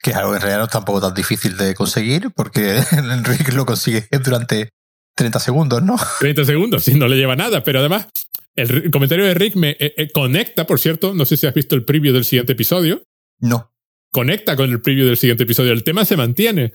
Que 0.00 0.10
es 0.10 0.16
algo 0.16 0.30
que 0.30 0.36
en 0.36 0.42
realidad 0.42 0.60
no 0.60 0.64
es 0.64 0.70
tampoco 0.70 1.00
tan 1.00 1.12
difícil 1.12 1.56
de 1.56 1.74
conseguir, 1.74 2.30
porque 2.34 2.78
Enrique 2.92 3.52
lo 3.52 3.66
consigue 3.66 4.08
durante 4.24 4.70
30 5.16 5.40
segundos, 5.40 5.82
¿no? 5.82 5.96
30 6.20 6.44
segundos, 6.44 6.84
sí, 6.84 6.94
no 6.94 7.08
le 7.08 7.16
lleva 7.16 7.36
nada, 7.36 7.64
pero 7.64 7.80
además 7.80 8.06
el 8.54 8.90
comentario 8.90 9.24
de 9.24 9.34
Rick 9.34 9.56
me 9.56 9.70
eh, 9.72 9.94
eh, 9.96 10.10
conecta, 10.10 10.66
por 10.66 10.80
cierto, 10.80 11.12
no 11.14 11.24
sé 11.24 11.36
si 11.36 11.46
has 11.46 11.54
visto 11.54 11.74
el 11.74 11.84
preview 11.84 12.14
del 12.14 12.24
siguiente 12.24 12.54
episodio. 12.54 13.02
No. 13.38 13.70
Conecta 14.10 14.56
con 14.56 14.70
el 14.70 14.80
preview 14.80 15.06
del 15.06 15.16
siguiente 15.16 15.44
episodio. 15.44 15.72
El 15.72 15.84
tema 15.84 16.04
se 16.04 16.16
mantiene. 16.16 16.72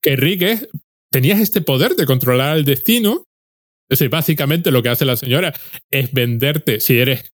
Que 0.00 0.14
es, 0.40 0.68
tenías 1.10 1.40
este 1.40 1.60
poder 1.60 1.96
de 1.96 2.06
controlar 2.06 2.56
el 2.56 2.64
destino. 2.64 3.24
Es 3.88 3.98
decir, 3.98 4.08
básicamente 4.08 4.70
lo 4.70 4.82
que 4.82 4.88
hace 4.88 5.04
la 5.04 5.16
señora 5.16 5.52
es 5.90 6.12
venderte, 6.12 6.80
si 6.80 6.98
eres 6.98 7.30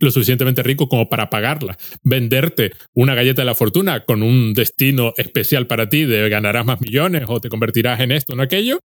lo 0.00 0.10
suficientemente 0.10 0.62
rico 0.62 0.88
como 0.88 1.08
para 1.08 1.30
pagarla. 1.30 1.76
Venderte 2.02 2.72
una 2.94 3.14
galleta 3.14 3.42
de 3.42 3.46
la 3.46 3.54
fortuna 3.54 4.04
con 4.04 4.22
un 4.22 4.52
destino 4.54 5.14
especial 5.16 5.66
para 5.66 5.88
ti 5.88 6.04
de 6.04 6.28
ganarás 6.28 6.64
más 6.64 6.80
millones 6.80 7.24
o 7.28 7.40
te 7.40 7.48
convertirás 7.48 8.00
en 8.00 8.12
esto 8.12 8.32
o 8.32 8.36
en 8.36 8.40
aquello. 8.40 8.80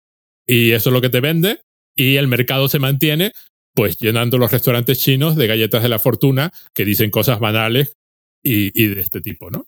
Y 0.45 0.71
eso 0.71 0.89
es 0.89 0.93
lo 0.93 1.01
que 1.01 1.09
te 1.09 1.21
vende. 1.21 1.61
Y 1.95 2.17
el 2.17 2.27
mercado 2.27 2.67
se 2.67 2.79
mantiene 2.79 3.31
pues 3.73 3.97
llenando 3.97 4.37
los 4.37 4.51
restaurantes 4.51 4.99
chinos 4.99 5.35
de 5.35 5.47
galletas 5.47 5.83
de 5.83 5.89
la 5.89 5.99
fortuna 5.99 6.51
que 6.73 6.85
dicen 6.85 7.11
cosas 7.11 7.39
banales 7.39 7.95
y, 8.43 8.87
de 8.87 9.01
este 9.01 9.21
tipo, 9.21 9.49
¿no? 9.49 9.65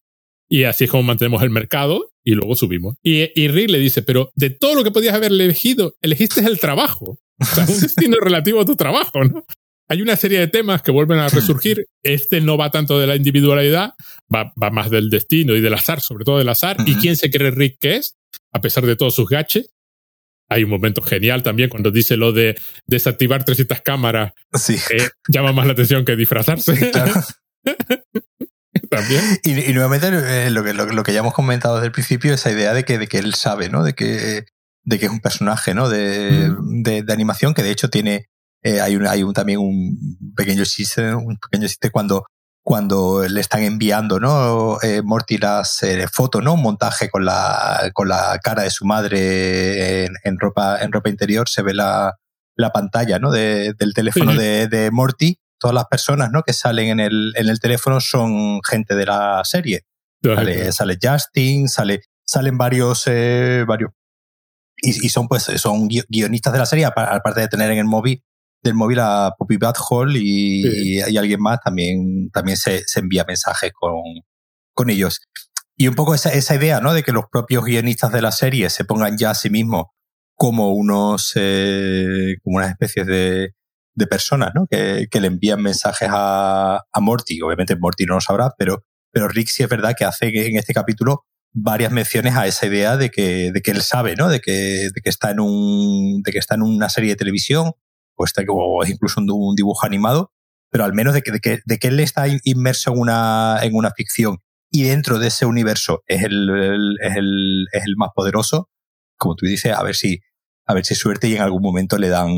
Y 0.50 0.64
así 0.64 0.84
es 0.84 0.92
como 0.92 1.04
mantenemos 1.04 1.42
el 1.44 1.50
mercado 1.50 2.12
y 2.24 2.36
luego 2.36 2.56
subimos. 2.56 2.98
Y, 3.02 3.30
y 3.42 3.48
Rick 3.48 3.70
le 3.70 3.80
dice, 3.80 4.02
pero 4.02 4.32
de 4.36 4.50
todo 4.50 4.76
lo 4.76 4.84
que 4.84 4.92
podías 4.92 5.16
haber 5.16 5.32
elegido, 5.32 5.96
elegiste 6.02 6.42
el 6.42 6.60
trabajo. 6.60 7.20
O 7.40 7.46
sea, 7.46 7.66
un 7.66 7.80
destino 7.82 8.18
relativo 8.20 8.62
a 8.62 8.66
tu 8.66 8.76
trabajo, 8.76 9.24
¿no? 9.24 9.46
hay 9.92 10.02
una 10.02 10.16
serie 10.16 10.40
de 10.40 10.48
temas 10.48 10.82
que 10.82 10.90
vuelven 10.90 11.20
a 11.20 11.28
resurgir. 11.28 11.86
Este 12.02 12.40
no 12.40 12.56
va 12.56 12.72
tanto 12.72 12.98
de 12.98 13.08
la 13.08 13.18
individualidad, 13.18 13.94
va, 14.34 14.54
más 14.72 14.90
del 14.90 15.10
destino 15.10 15.54
y 15.54 15.60
del 15.60 15.74
azar, 15.74 16.00
sobre 16.00 16.24
todo 16.24 16.38
del 16.38 16.48
azar. 16.48 16.78
¿Y 16.86 16.96
quién 16.96 17.18
se 17.18 17.30
cree 17.30 17.52
Rick 17.52 17.78
que 17.78 17.98
es? 17.98 18.16
A 18.54 18.62
pesar 18.62 18.86
de 18.86 18.96
todos 18.96 19.14
sus 19.14 19.28
gaches. 19.28 19.74
Hay 20.50 20.64
un 20.64 20.70
momento 20.70 21.02
genial 21.02 21.44
también 21.44 21.68
cuando 21.68 21.92
dice 21.92 22.16
lo 22.16 22.32
de 22.32 22.58
desactivar 22.88 23.44
300 23.44 23.82
cámaras. 23.82 24.32
Sí. 24.54 24.78
llama 25.28 25.52
más 25.52 25.66
la 25.66 25.74
atención 25.74 26.06
que 26.06 26.16
disfrazarse. 26.16 26.90
también. 28.92 29.24
Y, 29.44 29.74
nuevamente 29.74 30.08
eh, 30.10 30.52
lo, 30.52 30.64
que, 30.64 30.74
lo, 30.74 31.04
que 31.04 31.14
ya 31.14 31.20
hemos 31.20 31.34
comentado 31.34 31.76
desde 31.76 31.88
el 31.88 31.92
principio, 31.92 32.34
esa 32.34 32.52
idea 32.52 32.74
de 32.74 32.84
que, 32.84 33.00
de 33.00 33.08
que 33.08 33.18
él 33.18 33.34
sabe, 33.34 33.70
¿no? 33.70 33.84
De 33.84 33.94
que, 33.94 34.46
de 34.84 35.00
que 35.00 35.06
es 35.06 35.12
un 35.12 35.22
personaje, 35.22 35.74
¿no? 35.74 35.90
De, 35.90 36.54
de, 36.84 37.02
de, 37.02 37.14
animación 37.14 37.54
que 37.54 37.64
de 37.64 37.72
hecho 37.72 37.90
tiene, 37.90 38.28
eh, 38.62 38.82
hay, 38.82 38.96
un, 38.96 39.08
hay 39.08 39.24
un, 39.24 39.34
también 39.34 39.60
un 39.60 40.34
pequeño 40.36 40.64
chiste, 40.66 41.16
un 41.16 41.38
pequeño 41.38 41.68
chiste 41.68 41.90
cuando, 41.90 42.26
cuando 42.64 43.28
le 43.28 43.42
están 43.42 43.64
enviando, 43.64 44.20
¿no? 44.20 44.78
Eh, 44.82 45.02
Morty 45.02 45.38
las 45.38 45.82
eh, 45.84 46.08
fotos, 46.12 46.44
¿no? 46.44 46.54
Un 46.54 46.62
montaje 46.62 47.10
con 47.10 47.26
la, 47.26 47.90
con 47.94 48.08
la 48.08 48.40
cara 48.44 48.64
de 48.64 48.70
su 48.70 48.86
madre 48.86 50.06
en, 50.06 50.40
ropa, 50.40 50.80
en 50.82 50.92
ropa 50.92 51.10
interior, 51.10 51.50
se 51.50 51.64
ve 51.64 51.74
la, 51.74 52.16
la 52.56 52.72
pantalla, 52.72 53.20
¿no? 53.20 53.32
De, 53.32 53.74
del 53.74 53.94
teléfono 53.94 54.34
de, 54.34 54.68
de, 54.68 54.92
Morty. 54.92 55.40
Todas 55.62 55.76
las 55.76 55.86
personas, 55.86 56.32
¿no? 56.32 56.42
Que 56.42 56.54
salen 56.54 56.90
en 56.90 57.00
el, 57.00 57.34
en 57.38 57.48
el 57.48 57.60
teléfono 57.60 58.02
son 58.02 58.62
gente 58.68 58.96
de 58.96 59.06
la 59.06 59.42
serie. 59.46 59.86
Sale, 60.24 60.72
sale 60.72 60.98
Justin, 61.02 61.70
sale, 61.70 62.02
salen 62.26 62.58
varios, 62.58 63.04
eh, 63.08 63.64
varios 63.68 63.92
y, 64.78 65.06
y, 65.06 65.10
son 65.10 65.28
pues 65.28 65.44
son 65.44 65.88
guionistas 65.88 66.54
de 66.54 66.60
la 66.60 66.66
serie 66.66 66.86
aparte 66.86 67.42
de 67.42 67.48
tener 67.48 67.72
en 67.72 67.80
el 67.80 67.86
móvil 67.86 68.24
del 68.64 68.74
móvil 68.76 69.00
a 69.00 69.34
Poppy 69.38 69.58
Bad 69.58 69.76
y, 70.14 70.98
y, 70.98 71.18
alguien 71.18 71.42
más 71.42 71.60
también, 71.62 72.30
también 72.32 72.58
se, 72.58 72.84
se 72.86 73.00
envía 73.00 73.26
mensajes 73.28 73.72
con, 73.74 74.02
con 74.74 74.90
ellos. 74.90 75.22
Y 75.76 75.88
un 75.88 75.96
poco 75.96 76.14
esa, 76.14 76.32
esa 76.32 76.56
idea, 76.56 76.80
¿no? 76.80 76.94
De 76.94 77.04
que 77.04 77.12
los 77.12 77.26
propios 77.32 77.66
guionistas 77.66 78.12
de 78.12 78.22
la 78.22 78.32
serie 78.32 78.70
se 78.70 78.86
pongan 78.86 79.18
ya 79.18 79.32
a 79.32 79.36
sí 79.36 79.50
mismos 79.50 79.86
como 80.36 80.74
unos, 80.74 81.34
eh, 81.36 82.36
como 82.44 82.58
unas 82.58 82.72
especies 82.72 83.08
de, 83.08 83.54
de 83.96 84.08
personas, 84.08 84.52
¿no? 84.56 84.68
Que, 84.68 85.08
que 85.10 85.20
le 85.20 85.28
envían 85.28 85.62
mensajes 85.62 86.10
a, 86.12 86.84
a 86.92 87.00
Morty. 87.00 87.42
Obviamente 87.42 87.76
Morty 87.76 88.06
no 88.06 88.16
lo 88.16 88.22
sabrá, 88.22 88.54
pero, 88.58 88.84
pero 89.12 89.28
Rick 89.28 89.50
sí 89.50 89.64
es 89.64 89.70
verdad 89.70 89.96
que 89.98 90.06
hace 90.06 90.28
en 90.28 90.58
este 90.58 90.74
capítulo 90.74 91.26
varias 91.54 91.92
menciones 91.92 92.36
a 92.36 92.48
esa 92.48 92.66
idea 92.66 92.98
de 92.98 93.10
que, 93.10 93.52
de 93.52 93.62
que 93.62 93.72
él 93.72 93.82
sabe, 93.82 94.16
¿no? 94.16 94.30
De 94.30 94.40
que, 94.40 94.90
de 94.94 95.02
que 95.04 95.10
está 95.10 95.32
en 95.32 95.40
un, 95.40 96.22
de 96.24 96.32
que 96.32 96.40
está 96.40 96.56
en 96.56 96.62
una 96.62 96.90
serie 96.90 97.12
de 97.12 97.16
televisión, 97.18 97.74
o, 98.48 98.84
es 98.84 98.90
incluso 98.90 99.22
un, 99.22 99.56
dibujo 99.56 99.86
animado, 99.86 100.32
pero 100.70 100.86
al 100.86 100.94
menos 100.94 101.14
de 101.14 101.22
que, 101.22 101.32
de 101.32 101.40
que, 101.40 101.60
de 101.66 101.78
que 101.78 101.88
él 101.88 102.00
está 102.00 102.26
inmerso 102.44 102.92
en 102.92 103.00
una, 103.00 103.60
en 103.62 103.76
una 103.76 103.92
ficción 103.92 104.38
y 104.72 104.84
dentro 104.84 105.20
de 105.20 105.28
ese 105.28 105.46
universo 105.46 106.04
es 106.08 106.24
el, 106.24 106.98
es 107.02 107.16
el, 107.18 107.68
es 107.74 107.84
el 107.86 107.96
más 107.98 108.10
poderoso, 108.16 108.70
como 109.18 109.36
tú 109.36 109.46
dices, 109.46 109.74
a 109.74 109.84
ver 109.84 109.96
si, 109.96 110.22
a 110.66 110.74
ver 110.74 110.86
si 110.86 110.96
suerte 110.96 111.28
y 111.28 111.36
en 111.36 111.42
algún 111.42 111.62
momento 111.62 111.98
le 111.98 112.10
dan, 112.10 112.32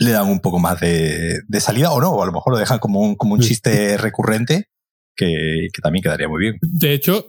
le 0.00 0.12
dan 0.12 0.28
un 0.28 0.40
poco 0.40 0.58
más 0.58 0.80
de, 0.80 1.40
de 1.46 1.60
salida 1.60 1.92
o 1.92 2.00
no, 2.00 2.10
o 2.10 2.22
a 2.22 2.26
lo 2.26 2.32
mejor 2.32 2.54
lo 2.54 2.58
dejan 2.58 2.78
como 2.78 3.00
un, 3.00 3.14
como 3.16 3.34
un 3.34 3.40
chiste 3.40 3.98
recurrente 3.98 4.64
que, 5.14 5.68
que 5.72 5.82
también 5.82 6.02
quedaría 6.02 6.26
muy 6.26 6.40
bien. 6.40 6.58
De 6.62 6.94
hecho, 6.94 7.28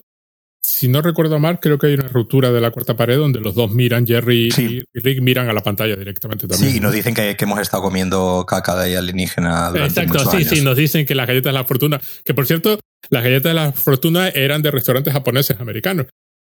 si 0.63 0.87
no 0.87 1.01
recuerdo 1.01 1.37
mal, 1.37 1.59
creo 1.59 1.77
que 1.77 1.87
hay 1.87 1.95
una 1.95 2.07
ruptura 2.07 2.49
de 2.51 2.61
la 2.61 2.71
cuarta 2.71 2.95
pared 2.95 3.17
donde 3.17 3.41
los 3.41 3.55
dos 3.55 3.71
miran, 3.71 4.07
Jerry 4.07 4.49
y 4.57 4.83
Rick 4.93 5.21
miran 5.21 5.49
a 5.49 5.53
la 5.53 5.61
pantalla 5.61 5.97
directamente 5.97 6.47
también. 6.47 6.71
Sí, 6.71 6.77
y 6.77 6.79
nos 6.79 6.93
dicen 6.93 7.13
que, 7.13 7.35
hemos 7.37 7.59
estado 7.59 7.83
comiendo 7.83 8.45
caca 8.47 8.81
de 8.81 8.95
alienígena 8.95 9.69
durante 9.69 10.01
Exacto, 10.01 10.31
sí, 10.31 10.45
sí, 10.45 10.61
nos 10.61 10.77
dicen 10.77 11.05
que 11.05 11.13
las 11.13 11.27
galletas 11.27 11.51
de 11.51 11.59
la 11.59 11.65
fortuna, 11.65 11.99
que 12.23 12.33
por 12.33 12.45
cierto, 12.45 12.79
las 13.09 13.21
galletas 13.21 13.49
de 13.49 13.53
la 13.53 13.71
fortuna 13.73 14.29
eran 14.29 14.61
de 14.61 14.71
restaurantes 14.71 15.11
japoneses 15.11 15.59
americanos. 15.59 16.05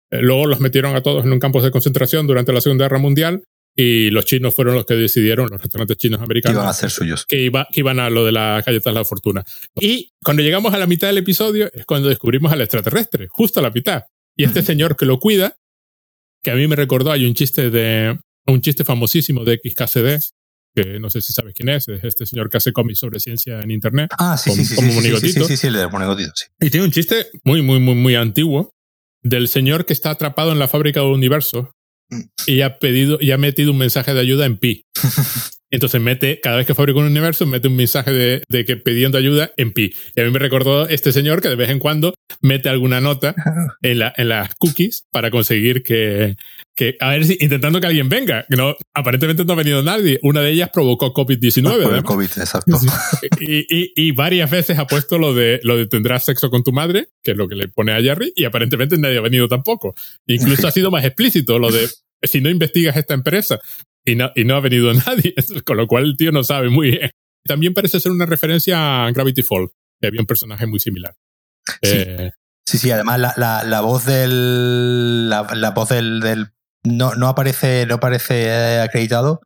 Eh, 0.10 0.22
luego 0.22 0.48
los 0.48 0.62
metieron 0.62 0.96
a 0.96 1.02
todos 1.02 1.26
en 1.26 1.32
un 1.32 1.40
campo 1.40 1.62
de 1.62 1.70
concentración 1.70 2.26
durante 2.26 2.54
la 2.54 2.62
Segunda 2.62 2.86
Guerra 2.86 2.98
Mundial 2.98 3.44
y 3.80 4.10
los 4.10 4.26
chinos 4.26 4.56
fueron 4.56 4.74
los 4.74 4.88
que 4.88 4.96
decidieron, 4.96 5.50
los 5.52 5.62
restaurantes 5.62 5.98
chinos 5.98 6.20
americanos, 6.20 6.58
iban 6.58 6.68
a 6.68 6.74
ser 6.74 6.90
suyos. 6.90 7.28
Que, 7.28 7.44
iba, 7.44 7.68
que 7.72 7.82
iban 7.82 8.00
a 8.00 8.10
lo 8.10 8.26
de 8.26 8.32
las 8.32 8.66
galletas 8.66 8.92
de 8.92 9.00
la 9.00 9.06
fortuna. 9.06 9.44
Y 9.80 10.14
cuando 10.24 10.42
llegamos 10.42 10.74
a 10.74 10.80
la 10.80 10.88
mitad 10.88 11.08
del 11.08 11.20
episodio 11.20 11.70
es 11.72 11.86
cuando 11.86 12.10
descubrimos 12.10 12.52
al 12.52 12.62
extraterrestre, 12.62 13.28
justo 13.30 13.60
a 13.60 13.64
la 13.64 13.70
mitad. 13.70 14.06
Y 14.36 14.46
este 14.46 14.64
señor 14.64 14.98
que 14.98 15.06
lo 15.06 15.20
cuida, 15.20 15.58
que 16.44 16.50
a 16.50 16.56
mí 16.56 16.68
me 16.68 16.76
recordó, 16.76 17.12
hay 17.12 17.26
un 17.26 17.36
chiste 17.36 17.70
de, 17.70 18.20
un 18.48 18.62
chiste 18.62 18.84
famosísimo 18.84 19.44
de 19.46 19.62
XKCD, 19.64 20.24
que 20.74 21.00
no 21.00 21.12
sé 21.12 21.22
si 21.22 21.32
sabes 21.32 21.54
quién 21.54 21.70
es, 21.70 21.88
es 21.88 22.04
este 22.04 22.26
señor 22.26 22.50
que 22.50 22.58
hace 22.58 22.74
cómics 22.74 22.98
sobre 22.98 23.20
ciencia 23.20 23.62
en 23.62 23.70
internet. 23.70 24.10
Ah, 24.18 24.38
sí, 24.38 24.52
sí, 24.52 24.66
sí, 24.66 24.76
como 24.76 24.90
sí, 24.90 25.18
sí, 25.20 25.34
sí, 25.34 25.58
sí, 25.58 25.68
el 25.68 25.74
de 25.74 25.88
monegotito, 25.88 26.32
sí. 26.34 26.46
Y 26.60 26.72
tiene 26.72 26.88
un 26.88 26.92
chiste 26.92 27.28
muy, 27.44 27.62
muy, 27.62 27.80
muy, 27.80 27.94
muy 27.94 28.16
antiguo 28.16 28.74
del 29.22 29.48
señor 29.48 29.86
que 29.86 29.94
está 29.94 30.10
atrapado 30.10 30.52
en 30.52 30.58
la 30.58 30.68
fábrica 30.68 31.02
del 31.02 31.12
universo. 31.12 31.72
Y 32.46 32.62
ha 32.62 32.80
pedido 32.80 33.18
y 33.20 33.32
ha 33.32 33.38
metido 33.38 33.72
un 33.72 33.78
mensaje 33.78 34.14
de 34.14 34.20
ayuda 34.20 34.46
en 34.46 34.58
pi. 34.58 34.86
Entonces 35.70 36.00
mete, 36.00 36.40
cada 36.40 36.56
vez 36.56 36.66
que 36.66 36.74
fabrica 36.74 37.00
un 37.00 37.06
universo, 37.06 37.46
mete 37.46 37.68
un 37.68 37.76
mensaje 37.76 38.12
de, 38.12 38.44
de, 38.48 38.64
que 38.64 38.78
pidiendo 38.78 39.18
ayuda 39.18 39.52
en 39.58 39.74
pi. 39.74 39.94
Y 40.16 40.22
a 40.22 40.24
mí 40.24 40.32
me 40.32 40.40
recordó 40.40 40.88
este 40.88 41.12
señor 41.12 41.42
que 41.42 41.50
de 41.50 41.56
vez 41.56 41.70
en 41.70 41.80
cuando 41.80 42.14
mete 42.42 42.70
alguna 42.70 43.02
nota 43.02 43.36
en, 43.82 44.00
la, 44.00 44.14
en 44.16 44.30
las 44.30 44.56
cookies 44.56 45.06
para 45.12 45.30
conseguir 45.30 45.84
que, 45.84 46.38
que, 46.78 46.96
a 47.00 47.10
ver 47.10 47.26
si, 47.26 47.38
intentando 47.42 47.82
que 47.82 47.88
alguien 47.88 48.08
venga. 48.08 48.46
No, 48.50 48.76
aparentemente 48.94 49.44
no 49.44 49.54
ha 49.54 49.56
venido 49.56 49.82
nadie. 49.82 50.20
Una 50.22 50.42
de 50.42 50.52
ellas 50.52 50.70
provocó 50.72 51.12
COVID-19. 51.12 52.04
COVID, 52.04 52.26
exacto. 52.26 52.78
Y, 53.42 53.66
y, 53.68 53.94
y, 53.96 54.12
varias 54.12 54.52
veces 54.52 54.78
ha 54.78 54.86
puesto 54.86 55.18
lo 55.18 55.34
de, 55.34 55.60
lo 55.64 55.76
de 55.76 55.88
tendrás 55.88 56.26
sexo 56.26 56.52
con 56.52 56.64
tu 56.64 56.72
madre, 56.72 57.10
que 57.24 57.32
es 57.32 57.38
lo 57.38 57.48
que 57.48 57.56
le 57.56 57.68
pone 57.68 57.94
a 57.94 58.02
Jerry, 58.02 58.32
y 58.36 58.46
aparentemente 58.46 58.96
nadie 59.00 59.18
ha 59.18 59.22
venido 59.22 59.48
tampoco. 59.48 59.96
Incluso 60.28 60.68
ha 60.68 60.72
sido 60.72 60.92
más 60.92 61.04
explícito 61.04 61.58
lo 61.58 61.72
de 61.72 61.90
si 62.22 62.42
no 62.42 62.50
investigas 62.50 62.96
esta 62.96 63.16
empresa, 63.16 63.60
y 64.06 64.16
no, 64.16 64.32
y 64.36 64.46
no 64.46 64.56
ha 64.56 64.60
venido 64.60 64.94
nadie, 65.08 65.34
con 65.66 65.78
lo 65.78 65.88
cual 65.88 66.04
el 66.04 66.16
tío 66.16 66.32
no 66.32 66.44
sabe 66.44 66.70
muy 66.70 66.92
bien. 66.92 67.10
También 67.44 67.74
parece 67.74 68.00
ser 68.00 68.12
una 68.12 68.28
referencia 68.28 69.06
a 69.06 69.12
Gravity 69.12 69.42
Falls, 69.42 69.72
que 70.00 70.08
había 70.08 70.22
un 70.22 70.28
personaje 70.28 70.68
muy 70.68 70.80
similar. 70.80 71.16
Sí. 71.82 71.96
Eh, 71.96 72.32
Sí, 72.68 72.78
sí, 72.78 72.92
además 72.92 73.18
la, 73.18 73.34
la, 73.38 73.64
la 73.64 73.80
voz 73.80 74.06
del. 74.06 75.30
La, 75.30 75.48
la 75.56 75.72
voz 75.72 75.88
del, 75.88 76.20
del. 76.20 76.50
No, 76.88 77.16
no 77.16 77.28
aparece, 77.28 77.86
no 77.86 77.96
aparece 77.96 78.46
eh, 78.48 78.82
acreditado, 78.82 79.42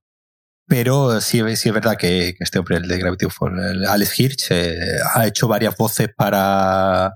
pero 0.68 1.20
sí, 1.20 1.42
sí 1.58 1.70
es 1.70 1.74
verdad 1.74 1.98
que, 1.98 2.34
que 2.38 2.44
este 2.44 2.60
hombre, 2.60 2.78
el 2.78 2.88
de 2.88 2.98
Gravity 2.98 3.26
Falls, 3.30 3.88
Alex 3.90 4.20
Hirsch, 4.20 4.52
eh, 4.52 4.98
ha 5.14 5.28
hecho 5.28 5.48
varias 5.48 5.76
voces 5.76 6.10
para, 6.16 7.16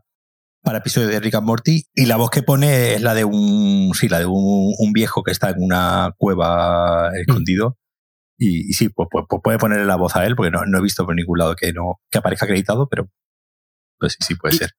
para 0.61 0.79
episodios 0.79 1.11
de 1.11 1.19
Rick 1.19 1.35
and 1.35 1.47
Morty 1.47 1.85
y 1.93 2.05
la 2.05 2.17
voz 2.17 2.31
que 2.31 2.43
pone 2.43 2.95
es 2.95 3.01
la 3.01 3.13
de 3.13 3.23
un 3.23 3.93
sí 3.93 4.09
la 4.09 4.19
de 4.19 4.25
un, 4.25 4.73
un 4.77 4.91
viejo 4.91 5.23
que 5.23 5.31
está 5.31 5.51
en 5.51 5.63
una 5.63 6.13
cueva 6.17 7.11
escondido. 7.17 7.77
Y, 8.37 8.69
y 8.69 8.73
sí 8.73 8.89
pues, 8.89 9.07
pues, 9.09 9.23
pues 9.29 9.41
puede 9.41 9.57
ponerle 9.57 9.85
la 9.85 9.95
voz 9.95 10.17
a 10.17 10.25
él 10.25 10.35
porque 10.35 10.51
no, 10.51 10.65
no, 10.65 10.79
he 10.79 10.81
visto 10.81 11.05
por 11.05 11.15
ningún 11.15 11.39
lado 11.39 11.55
que 11.55 11.71
no 11.71 12.01
que 12.11 12.17
aparezca 12.17 12.43
acreditado 12.43 12.89
pero 12.89 13.07
pues 13.97 14.11
sí, 14.11 14.17
sí 14.27 14.35
puede 14.35 14.57
ser. 14.57 14.71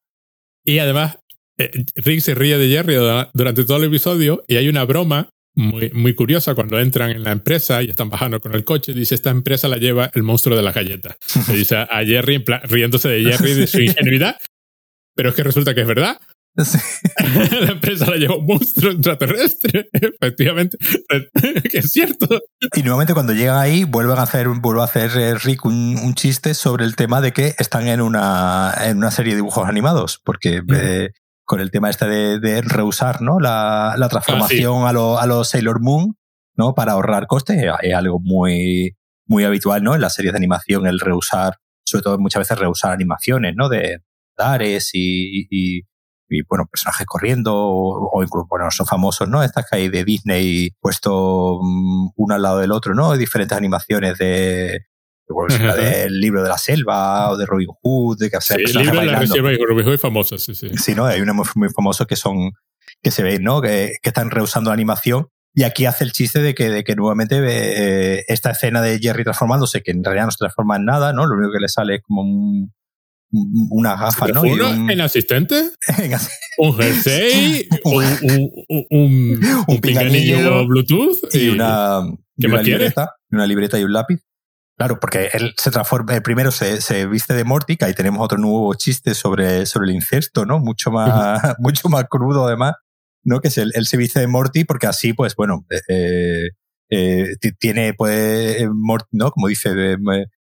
y 0.62 0.78
además 0.78 1.16
eh, 1.56 1.70
Rick 1.94 2.20
se 2.20 2.34
ríe 2.34 2.58
de 2.58 2.68
Jerry 2.68 2.96
durante 3.32 3.64
todo 3.64 3.78
el 3.78 3.84
episodio 3.84 4.44
y 4.46 4.56
hay 4.56 4.68
una 4.68 4.84
broma 4.84 5.30
muy, 5.56 5.90
muy 5.90 6.14
curiosa 6.14 6.54
cuando 6.54 6.78
entran 6.78 7.10
en 7.10 7.24
la 7.24 7.32
empresa 7.32 7.82
y 7.82 7.90
están 7.90 8.10
bajando 8.10 8.40
con 8.40 8.54
el 8.54 8.64
coche. 8.64 8.92
Dice, 8.92 9.14
esta 9.14 9.30
empresa 9.30 9.68
la 9.68 9.78
lleva 9.78 10.10
el 10.14 10.22
monstruo 10.22 10.56
de 10.56 10.62
la 10.62 10.72
galleta. 10.72 11.16
Le 11.48 11.56
dice 11.56 11.76
a 11.76 12.04
Jerry, 12.04 12.44
riéndose 12.64 13.08
de 13.08 13.24
Jerry 13.24 13.54
de 13.54 13.66
su 13.66 13.80
ingenuidad. 13.80 14.36
Pero 15.14 15.30
es 15.30 15.34
que 15.34 15.42
resulta 15.42 15.74
que 15.74 15.80
es 15.80 15.86
verdad. 15.86 16.20
Sí. 16.62 16.78
la 17.60 17.72
empresa 17.72 18.06
la 18.10 18.16
lleva 18.16 18.36
un 18.36 18.46
monstruo 18.46 18.92
extraterrestre, 18.92 19.88
efectivamente, 19.92 20.78
que 21.70 21.78
es 21.78 21.90
cierto. 21.90 22.40
Y 22.74 22.82
nuevamente 22.82 23.14
cuando 23.14 23.32
llegan 23.32 23.58
ahí 23.58 23.84
vuelven 23.84 24.18
a 24.18 24.22
hacer, 24.22 24.48
vuelve 24.48 24.80
a 24.80 24.84
hacer 24.84 25.10
eh, 25.16 25.34
Rick 25.34 25.64
un, 25.66 25.98
un, 26.02 26.14
chiste 26.14 26.54
sobre 26.54 26.84
el 26.86 26.96
tema 26.96 27.20
de 27.20 27.32
que 27.32 27.54
están 27.58 27.88
en 27.88 28.00
una, 28.00 28.74
en 28.84 28.98
una 28.98 29.10
serie 29.10 29.32
de 29.32 29.36
dibujos 29.36 29.68
animados, 29.68 30.20
porque 30.24 30.62
mm. 30.62 30.74
eh, 30.74 31.10
con 31.46 31.60
el 31.60 31.70
tema 31.70 31.88
este 31.88 32.06
de, 32.06 32.38
de 32.38 32.60
reusar 32.60 33.22
¿no? 33.22 33.40
la, 33.40 33.94
la 33.96 34.08
transformación 34.08 34.82
ah, 34.82 34.82
sí. 34.82 34.90
a 34.90 34.92
los 34.92 35.22
a 35.22 35.26
lo 35.26 35.44
Sailor 35.44 35.80
Moon 35.80 36.16
¿no? 36.54 36.74
para 36.74 36.92
ahorrar 36.92 37.26
costes 37.26 37.64
es 37.82 37.94
algo 37.94 38.18
muy, 38.20 38.96
muy 39.26 39.44
habitual 39.44 39.82
¿no? 39.82 39.94
en 39.94 40.02
las 40.02 40.14
series 40.14 40.32
de 40.32 40.38
animación, 40.38 40.86
el 40.86 41.00
reusar, 41.00 41.56
sobre 41.84 42.02
todo 42.02 42.18
muchas 42.18 42.40
veces 42.40 42.58
reusar 42.58 42.92
animaciones 42.92 43.54
¿no? 43.56 43.68
de, 43.68 44.00
Dares 44.36 44.90
y, 44.92 45.46
y, 45.50 45.80
y, 46.28 46.42
bueno, 46.42 46.66
personajes 46.66 47.06
corriendo 47.06 47.54
o, 47.56 48.10
o, 48.12 48.22
incluso, 48.22 48.46
bueno, 48.48 48.70
son 48.70 48.86
famosos, 48.86 49.28
¿no? 49.28 49.42
Estas 49.42 49.64
que 49.68 49.76
hay 49.76 49.88
de 49.88 50.04
Disney 50.04 50.72
puesto 50.78 51.58
um, 51.58 52.12
uno 52.16 52.34
al 52.34 52.42
lado 52.42 52.58
del 52.58 52.72
otro, 52.72 52.94
¿no? 52.94 53.16
Diferentes 53.16 53.56
animaciones 53.56 54.18
de, 54.18 54.86
-huh. 55.28 55.76
del 55.76 56.20
libro 56.20 56.42
de 56.42 56.48
la 56.48 56.58
selva 56.58 57.30
o 57.30 57.36
de 57.36 57.46
Robin 57.46 57.68
Hood, 57.82 58.18
de 58.18 58.30
que 58.30 58.40
sí, 58.40 58.54
el 58.54 58.72
libro 58.72 59.00
de 59.00 59.06
la 59.06 59.26
selva 59.26 59.52
y 59.52 59.56
Robin 59.56 59.84
Hood 59.84 59.94
es 59.94 60.00
famoso, 60.00 60.38
sí, 60.38 60.54
sí. 60.54 60.68
Sí, 60.76 60.94
¿no? 60.94 61.06
Hay 61.06 61.20
unos 61.20 61.34
muy, 61.34 61.46
muy 61.56 61.68
famosos 61.70 62.06
que 62.06 62.16
son, 62.16 62.52
que 63.02 63.10
se 63.10 63.22
ven, 63.22 63.42
¿no? 63.42 63.60
Que, 63.60 63.94
que 64.02 64.10
están 64.10 64.30
reusando 64.30 64.70
la 64.70 64.74
animación 64.74 65.28
y 65.58 65.62
aquí 65.62 65.86
hace 65.86 66.04
el 66.04 66.12
chiste 66.12 66.42
de 66.42 66.54
que, 66.54 66.68
de 66.68 66.84
que 66.84 66.94
nuevamente 66.94 67.40
eh, 67.42 68.24
esta 68.28 68.50
escena 68.50 68.82
de 68.82 68.98
Jerry 68.98 69.24
transformándose, 69.24 69.82
que 69.82 69.90
en 69.90 70.04
realidad 70.04 70.26
no 70.26 70.30
se 70.30 70.36
transforma 70.36 70.76
en 70.76 70.84
nada, 70.84 71.14
¿no? 71.14 71.24
Lo 71.24 71.34
único 71.34 71.50
que 71.50 71.60
le 71.60 71.68
sale 71.68 71.94
es 71.94 72.02
como 72.02 72.20
un, 72.20 72.74
una 73.70 73.96
gafa, 73.96 74.28
¿no? 74.28 74.42
Un, 74.42 74.90
¿En 74.90 75.00
asistente? 75.00 75.70
un 76.58 76.76
jersey, 76.76 77.66
un, 77.84 78.04
un, 78.04 78.86
un, 78.90 79.64
un 79.66 79.80
pinganillo 79.80 80.66
Bluetooth 80.66 81.26
y, 81.32 81.38
y 81.38 81.48
una, 81.48 82.02
¿qué 82.38 82.48
y 82.48 82.50
más 82.50 82.60
una 82.60 82.62
libreta, 82.62 83.14
una 83.30 83.46
libreta 83.46 83.78
y 83.78 83.84
un 83.84 83.94
lápiz. 83.94 84.20
Claro, 84.76 85.00
porque 85.00 85.30
él 85.32 85.54
se 85.56 85.70
transforma, 85.70 86.14
eh, 86.14 86.20
primero 86.20 86.50
se, 86.50 86.80
se, 86.82 87.06
viste 87.06 87.32
de 87.32 87.44
Morty, 87.44 87.76
que 87.76 87.86
ahí 87.86 87.94
tenemos 87.94 88.22
otro 88.22 88.36
nuevo 88.36 88.74
chiste 88.74 89.14
sobre, 89.14 89.64
sobre 89.64 89.88
el 89.88 89.94
incesto, 89.94 90.44
¿no? 90.44 90.58
Mucho 90.58 90.90
más, 90.90 91.40
mucho 91.58 91.88
más 91.88 92.04
crudo 92.10 92.46
además, 92.46 92.74
¿no? 93.24 93.40
Que 93.40 93.48
es 93.48 93.58
él 93.58 93.86
se 93.86 93.96
viste 93.96 94.20
de 94.20 94.26
Morty 94.26 94.64
porque 94.64 94.86
así, 94.86 95.14
pues 95.14 95.34
bueno, 95.34 95.64
eh, 95.88 96.50
eh, 96.90 97.36
tiene, 97.58 97.94
pues, 97.94 98.64
Morty, 98.70 99.08
¿no? 99.12 99.30
Como 99.30 99.48
dice, 99.48 99.70
eh, 99.72 99.96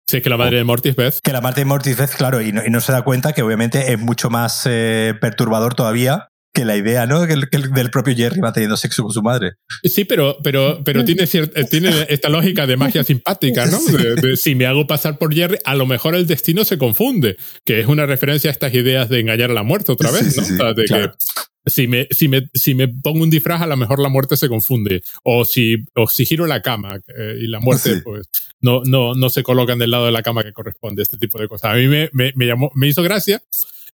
Sí, 0.06 0.22
que 0.22 0.30
la 0.30 0.38
madre 0.38 0.58
de 0.58 0.64
Mortis 0.64 0.96
Beth. 0.96 1.20
Que 1.24 1.32
la 1.32 1.42
madre 1.42 1.62
de 1.62 1.66
Mortis 1.66 1.98
Beth, 1.98 2.12
claro, 2.16 2.42
y 2.42 2.52
no, 2.52 2.66
y 2.66 2.70
no 2.70 2.82
se 2.82 2.92
da 2.92 3.04
cuenta 3.04 3.34
que 3.34 3.42
obviamente 3.42 3.94
es 3.94 4.00
mucho 4.00 4.30
más 4.30 4.64
eh, 4.66 5.14
perturbador 5.20 5.76
todavía 5.76 6.30
que 6.54 6.66
la 6.66 6.78
idea, 6.78 7.06
¿no? 7.06 7.26
Que 7.26 7.34
el, 7.34 7.50
que 7.50 7.58
el, 7.58 7.72
del 7.72 7.90
propio 7.90 8.16
Jerry 8.16 8.40
va 8.40 8.54
teniendo 8.54 8.78
sexo 8.78 9.04
con 9.04 9.12
su 9.12 9.22
madre. 9.22 9.54
Sí, 9.84 10.06
pero, 10.06 10.38
pero, 10.44 10.82
pero 10.84 11.04
tiene, 11.04 11.26
cierta, 11.26 11.64
tiene 11.64 12.06
esta 12.10 12.30
lógica 12.30 12.68
de 12.68 12.78
magia 12.78 13.04
simpática, 13.04 13.66
¿no? 13.66 13.80
De, 13.84 14.16
de, 14.16 14.38
si 14.38 14.54
me 14.54 14.66
hago 14.66 14.86
pasar 14.86 15.18
por 15.18 15.34
Jerry, 15.34 15.58
a 15.66 15.76
lo 15.76 15.86
mejor 15.86 16.16
el 16.16 16.28
destino 16.28 16.64
se 16.64 16.78
confunde, 16.78 17.38
que 17.66 17.80
es 17.80 17.88
una 17.88 18.06
referencia 18.06 18.50
a 18.50 18.54
estas 18.54 18.74
ideas 18.74 19.10
de 19.10 19.20
engañar 19.20 19.50
a 19.52 19.54
la 19.54 19.64
muerte 19.64 19.92
otra 19.92 20.12
vez, 20.12 20.34
sí, 20.34 20.40
¿no? 20.40 20.44
Sí, 20.44 20.50
sí, 20.50 20.54
o 20.54 20.58
sea, 20.58 20.74
de 20.74 20.84
claro. 20.86 21.12
que 21.12 21.18
si 21.66 21.88
me, 21.88 22.08
si, 22.12 22.28
me, 22.28 22.50
si 22.54 22.76
me 22.76 22.88
pongo 22.88 23.24
un 23.24 23.30
disfraz, 23.30 23.62
a 23.62 23.68
lo 23.68 23.78
mejor 23.78 24.00
la 24.00 24.10
muerte 24.10 24.38
se 24.38 24.50
confunde. 24.50 25.02
O 25.24 25.46
si, 25.46 25.78
o 25.96 26.08
si 26.08 26.26
giro 26.26 26.46
la 26.46 26.62
cama 26.62 27.00
eh, 27.18 27.38
y 27.40 27.48
la 27.48 27.60
muerte, 27.60 27.96
sí. 27.96 28.02
pues, 28.04 28.28
no, 28.60 28.82
no, 28.86 29.16
no 29.16 29.30
se 29.30 29.44
colocan 29.44 29.80
del 29.80 29.92
lado 29.92 30.06
de 30.06 30.12
la 30.12 30.24
cama 30.24 30.44
que 30.44 30.54
corresponde, 30.54 31.02
este 31.04 31.18
tipo 31.18 31.40
de 31.40 31.48
cosas. 31.48 31.72
A 31.72 31.76
mí 31.76 31.88
me, 31.88 32.10
me, 32.14 32.32
me, 32.36 32.46
llamó, 32.46 32.72
me 32.76 32.88
hizo 32.88 33.02
gracia 33.02 33.42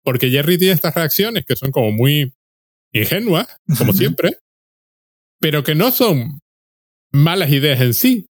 porque 0.03 0.31
Jerry 0.31 0.59
tiene 0.59 0.75
estas 0.75 0.95
reacciones 0.95 1.45
que 1.45 1.57
son 1.57 1.73
como 1.73 1.90
muy 1.90 2.33
ingenuas, 2.99 3.47
como 3.79 3.93
siempre, 3.93 4.39
pero 5.41 5.63
que 5.63 5.75
no 5.75 5.91
son 5.91 6.41
malas 7.13 7.51
ideas 7.51 7.81
en 7.81 7.95
sí. 7.95 8.27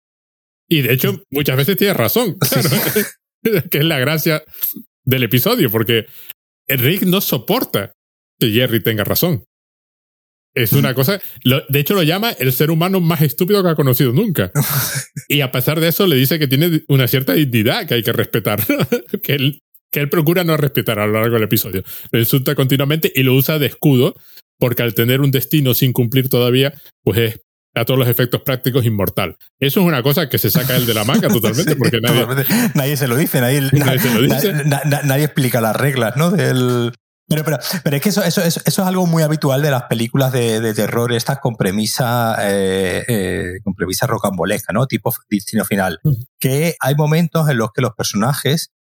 Y 0.69 0.83
de 0.83 0.95
hecho, 0.95 1.23
muchas 1.31 1.57
veces 1.57 1.77
tiene 1.77 1.95
razón, 1.95 2.39
claro, 2.39 2.71
que 3.71 3.79
es 3.79 3.85
la 3.85 3.99
gracia 3.99 4.43
del 5.05 5.25
episodio, 5.25 5.71
porque 5.71 6.07
Rick 6.67 7.03
no 7.03 7.21
soporta 7.21 7.93
que 8.39 8.51
Jerry 8.51 8.83
tenga 8.83 9.05
razón. 9.05 9.45
Es 10.55 10.73
una 10.73 10.95
cosa, 10.95 11.21
lo, 11.43 11.63
de 11.69 11.81
hecho 11.81 11.95
lo 11.95 12.05
llama 12.05 12.31
el 12.31 12.53
ser 12.53 12.71
humano 12.71 13.01
más 13.01 13.23
estúpido 13.23 13.63
que 13.63 13.71
ha 13.71 13.75
conocido 13.75 14.13
nunca. 14.13 14.53
Y 15.27 15.41
a 15.41 15.51
pesar 15.51 15.81
de 15.81 15.89
eso 15.89 16.07
le 16.07 16.17
dice 16.17 16.39
que 16.39 16.47
tiene 16.47 16.83
una 16.87 17.09
cierta 17.09 17.33
dignidad 17.33 17.89
que 17.89 17.95
hay 17.95 18.03
que 18.03 18.13
respetar, 18.13 18.63
que, 19.23 19.35
él, 19.35 19.63
que 19.91 20.01
él 20.01 20.11
procura 20.11 20.45
no 20.45 20.57
respetar 20.57 20.99
a 20.99 21.07
lo 21.07 21.15
largo 21.15 21.35
del 21.35 21.45
episodio. 21.45 21.83
Lo 22.11 22.19
insulta 22.19 22.55
continuamente 22.55 23.11
y 23.15 23.23
lo 23.23 23.35
usa 23.35 23.59
de 23.59 23.67
escudo, 23.67 24.15
porque 24.59 24.83
al 24.83 24.95
tener 24.95 25.21
un 25.21 25.31
destino 25.31 25.75
sin 25.75 25.93
cumplir 25.93 26.29
todavía, 26.29 26.75
pues 27.03 27.19
es 27.19 27.41
a 27.77 27.85
todos 27.85 27.99
los 27.99 28.09
efectos 28.09 28.43
prácticos 28.43 28.85
inmortal. 28.85 29.37
Eso 29.59 29.81
es 29.81 29.87
una 29.87 30.03
cosa 30.03 30.29
que 30.29 30.39
se 30.39 30.51
saca 30.51 30.77
él 30.77 30.87
de 30.87 30.95
la 30.95 31.05
manga 31.05 31.29
totalmente, 31.33 31.73
sí, 31.73 31.79
porque 31.79 32.01
nadie, 32.01 32.21
totalmente. 32.21 32.55
nadie 32.75 32.97
se 32.97 33.09
lo 33.09 33.17
dice, 33.17 33.41
nadie, 33.41 33.61
nadie, 33.73 33.99
se 33.99 34.15
lo 34.15 34.21
dice. 34.21 34.53
Na, 34.65 34.83
na, 34.85 35.03
nadie 35.03 35.25
explica 35.25 35.61
las 35.61 35.75
reglas, 35.75 36.17
¿no? 36.17 36.31
Del, 36.31 36.93
pero, 37.27 37.43
pero, 37.43 37.59
pero 37.83 37.97
es 37.97 38.03
que 38.03 38.11
eso, 38.11 38.23
eso, 38.23 38.43
eso, 38.43 38.61
eso, 38.65 38.83
es 38.83 38.89
algo 38.89 39.07
muy 39.07 39.23
habitual 39.23 39.63
de 39.63 39.71
las 39.71 39.85
películas 39.85 40.31
de, 40.31 40.61
de 40.61 40.75
terror, 40.75 41.13
estas 41.13 41.39
con 41.39 41.57
premisa, 41.57 42.37
eh, 42.41 43.03
eh, 43.09 43.53
con 43.63 43.75
premisa 43.75 44.07
rocambolesca, 44.07 44.73
¿no? 44.73 44.87
Tipo 44.87 45.13
destino 45.31 45.65
final. 45.65 46.01
Mm. 46.03 46.13
Que 46.39 46.77
hay 46.81 46.95
momentos 46.95 47.49
en 47.49 47.57
los 47.57 47.73
que 47.73 47.81
los 47.81 47.95
personajes 47.95 48.73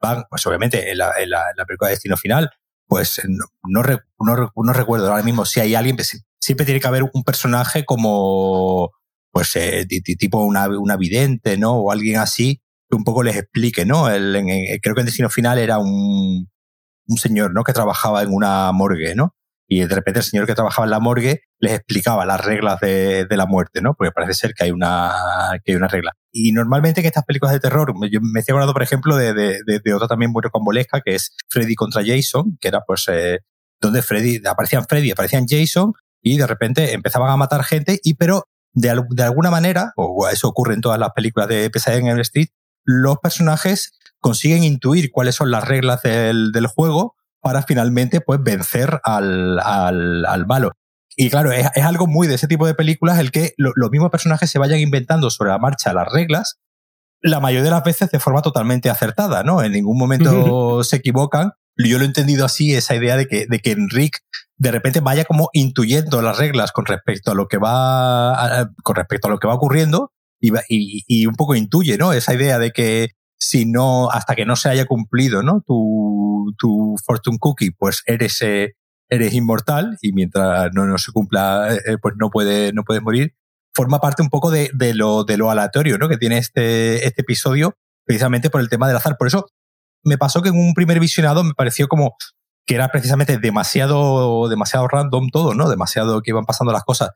van, 0.00 0.24
pues 0.28 0.44
obviamente 0.46 0.90
en 0.90 0.98
la, 0.98 1.12
en 1.16 1.30
la, 1.30 1.42
en 1.50 1.56
la 1.56 1.64
película 1.64 1.88
de 1.88 1.94
destino 1.94 2.16
final, 2.16 2.50
pues 2.92 3.22
no, 3.26 3.46
no, 3.62 3.82
no, 4.20 4.52
no, 4.54 4.72
recuerdo 4.74 5.10
ahora 5.10 5.22
mismo 5.22 5.46
si 5.46 5.60
hay 5.60 5.74
alguien, 5.74 5.96
siempre 6.38 6.66
tiene 6.66 6.78
que 6.78 6.86
haber 6.86 7.04
un 7.04 7.24
personaje 7.24 7.86
como, 7.86 8.90
pues, 9.30 9.56
eh, 9.56 9.86
tipo 10.18 10.44
una, 10.44 10.68
una 10.68 10.98
vidente, 10.98 11.56
¿no? 11.56 11.72
O 11.72 11.90
alguien 11.90 12.18
así 12.18 12.60
que 12.90 12.96
un 12.96 13.04
poco 13.04 13.22
les 13.22 13.36
explique, 13.38 13.86
¿no? 13.86 14.10
El, 14.10 14.36
en, 14.36 14.50
en, 14.50 14.78
creo 14.80 14.94
que 14.94 15.00
en 15.00 15.06
destino 15.06 15.30
final 15.30 15.58
era 15.58 15.78
un, 15.78 16.50
un 17.06 17.16
señor, 17.16 17.54
¿no? 17.54 17.64
Que 17.64 17.72
trabajaba 17.72 18.22
en 18.24 18.28
una 18.30 18.70
morgue, 18.72 19.14
¿no? 19.14 19.36
Y 19.66 19.80
de 19.80 19.94
repente 19.94 20.20
el 20.20 20.26
señor 20.26 20.46
que 20.46 20.54
trabajaba 20.54 20.84
en 20.84 20.90
la 20.90 21.00
morgue 21.00 21.44
les 21.60 21.72
explicaba 21.72 22.26
las 22.26 22.44
reglas 22.44 22.78
de, 22.80 23.24
de 23.24 23.36
la 23.38 23.46
muerte, 23.46 23.80
¿no? 23.80 23.94
Porque 23.94 24.12
parece 24.12 24.34
ser 24.34 24.52
que 24.52 24.64
hay 24.64 24.70
una, 24.70 25.14
que 25.64 25.72
hay 25.72 25.76
una 25.76 25.88
regla. 25.88 26.12
Y 26.32 26.52
normalmente 26.52 27.00
en 27.00 27.06
estas 27.06 27.24
películas 27.24 27.52
de 27.52 27.60
terror, 27.60 27.92
yo 28.10 28.20
me 28.22 28.40
estoy 28.40 28.54
hablando, 28.54 28.72
por 28.72 28.82
ejemplo, 28.82 29.16
de, 29.16 29.34
de, 29.34 29.58
de, 29.66 29.80
de 29.84 29.94
otra 29.94 30.08
también 30.08 30.32
muy 30.32 30.42
recombolesca, 30.42 31.02
que 31.02 31.14
es 31.14 31.36
Freddy 31.48 31.74
contra 31.74 32.02
Jason, 32.04 32.56
que 32.58 32.68
era 32.68 32.80
pues, 32.86 33.06
eh, 33.08 33.40
donde 33.80 34.00
Freddy, 34.00 34.40
aparecían 34.46 34.86
Freddy, 34.88 35.10
aparecían 35.10 35.44
Jason, 35.46 35.92
y 36.22 36.38
de 36.38 36.46
repente 36.46 36.94
empezaban 36.94 37.30
a 37.30 37.36
matar 37.36 37.64
gente, 37.64 38.00
y 38.02 38.14
pero 38.14 38.44
de, 38.72 38.98
de 39.10 39.22
alguna 39.22 39.50
manera, 39.50 39.92
o 39.96 40.26
eso 40.28 40.48
ocurre 40.48 40.72
en 40.74 40.80
todas 40.80 40.98
las 40.98 41.10
películas 41.10 41.48
de 41.48 41.68
Pesadilla 41.68 42.10
en 42.10 42.16
el 42.16 42.20
Street, 42.20 42.48
los 42.84 43.18
personajes 43.18 43.92
consiguen 44.18 44.64
intuir 44.64 45.10
cuáles 45.10 45.34
son 45.34 45.50
las 45.50 45.66
reglas 45.68 46.02
del, 46.02 46.52
del 46.52 46.66
juego 46.66 47.16
para 47.40 47.62
finalmente 47.62 48.20
pues 48.20 48.40
vencer 48.42 49.00
al, 49.04 49.58
al, 49.60 50.24
al 50.24 50.46
malo. 50.46 50.70
Y 51.16 51.30
claro, 51.30 51.52
es, 51.52 51.68
es, 51.74 51.84
algo 51.84 52.06
muy 52.06 52.26
de 52.26 52.36
ese 52.36 52.48
tipo 52.48 52.66
de 52.66 52.74
películas 52.74 53.18
el 53.18 53.30
que 53.30 53.52
lo, 53.56 53.72
los 53.74 53.90
mismos 53.90 54.10
personajes 54.10 54.50
se 54.50 54.58
vayan 54.58 54.80
inventando 54.80 55.30
sobre 55.30 55.50
la 55.50 55.58
marcha 55.58 55.92
las 55.92 56.10
reglas, 56.12 56.58
la 57.20 57.40
mayoría 57.40 57.64
de 57.64 57.70
las 57.70 57.84
veces 57.84 58.10
de 58.10 58.18
forma 58.18 58.42
totalmente 58.42 58.90
acertada, 58.90 59.42
¿no? 59.42 59.62
En 59.62 59.72
ningún 59.72 59.98
momento 59.98 60.82
se 60.84 60.96
equivocan. 60.96 61.52
Yo 61.76 61.98
lo 61.98 62.04
he 62.04 62.06
entendido 62.06 62.44
así, 62.44 62.74
esa 62.74 62.94
idea 62.94 63.16
de 63.16 63.26
que, 63.26 63.46
de 63.48 63.58
que 63.60 63.72
Enric 63.72 64.18
de 64.56 64.70
repente 64.70 65.00
vaya 65.00 65.24
como 65.24 65.48
intuyendo 65.52 66.20
las 66.22 66.38
reglas 66.38 66.70
con 66.72 66.84
respecto 66.84 67.32
a 67.32 67.34
lo 67.34 67.48
que 67.48 67.58
va, 67.58 68.60
a, 68.60 68.70
con 68.82 68.96
respecto 68.96 69.28
a 69.28 69.30
lo 69.30 69.38
que 69.38 69.48
va 69.48 69.54
ocurriendo 69.54 70.12
y, 70.40 70.52
y, 70.68 71.04
y 71.06 71.26
un 71.26 71.34
poco 71.34 71.54
intuye, 71.54 71.96
¿no? 71.96 72.12
Esa 72.12 72.34
idea 72.34 72.58
de 72.58 72.72
que 72.72 73.10
si 73.42 73.66
no, 73.66 74.08
hasta 74.10 74.36
que 74.36 74.44
no 74.44 74.54
se 74.54 74.68
haya 74.68 74.86
cumplido, 74.86 75.42
¿no? 75.42 75.62
Tu, 75.66 76.54
tu 76.58 76.94
fortune 77.04 77.38
cookie, 77.40 77.72
pues 77.72 78.02
eres, 78.06 78.40
eh, 78.42 78.74
eres 79.12 79.34
inmortal 79.34 79.98
y 80.00 80.12
mientras 80.12 80.72
no, 80.72 80.86
no 80.86 80.96
se 80.96 81.12
cumpla, 81.12 81.74
eh, 81.74 81.98
pues 82.00 82.14
no 82.16 82.30
puedes 82.30 82.72
no 82.72 82.82
puedes 82.82 83.02
morir. 83.02 83.34
Forma 83.74 84.00
parte 84.00 84.22
un 84.22 84.30
poco 84.30 84.50
de, 84.50 84.70
de, 84.72 84.94
lo, 84.94 85.24
de 85.24 85.36
lo 85.36 85.50
aleatorio 85.50 85.98
¿no? 85.98 86.08
que 86.08 86.16
tiene 86.16 86.38
este, 86.38 87.06
este 87.06 87.20
episodio, 87.20 87.74
precisamente 88.04 88.48
por 88.48 88.60
el 88.60 88.70
tema 88.70 88.88
del 88.88 88.96
azar. 88.96 89.16
Por 89.18 89.26
eso 89.26 89.46
me 90.02 90.16
pasó 90.18 90.42
que 90.42 90.48
en 90.48 90.56
un 90.56 90.74
primer 90.74 90.98
visionado 90.98 91.44
me 91.44 91.54
pareció 91.54 91.88
como 91.88 92.16
que 92.66 92.74
era 92.74 92.88
precisamente 92.88 93.38
demasiado, 93.38 94.48
demasiado 94.48 94.88
random 94.88 95.28
todo, 95.30 95.54
¿no? 95.54 95.68
Demasiado 95.68 96.22
que 96.22 96.30
iban 96.30 96.46
pasando 96.46 96.72
las 96.72 96.84
cosas. 96.84 97.10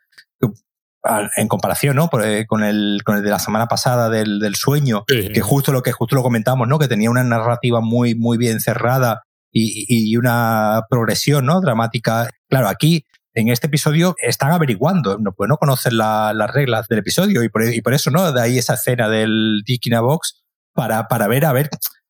En 1.36 1.46
comparación, 1.46 1.94
¿no? 1.96 2.10
Eh, 2.24 2.46
con 2.48 2.64
el, 2.64 3.02
con 3.04 3.16
el 3.16 3.22
de 3.22 3.30
la 3.30 3.38
semana 3.38 3.68
pasada 3.68 4.10
del, 4.10 4.40
del 4.40 4.56
sueño, 4.56 5.04
que 5.06 5.40
justo 5.40 5.72
lo 5.72 5.82
que 5.82 5.92
justo 5.92 6.16
lo 6.16 6.22
comentamos, 6.22 6.66
¿no? 6.66 6.78
Que 6.80 6.88
tenía 6.88 7.10
una 7.10 7.22
narrativa 7.22 7.80
muy, 7.80 8.16
muy 8.16 8.38
bien 8.38 8.60
cerrada 8.60 9.25
y, 9.58 10.10
y 10.10 10.16
una 10.16 10.82
progresión, 10.90 11.46
¿no? 11.46 11.60
Dramática. 11.60 12.28
Claro, 12.48 12.68
aquí 12.68 13.04
en 13.34 13.48
este 13.48 13.66
episodio 13.66 14.14
están 14.20 14.52
averiguando, 14.52 15.18
no, 15.18 15.32
pues 15.32 15.48
no 15.48 15.58
conocen 15.58 15.98
las 15.98 16.50
reglas 16.52 16.88
del 16.88 17.00
episodio 17.00 17.42
y 17.42 17.48
por, 17.48 17.64
y 17.64 17.80
por, 17.82 17.94
eso, 17.94 18.10
¿no? 18.10 18.32
De 18.32 18.40
ahí 18.40 18.58
esa 18.58 18.74
escena 18.74 19.08
del 19.08 19.62
Dick 19.64 19.86
in 19.86 19.94
a 19.94 20.00
Box 20.00 20.42
para, 20.72 21.06
para 21.08 21.28
ver, 21.28 21.44
a 21.44 21.52
ver, 21.52 21.68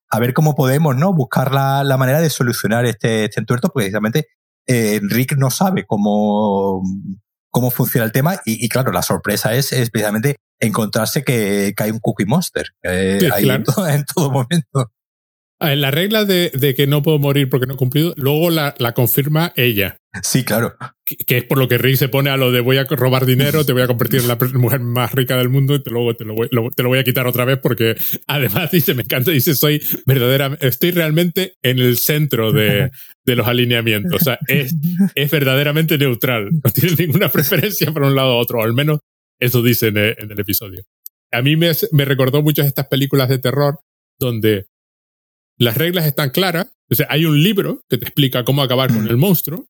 a 0.08 0.20
ver 0.20 0.34
cómo 0.34 0.54
podemos 0.54 0.96
¿no? 0.96 1.12
buscar 1.12 1.52
la, 1.52 1.82
la 1.84 1.96
manera 1.96 2.20
de 2.20 2.30
solucionar 2.30 2.86
este, 2.86 3.24
este 3.24 3.40
entuerto, 3.40 3.68
porque 3.68 3.86
precisamente 3.86 4.28
eh, 4.66 5.00
Rick 5.02 5.36
no 5.36 5.50
sabe 5.50 5.84
cómo, 5.84 6.82
cómo 7.50 7.70
funciona 7.70 8.04
el 8.04 8.12
tema 8.12 8.40
y, 8.44 8.64
y 8.64 8.68
claro, 8.68 8.92
la 8.92 9.02
sorpresa 9.02 9.54
es, 9.54 9.72
es, 9.72 9.90
precisamente 9.90 10.36
encontrarse 10.60 11.22
que, 11.24 11.74
que 11.76 11.82
hay 11.82 11.90
un 11.90 12.00
Cookie 12.00 12.24
Monster 12.24 12.66
eh, 12.82 13.30
ahí 13.32 13.44
claro. 13.44 13.58
en, 13.58 13.64
todo, 13.64 13.88
en, 13.88 14.04
todo, 14.04 14.30
momento. 14.30 14.92
Ah, 15.58 15.74
la 15.74 15.90
regla 15.90 16.26
de, 16.26 16.50
de, 16.52 16.74
que 16.74 16.86
no 16.86 17.02
puedo 17.02 17.18
morir 17.18 17.48
porque 17.48 17.66
no 17.66 17.74
he 17.74 17.76
cumplido, 17.78 18.12
luego 18.18 18.50
la, 18.50 18.74
la 18.78 18.92
confirma 18.92 19.54
ella. 19.56 19.96
Sí, 20.22 20.44
claro. 20.44 20.74
Que, 21.06 21.16
que, 21.16 21.38
es 21.38 21.44
por 21.44 21.56
lo 21.56 21.66
que 21.66 21.78
Rick 21.78 21.96
se 21.96 22.08
pone 22.08 22.28
a 22.28 22.36
lo 22.36 22.52
de 22.52 22.60
voy 22.60 22.76
a 22.76 22.84
robar 22.84 23.24
dinero, 23.24 23.64
te 23.64 23.72
voy 23.72 23.80
a 23.80 23.86
convertir 23.86 24.20
en 24.20 24.28
la 24.28 24.36
mujer 24.54 24.80
más 24.80 25.12
rica 25.12 25.34
del 25.38 25.48
mundo 25.48 25.74
y 25.74 25.82
te, 25.82 25.90
luego 25.90 26.14
te 26.14 26.26
lo, 26.26 26.34
voy, 26.34 26.48
lo, 26.50 26.68
te 26.70 26.82
lo 26.82 26.90
voy 26.90 26.98
a 26.98 27.04
quitar 27.04 27.26
otra 27.26 27.46
vez 27.46 27.58
porque 27.62 27.96
además 28.26 28.70
dice, 28.70 28.92
me 28.92 29.02
encanta, 29.02 29.30
dice, 29.30 29.54
soy 29.54 29.82
verdadera, 30.04 30.58
estoy 30.60 30.90
realmente 30.90 31.54
en 31.62 31.78
el 31.78 31.96
centro 31.96 32.52
de, 32.52 32.90
de 33.24 33.36
los 33.36 33.48
alineamientos. 33.48 34.20
O 34.20 34.24
sea, 34.24 34.38
es, 34.48 34.74
es 35.14 35.30
verdaderamente 35.30 35.96
neutral. 35.96 36.50
No 36.52 36.70
tiene 36.70 36.96
ninguna 36.98 37.30
preferencia 37.30 37.90
para 37.92 38.08
un 38.08 38.14
lado 38.14 38.36
u 38.36 38.40
otro, 38.40 38.58
o 38.58 38.62
al 38.62 38.74
menos 38.74 39.00
eso 39.40 39.62
dice 39.62 39.88
en 39.88 39.96
el, 39.96 40.16
en 40.18 40.32
el 40.32 40.38
episodio. 40.38 40.82
A 41.32 41.40
mí 41.40 41.56
me, 41.56 41.72
me 41.92 42.04
recordó 42.04 42.42
muchas 42.42 42.66
estas 42.66 42.88
películas 42.88 43.30
de 43.30 43.38
terror 43.38 43.78
donde 44.18 44.66
las 45.58 45.76
reglas 45.76 46.06
están 46.06 46.30
claras. 46.30 46.66
O 46.90 46.94
sea, 46.94 47.06
hay 47.10 47.24
un 47.24 47.42
libro 47.42 47.80
que 47.88 47.98
te 47.98 48.04
explica 48.04 48.44
cómo 48.44 48.62
acabar 48.62 48.92
con 48.92 49.06
el 49.08 49.16
monstruo. 49.16 49.66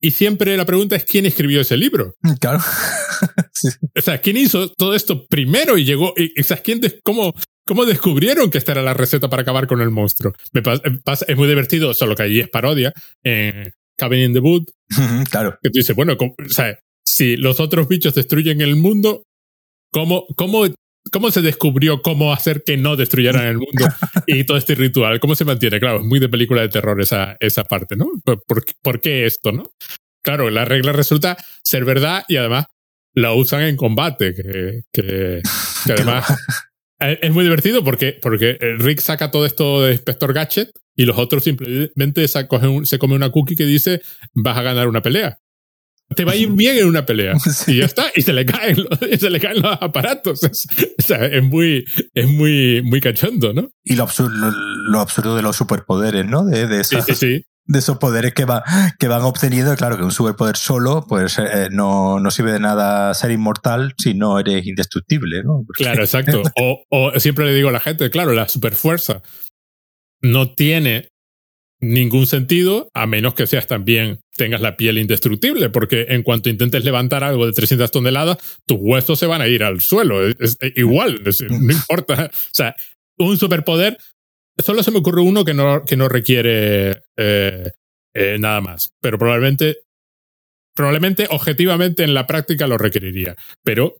Y 0.00 0.12
siempre 0.12 0.56
la 0.56 0.64
pregunta 0.64 0.94
es 0.94 1.04
quién 1.04 1.26
escribió 1.26 1.60
ese 1.60 1.76
libro. 1.76 2.14
Claro. 2.40 2.60
sí. 3.52 3.68
O 3.96 4.00
sea, 4.00 4.20
quién 4.20 4.36
hizo 4.36 4.68
todo 4.70 4.94
esto 4.94 5.26
primero 5.26 5.76
y 5.76 5.84
llegó. 5.84 6.14
Y, 6.16 6.40
o 6.40 6.44
sea, 6.44 6.58
¿quién 6.58 6.80
de, 6.80 7.00
cómo, 7.02 7.32
cómo 7.66 7.84
descubrieron 7.84 8.50
que 8.50 8.58
esta 8.58 8.72
era 8.72 8.82
la 8.82 8.94
receta 8.94 9.28
para 9.28 9.42
acabar 9.42 9.66
con 9.66 9.80
el 9.80 9.90
monstruo? 9.90 10.32
Me 10.52 10.62
pasa, 10.62 11.24
es 11.26 11.36
muy 11.36 11.48
divertido, 11.48 11.94
solo 11.94 12.14
que 12.14 12.22
allí 12.22 12.40
es 12.40 12.48
parodia. 12.48 12.92
En 13.24 13.72
Cabin 13.96 14.20
in 14.20 14.32
the 14.34 14.38
Wood. 14.38 14.66
claro. 15.30 15.58
Que 15.60 15.70
tú 15.70 15.78
dices, 15.78 15.96
bueno, 15.96 16.16
o 16.16 16.48
sea, 16.48 16.78
si 17.04 17.36
los 17.36 17.58
otros 17.58 17.88
bichos 17.88 18.14
destruyen 18.14 18.60
el 18.60 18.76
mundo, 18.76 19.24
¿cómo, 19.90 20.26
cómo 20.36 20.64
¿Cómo 21.10 21.30
se 21.30 21.42
descubrió 21.42 22.02
cómo 22.02 22.32
hacer 22.32 22.62
que 22.64 22.76
no 22.76 22.96
destruyeran 22.96 23.46
el 23.46 23.58
mundo 23.58 23.86
y 24.26 24.44
todo 24.44 24.58
este 24.58 24.74
ritual? 24.74 25.20
¿Cómo 25.20 25.34
se 25.34 25.44
mantiene? 25.44 25.80
Claro, 25.80 26.00
es 26.00 26.04
muy 26.04 26.18
de 26.18 26.28
película 26.28 26.62
de 26.62 26.68
terror 26.68 27.00
esa, 27.00 27.36
esa 27.40 27.64
parte, 27.64 27.96
¿no? 27.96 28.06
¿Por, 28.24 28.42
¿Por, 28.82 29.00
qué 29.00 29.24
esto, 29.24 29.52
no? 29.52 29.64
Claro, 30.22 30.50
la 30.50 30.64
regla 30.64 30.92
resulta 30.92 31.36
ser 31.62 31.84
verdad 31.84 32.24
y 32.28 32.36
además 32.36 32.66
la 33.14 33.32
usan 33.32 33.62
en 33.62 33.76
combate, 33.76 34.34
que, 34.34 34.82
que, 34.92 35.40
que 35.86 35.92
además 35.92 36.26
es 37.00 37.32
muy 37.32 37.44
divertido 37.44 37.84
porque, 37.84 38.18
porque 38.20 38.58
Rick 38.78 39.00
saca 39.00 39.30
todo 39.30 39.46
esto 39.46 39.82
de 39.82 39.92
Inspector 39.92 40.32
Gadget 40.32 40.70
y 40.96 41.04
los 41.04 41.16
otros 41.16 41.44
simplemente 41.44 42.26
se 42.26 42.48
comen, 42.48 42.86
se 42.86 42.98
come 42.98 43.14
una 43.14 43.30
cookie 43.30 43.56
que 43.56 43.64
dice 43.64 44.02
vas 44.34 44.58
a 44.58 44.62
ganar 44.62 44.88
una 44.88 45.00
pelea 45.00 45.38
te 46.14 46.24
va 46.24 46.32
a 46.32 46.36
ir 46.36 46.50
bien 46.50 46.78
en 46.78 46.86
una 46.86 47.04
pelea. 47.04 47.34
Sí. 47.48 47.72
Y 47.72 47.78
ya 47.78 47.86
está, 47.86 48.06
y 48.14 48.22
se 48.22 48.32
le 48.32 48.44
caen 48.46 48.76
los, 48.76 48.98
se 49.20 49.30
le 49.30 49.40
caen 49.40 49.62
los 49.62 49.76
aparatos. 49.80 50.42
Es, 50.44 50.66
o 50.98 51.02
sea, 51.02 51.24
es 51.26 51.42
muy, 51.42 51.84
es 52.14 52.28
muy, 52.28 52.82
muy 52.82 53.00
cachondo, 53.00 53.52
¿no? 53.52 53.70
Y 53.84 53.96
lo 53.96 54.04
absurdo, 54.04 54.52
lo, 54.52 55.00
absurdo 55.00 55.36
de 55.36 55.42
los 55.42 55.56
superpoderes, 55.56 56.24
¿no? 56.26 56.44
De, 56.44 56.66
de, 56.66 56.80
esas, 56.80 57.04
sí, 57.04 57.14
sí, 57.14 57.26
sí. 57.38 57.44
de 57.64 57.78
esos 57.78 57.98
poderes 57.98 58.32
que, 58.34 58.44
va, 58.44 58.62
que 58.98 59.08
van 59.08 59.22
obteniendo. 59.22 59.74
Claro 59.76 59.96
que 59.96 60.04
un 60.04 60.12
superpoder 60.12 60.56
solo, 60.56 61.04
pues 61.08 61.38
eh, 61.38 61.68
no, 61.70 62.20
no 62.20 62.30
sirve 62.30 62.52
de 62.52 62.60
nada 62.60 63.12
ser 63.14 63.30
inmortal 63.30 63.94
si 63.98 64.14
no 64.14 64.38
eres 64.38 64.66
indestructible, 64.66 65.42
¿no? 65.42 65.62
Porque... 65.66 65.84
Claro, 65.84 66.02
exacto. 66.02 66.42
O, 66.60 66.84
o 66.90 67.18
siempre 67.18 67.46
le 67.46 67.54
digo 67.54 67.70
a 67.70 67.72
la 67.72 67.80
gente, 67.80 68.10
claro, 68.10 68.32
la 68.32 68.48
superfuerza 68.48 69.22
no 70.20 70.54
tiene 70.54 71.08
ningún 71.80 72.26
sentido, 72.26 72.90
a 72.94 73.06
menos 73.06 73.34
que 73.34 73.46
seas 73.46 73.66
también 73.66 74.20
tengas 74.36 74.60
la 74.60 74.76
piel 74.76 74.98
indestructible, 74.98 75.70
porque 75.70 76.06
en 76.08 76.22
cuanto 76.22 76.48
intentes 76.48 76.84
levantar 76.84 77.24
algo 77.24 77.46
de 77.46 77.52
300 77.52 77.90
toneladas, 77.90 78.38
tus 78.66 78.78
huesos 78.80 79.18
se 79.18 79.26
van 79.26 79.42
a 79.42 79.48
ir 79.48 79.62
al 79.62 79.80
suelo. 79.80 80.26
Es, 80.26 80.56
es 80.60 80.72
igual, 80.76 81.20
es, 81.24 81.40
no 81.42 81.72
importa. 81.72 82.30
O 82.38 82.54
sea, 82.58 82.74
un 83.18 83.36
superpoder, 83.36 83.96
solo 84.56 84.82
se 84.82 84.90
me 84.90 84.98
ocurre 84.98 85.22
uno 85.22 85.44
que 85.44 85.54
no, 85.54 85.84
que 85.84 85.96
no 85.96 86.08
requiere 86.08 87.02
eh, 87.16 87.70
eh, 88.14 88.36
nada 88.38 88.60
más, 88.60 88.90
pero 89.00 89.18
probablemente, 89.18 89.76
probablemente, 90.74 91.26
objetivamente 91.30 92.04
en 92.04 92.14
la 92.14 92.26
práctica 92.26 92.66
lo 92.66 92.78
requeriría. 92.78 93.36
Pero 93.62 93.96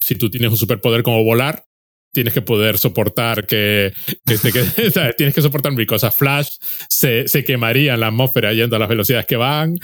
si 0.00 0.16
tú 0.16 0.30
tienes 0.30 0.50
un 0.50 0.58
superpoder 0.58 1.02
como 1.02 1.24
volar, 1.24 1.64
tienes 2.14 2.32
que 2.32 2.40
poder 2.40 2.78
soportar 2.78 3.46
que, 3.46 3.92
que 4.24 4.38
te 4.38 4.90
¿sabes? 4.90 5.16
tienes 5.18 5.34
que 5.34 5.42
soportar 5.42 5.72
mil 5.72 5.86
cosas. 5.86 6.14
Flash 6.14 6.56
se, 6.88 7.28
se 7.28 7.44
quemaría 7.44 7.94
en 7.94 8.00
la 8.00 8.06
atmósfera 8.06 8.54
yendo 8.54 8.76
a 8.76 8.78
las 8.78 8.88
velocidades 8.88 9.26
que 9.26 9.36
van. 9.36 9.76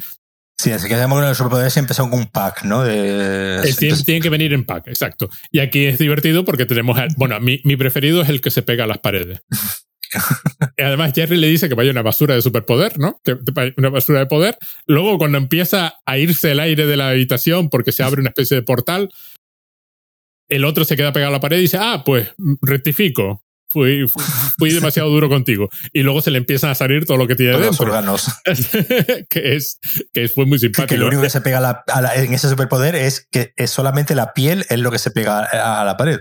Sí, 0.58 0.72
así 0.72 0.88
que 0.88 0.94
digamos 0.94 1.20
que 1.20 1.28
los 1.28 1.36
superpoderes 1.36 1.72
siempre 1.72 1.94
son 1.94 2.12
un 2.12 2.26
pack, 2.26 2.64
¿no? 2.64 2.82
De... 2.82 3.60
Eh, 3.64 3.74
tienen, 4.04 4.22
que 4.22 4.28
venir 4.28 4.52
en 4.52 4.64
pack, 4.64 4.88
exacto. 4.88 5.30
Y 5.50 5.58
aquí 5.60 5.86
es 5.86 5.98
divertido 5.98 6.44
porque 6.44 6.66
tenemos, 6.66 6.98
bueno, 7.16 7.40
mi, 7.40 7.60
mi 7.64 7.76
preferido 7.76 8.20
es 8.20 8.28
el 8.28 8.42
que 8.42 8.50
se 8.50 8.62
pega 8.62 8.84
a 8.84 8.86
las 8.86 8.98
paredes. 8.98 9.40
además 10.78 11.12
Jerry 11.14 11.36
le 11.36 11.46
dice 11.46 11.68
que 11.68 11.74
vaya 11.74 11.90
una 11.90 12.02
basura 12.02 12.34
de 12.34 12.42
superpoder, 12.42 12.98
¿no? 12.98 13.20
Que 13.24 13.36
una 13.76 13.90
basura 13.90 14.20
de 14.20 14.26
poder. 14.26 14.58
Luego 14.86 15.18
cuando 15.18 15.38
empieza 15.38 15.94
a 16.04 16.18
irse 16.18 16.50
el 16.50 16.60
aire 16.60 16.86
de 16.86 16.96
la 16.96 17.10
habitación 17.10 17.70
porque 17.70 17.92
se 17.92 18.02
abre 18.02 18.20
una 18.20 18.30
especie 18.30 18.56
de 18.56 18.62
portal, 18.62 19.10
el 20.50 20.64
otro 20.64 20.84
se 20.84 20.96
queda 20.96 21.12
pegado 21.12 21.30
a 21.30 21.32
la 21.32 21.40
pared 21.40 21.58
y 21.58 21.62
dice, 21.62 21.78
ah, 21.80 22.02
pues 22.04 22.28
rectifico. 22.62 23.44
Fui, 23.72 24.08
fui, 24.08 24.24
fui 24.58 24.72
demasiado 24.72 25.08
duro 25.10 25.28
contigo. 25.28 25.68
Y 25.92 26.02
luego 26.02 26.20
se 26.22 26.32
le 26.32 26.38
empiezan 26.38 26.70
a 26.70 26.74
salir 26.74 27.06
todo 27.06 27.16
lo 27.16 27.28
que 27.28 27.36
tiene 27.36 27.52
Todos 27.52 27.66
dentro. 27.66 27.86
Los 27.86 27.94
órganos. 27.94 28.26
que 29.30 29.54
es, 29.54 29.78
que 30.12 30.28
fue 30.28 30.44
muy 30.44 30.58
simpático. 30.58 30.88
Que, 30.88 30.94
que 30.96 30.98
lo 30.98 31.06
único 31.06 31.22
que 31.22 31.30
se 31.30 31.40
pega 31.40 31.58
a 31.58 31.60
la, 31.60 31.84
a 31.86 32.00
la, 32.00 32.14
en 32.16 32.34
ese 32.34 32.48
superpoder 32.48 32.96
es 32.96 33.28
que 33.30 33.52
es 33.56 33.70
solamente 33.70 34.16
la 34.16 34.32
piel 34.32 34.66
es 34.68 34.80
lo 34.80 34.90
que 34.90 34.98
se 34.98 35.12
pega 35.12 35.44
a, 35.44 35.82
a 35.82 35.84
la 35.84 35.96
pared. 35.96 36.18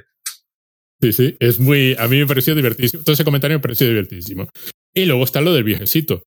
Sí, 1.01 1.13
sí, 1.13 1.37
es 1.39 1.59
muy, 1.59 1.95
a 1.97 2.07
mí 2.07 2.17
me 2.17 2.27
pareció 2.27 2.53
divertísimo. 2.55 3.03
Todo 3.03 3.13
ese 3.13 3.23
comentario 3.23 3.57
me 3.57 3.61
pareció 3.61 3.87
divertísimo. 3.87 4.49
Y 4.93 5.05
luego 5.05 5.23
está 5.23 5.39
lo 5.39 5.53
del 5.53 5.63
viejecito, 5.63 6.23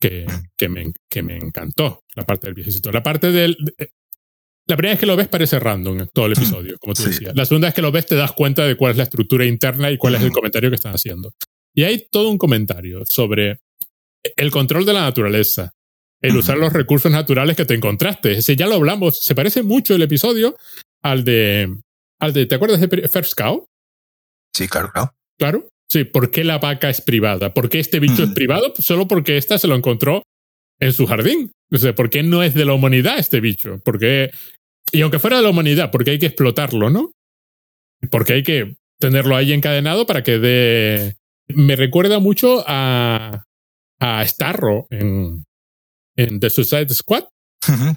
que, 0.00 0.26
que, 0.56 0.68
me, 0.68 0.92
que 1.10 1.22
me 1.22 1.36
encantó, 1.36 2.04
la 2.14 2.24
parte 2.24 2.46
del 2.46 2.54
viejecito. 2.54 2.92
La 2.92 3.02
parte 3.02 3.32
del, 3.32 3.56
la 4.66 4.76
primera 4.76 4.94
vez 4.94 5.00
que 5.00 5.06
lo 5.06 5.16
ves 5.16 5.28
parece 5.28 5.58
random 5.58 6.06
todo 6.12 6.26
el 6.26 6.32
episodio, 6.32 6.76
como 6.78 6.94
tú 6.94 7.02
sí. 7.02 7.08
decías. 7.08 7.34
La 7.34 7.44
segunda 7.44 7.68
vez 7.68 7.74
que 7.74 7.82
lo 7.82 7.92
ves 7.92 8.06
te 8.06 8.14
das 8.14 8.32
cuenta 8.32 8.66
de 8.66 8.76
cuál 8.76 8.92
es 8.92 8.96
la 8.96 9.02
estructura 9.02 9.44
interna 9.44 9.90
y 9.90 9.98
cuál 9.98 10.14
es 10.14 10.22
el 10.22 10.32
comentario 10.32 10.70
que 10.70 10.76
están 10.76 10.94
haciendo. 10.94 11.34
Y 11.74 11.82
hay 11.84 12.06
todo 12.10 12.30
un 12.30 12.38
comentario 12.38 13.02
sobre 13.04 13.60
el 14.36 14.50
control 14.50 14.86
de 14.86 14.94
la 14.94 15.02
naturaleza, 15.02 15.72
el 16.20 16.36
usar 16.36 16.56
los 16.56 16.72
recursos 16.72 17.12
naturales 17.12 17.56
que 17.56 17.66
te 17.66 17.74
encontraste. 17.74 18.32
Ese 18.32 18.56
ya 18.56 18.66
lo 18.66 18.76
hablamos, 18.76 19.22
se 19.22 19.34
parece 19.34 19.62
mucho 19.62 19.94
el 19.94 20.02
episodio 20.02 20.56
al 21.02 21.24
de, 21.24 21.68
al 22.20 22.32
de 22.32 22.46
¿te 22.46 22.54
acuerdas 22.54 22.80
de 22.80 23.08
First 23.08 23.34
Cow? 23.34 23.66
Sí, 24.54 24.68
claro, 24.68 24.90
claro. 24.92 25.14
Claro. 25.36 25.68
Sí, 25.88 26.04
¿por 26.04 26.30
qué 26.30 26.42
la 26.44 26.58
vaca 26.58 26.88
es 26.88 27.00
privada? 27.00 27.52
¿Por 27.52 27.68
qué 27.68 27.80
este 27.80 28.00
bicho 28.00 28.24
es 28.24 28.30
privado? 28.30 28.72
Pues 28.72 28.86
solo 28.86 29.06
porque 29.06 29.36
esta 29.36 29.58
se 29.58 29.68
lo 29.68 29.74
encontró 29.74 30.22
en 30.80 30.92
su 30.92 31.06
jardín. 31.06 31.52
O 31.74 31.78
sea, 31.78 31.94
¿por 31.94 32.08
qué 32.08 32.22
no 32.22 32.42
es 32.44 32.54
de 32.54 32.64
la 32.64 32.72
humanidad 32.72 33.18
este 33.18 33.40
bicho? 33.40 33.80
Porque, 33.84 34.30
y 34.92 35.00
aunque 35.00 35.18
fuera 35.18 35.38
de 35.38 35.42
la 35.42 35.50
humanidad, 35.50 35.90
porque 35.90 36.12
hay 36.12 36.18
que 36.20 36.26
explotarlo, 36.26 36.88
¿no? 36.88 37.10
Porque 38.10 38.34
hay 38.34 38.42
que 38.44 38.76
tenerlo 39.00 39.34
ahí 39.34 39.52
encadenado 39.52 40.06
para 40.06 40.22
que 40.22 40.38
dé... 40.38 41.16
Me 41.48 41.74
recuerda 41.74 42.20
mucho 42.20 42.64
a, 42.66 43.44
a 44.00 44.26
Starro 44.26 44.86
en, 44.90 45.44
en 46.16 46.40
The 46.40 46.48
Suicide 46.48 46.88
Squad. 46.94 47.24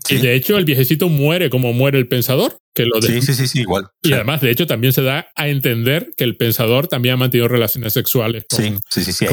Y 0.09 0.17
de 0.17 0.35
hecho, 0.35 0.57
el 0.57 0.65
viejecito 0.65 1.09
muere 1.09 1.49
como 1.49 1.73
muere 1.73 1.97
el 1.97 2.07
pensador. 2.07 2.57
Que 2.73 2.85
lo 2.85 3.01
sí, 3.01 3.21
sí, 3.21 3.33
sí, 3.33 3.47
sí, 3.47 3.61
igual. 3.61 3.87
Y 4.03 4.13
además, 4.13 4.41
de 4.41 4.51
hecho, 4.51 4.67
también 4.67 4.93
se 4.93 5.01
da 5.01 5.27
a 5.35 5.47
entender 5.47 6.11
que 6.15 6.23
el 6.23 6.37
pensador 6.37 6.87
también 6.87 7.15
ha 7.15 7.17
mantenido 7.17 7.47
relaciones 7.47 7.93
sexuales 7.93 8.45
con. 8.49 8.63
Sí, 8.63 8.75
sí, 8.89 9.03
sí. 9.03 9.13
sí. 9.13 9.25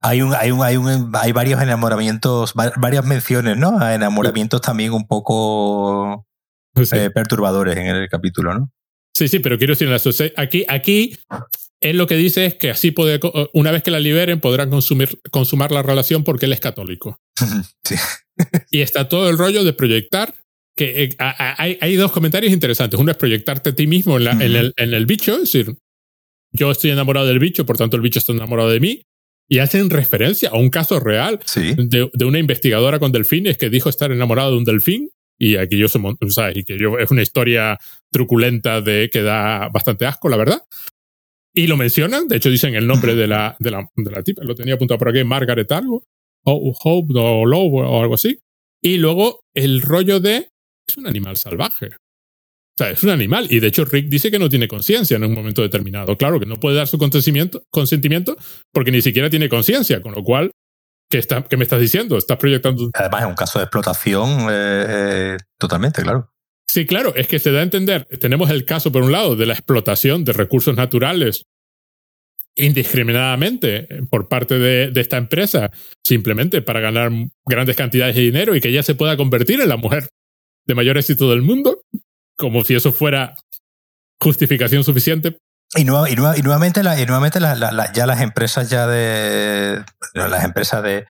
hay, 0.00 0.22
un, 0.22 0.34
hay, 0.34 0.50
un, 0.50 0.62
hay, 0.62 0.76
un, 0.76 1.12
hay 1.14 1.32
varios 1.32 1.62
enamoramientos, 1.62 2.52
varias 2.54 3.04
menciones, 3.04 3.56
¿no? 3.56 3.78
A 3.78 3.94
enamoramientos 3.94 4.60
también 4.60 4.92
un 4.92 5.06
poco 5.06 6.26
eh, 6.76 7.10
perturbadores 7.14 7.76
en 7.76 7.86
el 7.86 8.08
capítulo, 8.08 8.54
¿no? 8.54 8.70
Sí, 9.16 9.28
sí, 9.28 9.38
pero 9.38 9.56
quiero 9.56 9.74
decir, 9.74 9.88
aquí, 10.36 10.64
aquí 10.68 11.14
él 11.80 11.96
lo 11.96 12.06
que 12.06 12.16
dice 12.16 12.46
es 12.46 12.54
que 12.54 12.70
así 12.70 12.90
puede, 12.90 13.20
una 13.54 13.70
vez 13.70 13.82
que 13.82 13.90
la 13.90 14.00
liberen, 14.00 14.40
podrán 14.40 14.70
consumir, 14.70 15.20
consumar 15.30 15.72
la 15.72 15.82
relación 15.82 16.24
porque 16.24 16.46
él 16.46 16.52
es 16.52 16.60
católico. 16.60 17.20
sí. 17.84 17.96
Y 18.70 18.80
está 18.80 19.08
todo 19.08 19.28
el 19.28 19.38
rollo 19.38 19.64
de 19.64 19.72
proyectar 19.72 20.34
que 20.76 21.04
eh, 21.04 21.08
hay, 21.18 21.78
hay, 21.80 21.96
dos 21.96 22.12
comentarios 22.12 22.52
interesantes. 22.52 23.00
Uno 23.00 23.10
es 23.10 23.16
proyectarte 23.16 23.70
a 23.70 23.74
ti 23.74 23.86
mismo 23.86 24.18
en, 24.18 24.42
el, 24.42 24.74
en, 24.76 24.92
el, 24.92 25.06
bicho, 25.06 25.34
es 25.34 25.52
decir, 25.52 25.74
yo 26.52 26.70
estoy 26.70 26.90
enamorado 26.90 27.26
del 27.26 27.38
bicho, 27.38 27.64
por 27.64 27.78
tanto 27.78 27.96
el 27.96 28.02
bicho 28.02 28.18
está 28.18 28.32
enamorado 28.32 28.70
de 28.70 28.80
mí. 28.80 29.02
Y 29.48 29.60
hacen 29.60 29.90
referencia 29.90 30.50
a 30.50 30.56
un 30.56 30.70
caso 30.70 30.98
real 30.98 31.38
de, 31.54 32.10
de, 32.12 32.24
una 32.24 32.40
investigadora 32.40 32.98
con 32.98 33.12
delfines 33.12 33.56
que 33.56 33.70
dijo 33.70 33.88
estar 33.88 34.10
enamorado 34.10 34.50
de 34.50 34.56
un 34.56 34.64
delfín 34.64 35.08
y 35.38 35.56
aquí 35.56 35.78
yo 35.78 35.88
¿sabes? 35.88 36.56
Y 36.56 36.64
que 36.64 36.78
yo, 36.78 36.98
es 36.98 37.10
una 37.10 37.22
historia 37.22 37.78
truculenta 38.10 38.80
de 38.80 39.10
que 39.10 39.22
da 39.22 39.68
bastante 39.68 40.06
asco, 40.06 40.28
la 40.28 40.36
verdad. 40.36 40.62
Y 41.54 41.66
lo 41.66 41.76
mencionan, 41.76 42.28
de 42.28 42.36
hecho 42.36 42.50
dicen 42.50 42.74
el 42.74 42.86
nombre 42.86 43.14
de 43.14 43.26
la, 43.26 43.56
de 43.58 43.70
la, 43.70 43.88
de 43.94 44.10
la 44.10 44.22
tipa, 44.22 44.44
lo 44.44 44.54
tenía 44.54 44.74
apuntado 44.74 44.98
por 44.98 45.08
aquí, 45.08 45.24
Margaret 45.24 45.70
algo, 45.72 45.96
o 45.96 46.04
Hope 46.46 47.12
o 47.16 47.44
Love 47.44 47.72
o 47.74 48.00
algo 48.00 48.14
así. 48.14 48.38
Y 48.82 48.98
luego 48.98 49.40
el 49.54 49.82
rollo 49.82 50.20
de 50.20 50.48
es 50.86 50.96
un 50.96 51.06
animal 51.06 51.36
salvaje. 51.36 51.86
O 51.86 52.78
sea, 52.78 52.90
es 52.90 53.02
un 53.02 53.10
animal. 53.10 53.46
Y 53.50 53.60
de 53.60 53.68
hecho, 53.68 53.84
Rick 53.84 54.08
dice 54.08 54.30
que 54.30 54.38
no 54.38 54.48
tiene 54.48 54.68
conciencia 54.68 55.16
en 55.16 55.24
un 55.24 55.32
momento 55.32 55.62
determinado. 55.62 56.16
Claro, 56.16 56.38
que 56.38 56.46
no 56.46 56.60
puede 56.60 56.76
dar 56.76 56.86
su 56.86 56.98
consentimiento, 56.98 57.64
consentimiento 57.70 58.36
porque 58.72 58.90
ni 58.90 59.00
siquiera 59.02 59.30
tiene 59.30 59.48
conciencia. 59.48 60.02
Con 60.02 60.12
lo 60.12 60.22
cual, 60.22 60.50
¿qué, 61.10 61.18
está, 61.18 61.42
¿qué 61.42 61.56
me 61.56 61.64
estás 61.64 61.80
diciendo? 61.80 62.18
Estás 62.18 62.36
proyectando. 62.36 62.90
Además, 62.92 63.22
es 63.22 63.28
un 63.28 63.34
caso 63.34 63.58
de 63.58 63.64
explotación 63.64 64.46
eh, 64.50 64.86
eh, 64.88 65.36
totalmente, 65.58 66.02
claro. 66.02 66.30
Sí, 66.68 66.84
claro, 66.84 67.14
es 67.14 67.26
que 67.28 67.38
se 67.38 67.52
da 67.52 67.60
a 67.60 67.62
entender. 67.62 68.04
Tenemos 68.20 68.50
el 68.50 68.66
caso, 68.66 68.92
por 68.92 69.02
un 69.02 69.12
lado, 69.12 69.36
de 69.36 69.46
la 69.46 69.54
explotación 69.54 70.24
de 70.24 70.34
recursos 70.34 70.76
naturales 70.76 71.46
indiscriminadamente 72.56 73.86
por 74.10 74.28
parte 74.28 74.58
de, 74.58 75.00
esta 75.00 75.18
empresa, 75.18 75.70
simplemente 76.02 76.62
para 76.62 76.80
ganar 76.80 77.12
grandes 77.44 77.76
cantidades 77.76 78.16
de 78.16 78.22
dinero 78.22 78.54
y 78.54 78.60
que 78.60 78.68
ella 78.68 78.82
se 78.82 78.94
pueda 78.94 79.16
convertir 79.16 79.60
en 79.60 79.68
la 79.68 79.76
mujer 79.76 80.08
de 80.66 80.74
mayor 80.74 80.98
éxito 80.98 81.30
del 81.30 81.42
mundo, 81.42 81.80
como 82.36 82.64
si 82.64 82.74
eso 82.74 82.92
fuera 82.92 83.34
justificación 84.20 84.84
suficiente. 84.84 85.36
Y, 85.74 85.84
nuevamente, 85.84 86.82
nuevamente 86.82 87.40
ya 87.40 88.06
las 88.06 88.20
empresas 88.20 88.70
ya 88.70 88.86
de 88.86 89.84
las 90.14 90.44
empresas 90.44 90.82
de 90.82 91.06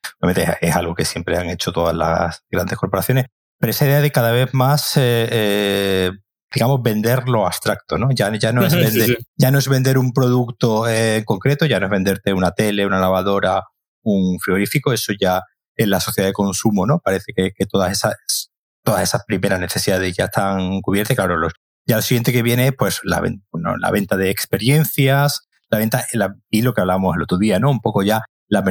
es 0.61 0.75
algo 0.75 0.95
que 0.95 1.05
siempre 1.05 1.37
han 1.37 1.51
hecho 1.51 1.73
todas 1.73 1.95
las 1.95 2.43
grandes 2.51 2.77
corporaciones, 2.79 3.27
pero 3.61 3.71
esa 3.71 3.87
idea 3.87 4.01
de 4.01 4.11
cada 4.11 4.33
vez 4.33 4.53
más 4.55 4.97
eh, 4.97 5.29
eh, 5.31 6.11
digamos, 6.57 6.81
vender 6.83 7.29
lo 7.29 7.47
abstracto, 7.47 7.99
¿no? 7.99 8.09
Ya, 8.13 8.35
ya, 8.35 8.51
no, 8.51 8.65
es 8.65 8.75
vender, 8.75 9.19
ya 9.37 9.51
no 9.51 9.59
es 9.59 9.69
vender 9.69 9.99
un 9.99 10.15
producto 10.15 10.89
en 10.89 11.23
concreto, 11.25 11.67
ya 11.67 11.79
no 11.79 11.85
es 11.87 11.91
venderte 11.91 12.33
una 12.33 12.53
tele, 12.53 12.87
una 12.87 12.99
lavadora, 12.99 13.63
un 14.03 14.39
frigorífico, 14.41 14.95
eso 14.95 15.13
ya 15.21 15.43
en 15.77 15.91
la 15.91 16.01
sociedad 16.01 16.31
de 16.31 16.33
consumo, 16.33 16.87
¿no? 16.87 16.99
Parece 17.01 17.33
que, 17.37 17.51
que 17.55 17.67
todas 17.67 17.93
esas 17.93 18.51
todas 18.83 19.03
esas 19.03 19.25
primeras 19.27 19.61
necesidades 19.61 20.17
ya 20.17 20.27
están 20.27 20.81
cubiertas. 20.81 21.15
Claro, 21.15 21.37
los, 21.37 21.53
ya 21.87 21.97
lo 21.97 22.03
siguiente 22.03 22.33
que 22.33 22.43
viene, 22.43 22.73
pues 22.73 23.01
la, 23.03 23.23
la 23.53 23.91
venta 23.91 24.17
de 24.17 24.31
experiencias, 24.31 25.43
la 25.69 25.79
venta, 25.79 26.07
y 26.49 26.63
lo 26.63 26.73
que 26.73 26.81
hablamos 26.81 27.17
el 27.17 27.23
otro 27.23 27.37
día, 27.37 27.59
¿no? 27.59 27.71
Un 27.71 27.81
poco 27.81 28.03
ya 28.03 28.23
la 28.49 28.63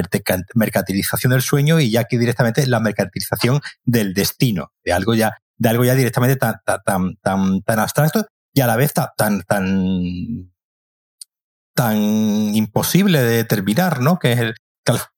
mercantilización 0.54 1.30
del 1.30 1.42
sueño 1.42 1.78
y 1.78 1.90
ya 1.90 2.00
aquí 2.00 2.16
directamente 2.16 2.66
la 2.66 2.80
mercantilización 2.80 3.60
del 3.84 4.14
destino, 4.14 4.72
de 4.82 4.92
algo 4.94 5.14
ya, 5.14 5.36
de 5.58 5.68
algo 5.68 5.84
ya 5.84 5.94
directamente 5.94 6.36
tan, 6.36 6.56
tan, 6.84 7.16
tan, 7.16 7.62
tan 7.62 7.78
abstracto 7.78 8.26
y 8.52 8.60
a 8.60 8.66
la 8.66 8.76
vez 8.76 8.92
tan, 8.92 9.42
tan, 9.42 10.52
tan 11.74 11.96
imposible 12.54 13.22
de 13.22 13.36
determinar, 13.36 14.00
¿no? 14.00 14.18
Que 14.18 14.32
es 14.32 14.38
el, 14.40 14.54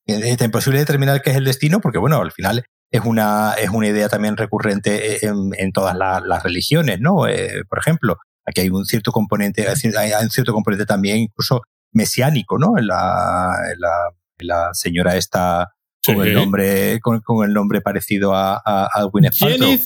es 0.07 0.41
imposible 0.41 0.79
determinar 0.79 1.23
qué 1.23 1.31
es 1.31 1.37
el 1.37 1.45
destino, 1.45 1.81
porque 1.81 1.99
bueno, 1.99 2.21
al 2.21 2.33
final 2.33 2.65
es 2.91 3.03
una, 3.05 3.55
es 3.55 3.71
una 3.71 3.89
idea 3.89 4.09
también 4.09 4.37
recurrente 4.37 5.25
en, 5.27 5.51
en 5.57 5.73
todas 5.73 5.97
las 5.97 6.43
religiones, 6.43 7.01
¿no? 7.01 7.29
Eh, 7.29 7.63
por 7.69 7.79
ejemplo, 7.79 8.17
aquí 8.47 8.63
hay 8.63 8.71
un 8.71 8.87
cierto 8.87 9.13
componente, 9.13 9.67
hay 9.69 10.13
un 10.23 10.31
cierto 10.31 10.53
componente 10.53 10.87
también 10.87 11.19
incluso 11.19 11.63
mesiánico, 11.93 12.59
¿no? 12.59 12.79
En 12.79 12.87
la, 12.87 13.55
la, 13.79 14.11
la 14.39 14.71
señora 14.73 15.17
esta 15.17 15.75
con 16.05 16.27
el 16.27 16.35
nombre, 16.35 17.01
con, 17.01 17.21
con, 17.21 17.47
el 17.47 17.53
nombre 17.53 17.83
parecido 17.83 18.35
a, 18.35 18.55
a, 18.65 18.89
a 18.93 19.03
Gwyneth 19.05 19.39
Paltrow. 19.39 19.77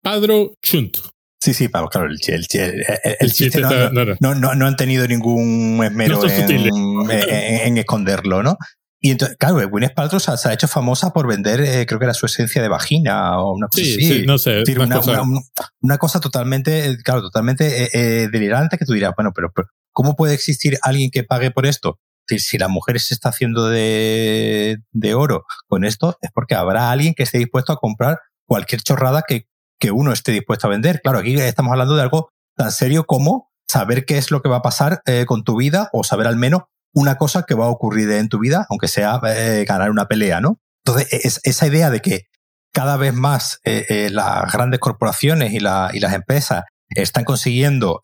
Padro 0.00 0.52
Chunt. 0.62 0.98
Sí, 1.42 1.54
sí, 1.54 1.68
claro, 1.68 2.06
el, 2.06 2.18
el, 2.28 2.84
el, 3.18 3.32
chiste 3.32 3.60
no, 3.60 4.34
no, 4.36 4.54
no, 4.54 4.66
han 4.66 4.76
tenido 4.76 5.08
ningún 5.08 5.82
esmero 5.82 6.24
en, 6.24 7.10
en, 7.10 7.78
esconderlo, 7.78 8.44
¿no? 8.44 8.56
Y 9.00 9.10
entonces, 9.10 9.36
claro, 9.36 9.68
Gwyneth 9.68 9.94
Paltrow 9.94 10.20
se, 10.20 10.48
ha 10.48 10.52
hecho 10.52 10.68
famosa 10.68 11.12
por 11.12 11.26
vender, 11.26 11.60
eh, 11.60 11.84
creo 11.84 11.98
que 11.98 12.04
era 12.04 12.14
su 12.14 12.26
esencia 12.26 12.62
de 12.62 12.68
vagina 12.68 13.40
o 13.40 13.54
una 13.56 13.66
cosa 13.66 13.82
sí, 13.82 13.90
así. 13.90 14.20
Sí, 14.20 14.24
no 14.24 14.38
sé. 14.38 14.62
una, 14.78 14.96
cosa. 14.98 15.22
Una, 15.22 15.40
una, 15.80 15.98
cosa 15.98 16.20
totalmente, 16.20 16.96
claro, 17.02 17.22
totalmente 17.22 17.82
eh, 17.82 17.88
eh, 17.92 18.28
delirante 18.30 18.78
que 18.78 18.84
tú 18.84 18.92
dirás, 18.92 19.12
bueno, 19.16 19.32
pero, 19.34 19.50
¿cómo 19.90 20.14
puede 20.14 20.34
existir 20.34 20.78
alguien 20.82 21.10
que 21.10 21.24
pague 21.24 21.50
por 21.50 21.66
esto? 21.66 21.98
Si, 22.28 22.38
si 22.38 22.58
la 22.58 22.68
mujer 22.68 23.00
se 23.00 23.14
está 23.14 23.30
haciendo 23.30 23.68
de, 23.68 24.78
de 24.92 25.14
oro 25.14 25.44
con 25.66 25.84
esto, 25.84 26.16
es 26.22 26.30
porque 26.32 26.54
habrá 26.54 26.92
alguien 26.92 27.14
que 27.14 27.24
esté 27.24 27.38
dispuesto 27.38 27.72
a 27.72 27.78
comprar 27.78 28.20
cualquier 28.52 28.82
chorrada 28.82 29.22
que, 29.26 29.46
que 29.80 29.90
uno 29.92 30.12
esté 30.12 30.30
dispuesto 30.30 30.66
a 30.66 30.70
vender. 30.70 31.00
Claro, 31.02 31.20
aquí 31.20 31.40
estamos 31.40 31.72
hablando 31.72 31.96
de 31.96 32.02
algo 32.02 32.28
tan 32.54 32.70
serio 32.70 33.04
como 33.06 33.50
saber 33.66 34.04
qué 34.04 34.18
es 34.18 34.30
lo 34.30 34.42
que 34.42 34.50
va 34.50 34.56
a 34.56 34.62
pasar 34.62 35.00
eh, 35.06 35.24
con 35.24 35.42
tu 35.42 35.56
vida 35.56 35.88
o 35.94 36.04
saber 36.04 36.26
al 36.26 36.36
menos 36.36 36.64
una 36.92 37.16
cosa 37.16 37.44
que 37.48 37.54
va 37.54 37.64
a 37.64 37.70
ocurrir 37.70 38.10
en 38.10 38.28
tu 38.28 38.38
vida, 38.38 38.66
aunque 38.68 38.88
sea 38.88 39.22
eh, 39.26 39.64
ganar 39.66 39.90
una 39.90 40.04
pelea, 40.04 40.42
¿no? 40.42 40.60
Entonces, 40.84 41.08
es, 41.24 41.40
esa 41.44 41.66
idea 41.66 41.88
de 41.88 42.00
que 42.00 42.26
cada 42.74 42.98
vez 42.98 43.14
más 43.14 43.58
eh, 43.64 44.10
las 44.12 44.52
grandes 44.52 44.80
corporaciones 44.80 45.52
y, 45.52 45.56
y, 45.56 45.60
las 46.00 46.12
empresas 46.12 46.64
están 46.90 47.24
consiguiendo 47.24 48.02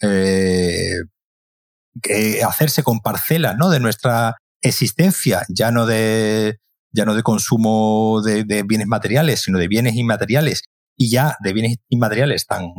hacerse 2.42 2.82
con 2.82 3.00
parcelas 3.00 3.58
¿no? 3.58 3.68
de 3.68 3.80
nuestra 3.80 4.36
existencia, 4.62 5.44
ya 5.50 5.70
no 5.72 5.84
de, 5.84 6.56
ya 6.92 7.04
no 7.04 7.14
de 7.14 7.22
consumo 7.22 8.22
de, 8.24 8.44
de, 8.44 8.62
bienes 8.62 8.86
materiales, 8.86 9.42
sino 9.42 9.58
de 9.58 9.68
bienes 9.68 9.94
inmateriales, 9.94 10.64
y 10.96 11.10
ya 11.10 11.36
de 11.40 11.52
bienes 11.52 11.76
inmateriales 11.88 12.46
tan, 12.46 12.72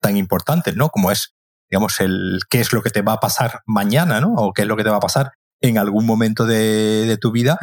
tan 0.00 0.16
importantes, 0.16 0.76
¿no? 0.76 0.88
Como 0.90 1.10
es 1.10 1.36
digamos, 1.70 2.00
el 2.00 2.40
qué 2.48 2.60
es 2.60 2.72
lo 2.72 2.82
que 2.82 2.90
te 2.90 3.02
va 3.02 3.14
a 3.14 3.20
pasar 3.20 3.62
mañana, 3.66 4.20
¿no? 4.20 4.34
O 4.34 4.52
qué 4.52 4.62
es 4.62 4.68
lo 4.68 4.76
que 4.76 4.84
te 4.84 4.90
va 4.90 4.96
a 4.96 5.00
pasar 5.00 5.32
en 5.60 5.78
algún 5.78 6.06
momento 6.06 6.46
de, 6.46 7.06
de 7.06 7.16
tu 7.16 7.32
vida. 7.32 7.58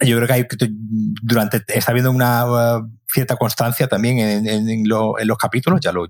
Yo 0.00 0.16
creo 0.16 0.26
que 0.26 0.32
hay, 0.32 0.46
durante, 1.22 1.62
está 1.68 1.90
habiendo 1.90 2.10
una 2.10 2.78
uh, 2.78 2.90
cierta 3.08 3.36
constancia 3.36 3.88
también 3.88 4.18
en, 4.18 4.46
en, 4.46 4.68
en, 4.68 4.68
en, 4.68 4.88
los 4.88 5.38
capítulos, 5.38 5.80
ya 5.80 5.92
lo, 5.92 6.06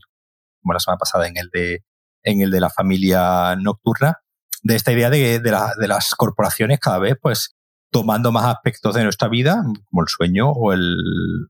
como 0.61 0.73
la 0.73 0.81
semana 0.81 0.99
pasada 0.99 1.29
en 1.29 1.37
el 1.37 1.51
de, 1.53 1.85
en 2.23 2.41
el 2.41 2.51
de 2.51 2.61
la 2.61 2.71
familia 2.71 3.55
nocturna, 3.57 4.19
de 4.63 4.75
esta 4.75 4.93
idea 4.93 5.11
de, 5.11 5.39
de, 5.39 5.51
la, 5.51 5.73
de 5.79 5.89
las 5.89 6.15
corporaciones 6.15 6.81
cada 6.81 6.99
vez, 6.99 7.17
pues, 7.21 7.56
tomando 8.01 8.31
más 8.31 8.45
aspectos 8.45 8.95
de 8.95 9.05
nuestra 9.05 9.29
vida, 9.29 9.65
como 9.91 10.03
el 10.03 10.09
sueño 10.09 10.51
o 10.51 10.75
el, 10.75 10.97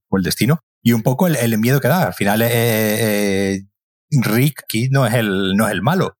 o 0.08 0.16
el 0.16 0.22
destino, 0.22 0.60
y 0.80 0.92
un 0.92 1.02
poco 1.02 1.26
el, 1.26 1.34
el 1.34 1.58
miedo 1.58 1.80
que 1.80 1.88
da. 1.88 2.06
Al 2.06 2.14
final, 2.14 2.40
eh, 2.42 2.48
eh, 2.50 3.62
Rick 4.12 4.62
aquí 4.62 4.88
no 4.88 5.04
es 5.04 5.14
el, 5.14 5.56
no 5.56 5.66
es 5.66 5.72
el 5.72 5.82
malo. 5.82 6.14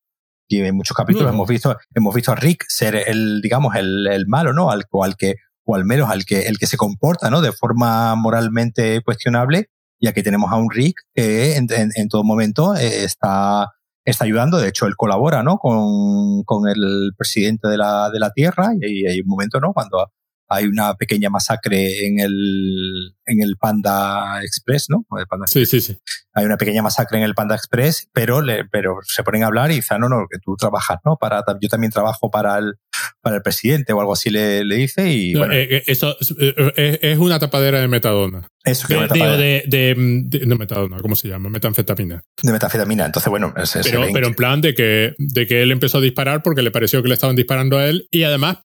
Y 0.48 0.60
en 0.62 0.74
muchos 0.74 0.96
capítulos 0.96 1.32
hemos 1.32 1.46
visto, 1.48 1.76
hemos 1.94 2.12
visto 2.12 2.32
a 2.32 2.34
Rick 2.34 2.64
ser 2.66 2.96
el, 2.96 3.40
digamos, 3.40 3.76
el, 3.76 4.08
el 4.08 4.26
malo, 4.26 4.52
¿no? 4.52 4.68
Al, 4.70 4.82
o 4.90 5.04
al 5.04 5.14
que, 5.16 5.36
o 5.64 5.76
al 5.76 5.84
menos 5.84 6.10
al 6.10 6.24
que, 6.24 6.48
el 6.48 6.58
que 6.58 6.66
se 6.66 6.76
comporta, 6.76 7.30
¿no? 7.30 7.40
De 7.40 7.52
forma 7.52 8.12
moralmente 8.16 9.00
cuestionable. 9.02 9.66
Y 10.00 10.08
aquí 10.08 10.24
tenemos 10.24 10.50
a 10.50 10.56
un 10.56 10.72
Rick 10.72 10.96
que 11.14 11.56
en, 11.56 11.68
en, 11.70 11.90
en 11.94 12.08
todo 12.08 12.24
momento 12.24 12.74
eh, 12.74 13.04
está, 13.04 13.68
está 14.04 14.24
ayudando. 14.24 14.58
De 14.58 14.68
hecho, 14.68 14.86
él 14.86 14.96
colabora, 14.96 15.44
¿no? 15.44 15.58
Con, 15.58 16.42
con 16.42 16.68
el 16.68 17.12
presidente 17.16 17.68
de 17.68 17.76
la, 17.76 18.10
de 18.10 18.18
la 18.18 18.32
Tierra. 18.32 18.72
Y 18.80 19.06
hay 19.06 19.20
un 19.20 19.28
momento, 19.28 19.60
¿no? 19.60 19.72
Cuando 19.72 20.10
hay 20.48 20.66
una 20.66 20.94
pequeña 20.94 21.30
masacre 21.30 22.06
en 22.06 22.20
el, 22.20 23.14
en 23.26 23.42
el 23.42 23.56
Panda 23.56 24.42
Express, 24.42 24.86
¿no? 24.88 25.04
sí, 25.46 25.66
sí, 25.66 25.80
sí. 25.80 25.96
Hay 26.34 26.44
una 26.44 26.56
pequeña 26.56 26.82
masacre 26.82 27.18
en 27.18 27.24
el 27.24 27.34
Panda 27.34 27.54
Express, 27.54 28.08
pero, 28.12 28.42
le, 28.42 28.64
pero 28.66 28.98
se 29.02 29.22
ponen 29.22 29.42
a 29.42 29.46
hablar 29.46 29.70
y 29.70 29.76
dicen, 29.76 29.96
ah, 29.96 29.98
no, 30.00 30.08
no, 30.08 30.26
que 30.30 30.38
tú 30.38 30.54
trabajas, 30.56 30.98
¿no? 31.04 31.16
Para, 31.16 31.42
yo 31.60 31.68
también 31.68 31.90
trabajo 31.90 32.30
para 32.30 32.58
el, 32.58 32.74
para 33.20 33.36
el 33.36 33.42
presidente 33.42 33.92
o 33.92 34.00
algo 34.00 34.12
así 34.12 34.30
le, 34.30 34.64
le 34.64 34.76
dice 34.76 35.10
y 35.10 35.34
bueno. 35.34 35.52
Eh, 35.52 35.76
eh, 35.76 35.82
eso 35.86 36.16
eh, 36.38 36.98
es, 37.02 37.18
una 37.18 37.38
tapadera 37.38 37.80
de 37.80 37.88
metadona. 37.88 38.46
Eso 38.64 38.86
que 38.86 38.94
de, 38.94 39.06
de, 39.08 39.64
de, 39.66 40.38
de, 40.38 40.56
metadona, 40.56 40.98
¿cómo 40.98 41.16
se 41.16 41.28
llama? 41.28 41.48
Metanfetamina. 41.48 42.22
De 42.42 42.52
metanfetamina. 42.52 43.06
Entonces, 43.06 43.30
bueno, 43.30 43.54
pero, 43.54 44.06
pero 44.12 44.26
en 44.26 44.34
plan 44.34 44.60
de 44.60 44.74
que, 44.74 45.14
de 45.18 45.46
que 45.46 45.62
él 45.62 45.72
empezó 45.72 45.98
a 45.98 46.00
disparar 46.00 46.42
porque 46.42 46.62
le 46.62 46.70
pareció 46.70 47.02
que 47.02 47.08
le 47.08 47.14
estaban 47.14 47.36
disparando 47.36 47.78
a 47.78 47.86
él 47.86 48.08
y 48.10 48.24
además 48.24 48.58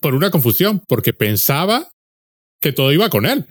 por 0.00 0.14
una 0.14 0.30
confusión, 0.30 0.82
porque 0.88 1.12
pensaba 1.12 1.90
que 2.60 2.72
todo 2.72 2.92
iba 2.92 3.08
con 3.08 3.26
él. 3.26 3.46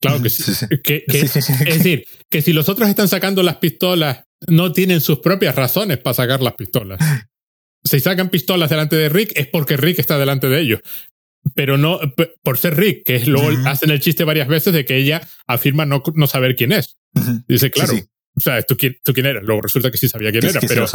Claro 0.00 0.22
que 0.22 0.28
sí. 0.28 0.42
es 0.44 1.78
decir, 1.78 2.06
que 2.30 2.42
si 2.42 2.52
los 2.52 2.68
otros 2.68 2.88
están 2.88 3.08
sacando 3.08 3.42
las 3.42 3.56
pistolas, 3.56 4.24
no 4.46 4.72
tienen 4.72 5.00
sus 5.00 5.20
propias 5.20 5.54
razones 5.54 5.98
para 5.98 6.14
sacar 6.14 6.42
las 6.42 6.54
pistolas. 6.54 7.00
Si 7.82 8.00
sacan 8.00 8.28
pistolas 8.28 8.70
delante 8.70 8.96
de 8.96 9.08
Rick 9.08 9.32
es 9.34 9.46
porque 9.46 9.76
Rick 9.76 9.98
está 9.98 10.18
delante 10.18 10.48
de 10.48 10.60
ellos. 10.60 10.80
Pero 11.54 11.76
no 11.76 12.00
por 12.42 12.56
ser 12.56 12.76
Rick, 12.76 13.04
que 13.04 13.16
es 13.16 13.28
luego 13.28 13.50
hacen 13.68 13.90
el 13.90 14.00
chiste 14.00 14.24
varias 14.24 14.48
veces 14.48 14.72
de 14.72 14.86
que 14.86 14.96
ella 14.96 15.26
afirma 15.46 15.84
no, 15.84 16.02
no 16.14 16.26
saber 16.26 16.56
quién 16.56 16.72
es. 16.72 16.96
Dice, 17.46 17.70
claro, 17.70 17.94
o 18.36 18.40
sea, 18.40 18.62
¿tú 18.62 18.76
quién, 18.76 18.96
¿tú 19.04 19.12
quién 19.12 19.26
eres? 19.26 19.42
Luego 19.42 19.60
resulta 19.60 19.90
que 19.90 19.98
sí 19.98 20.08
sabía 20.08 20.32
quién 20.32 20.44
era. 20.44 20.60
pero 20.66 20.86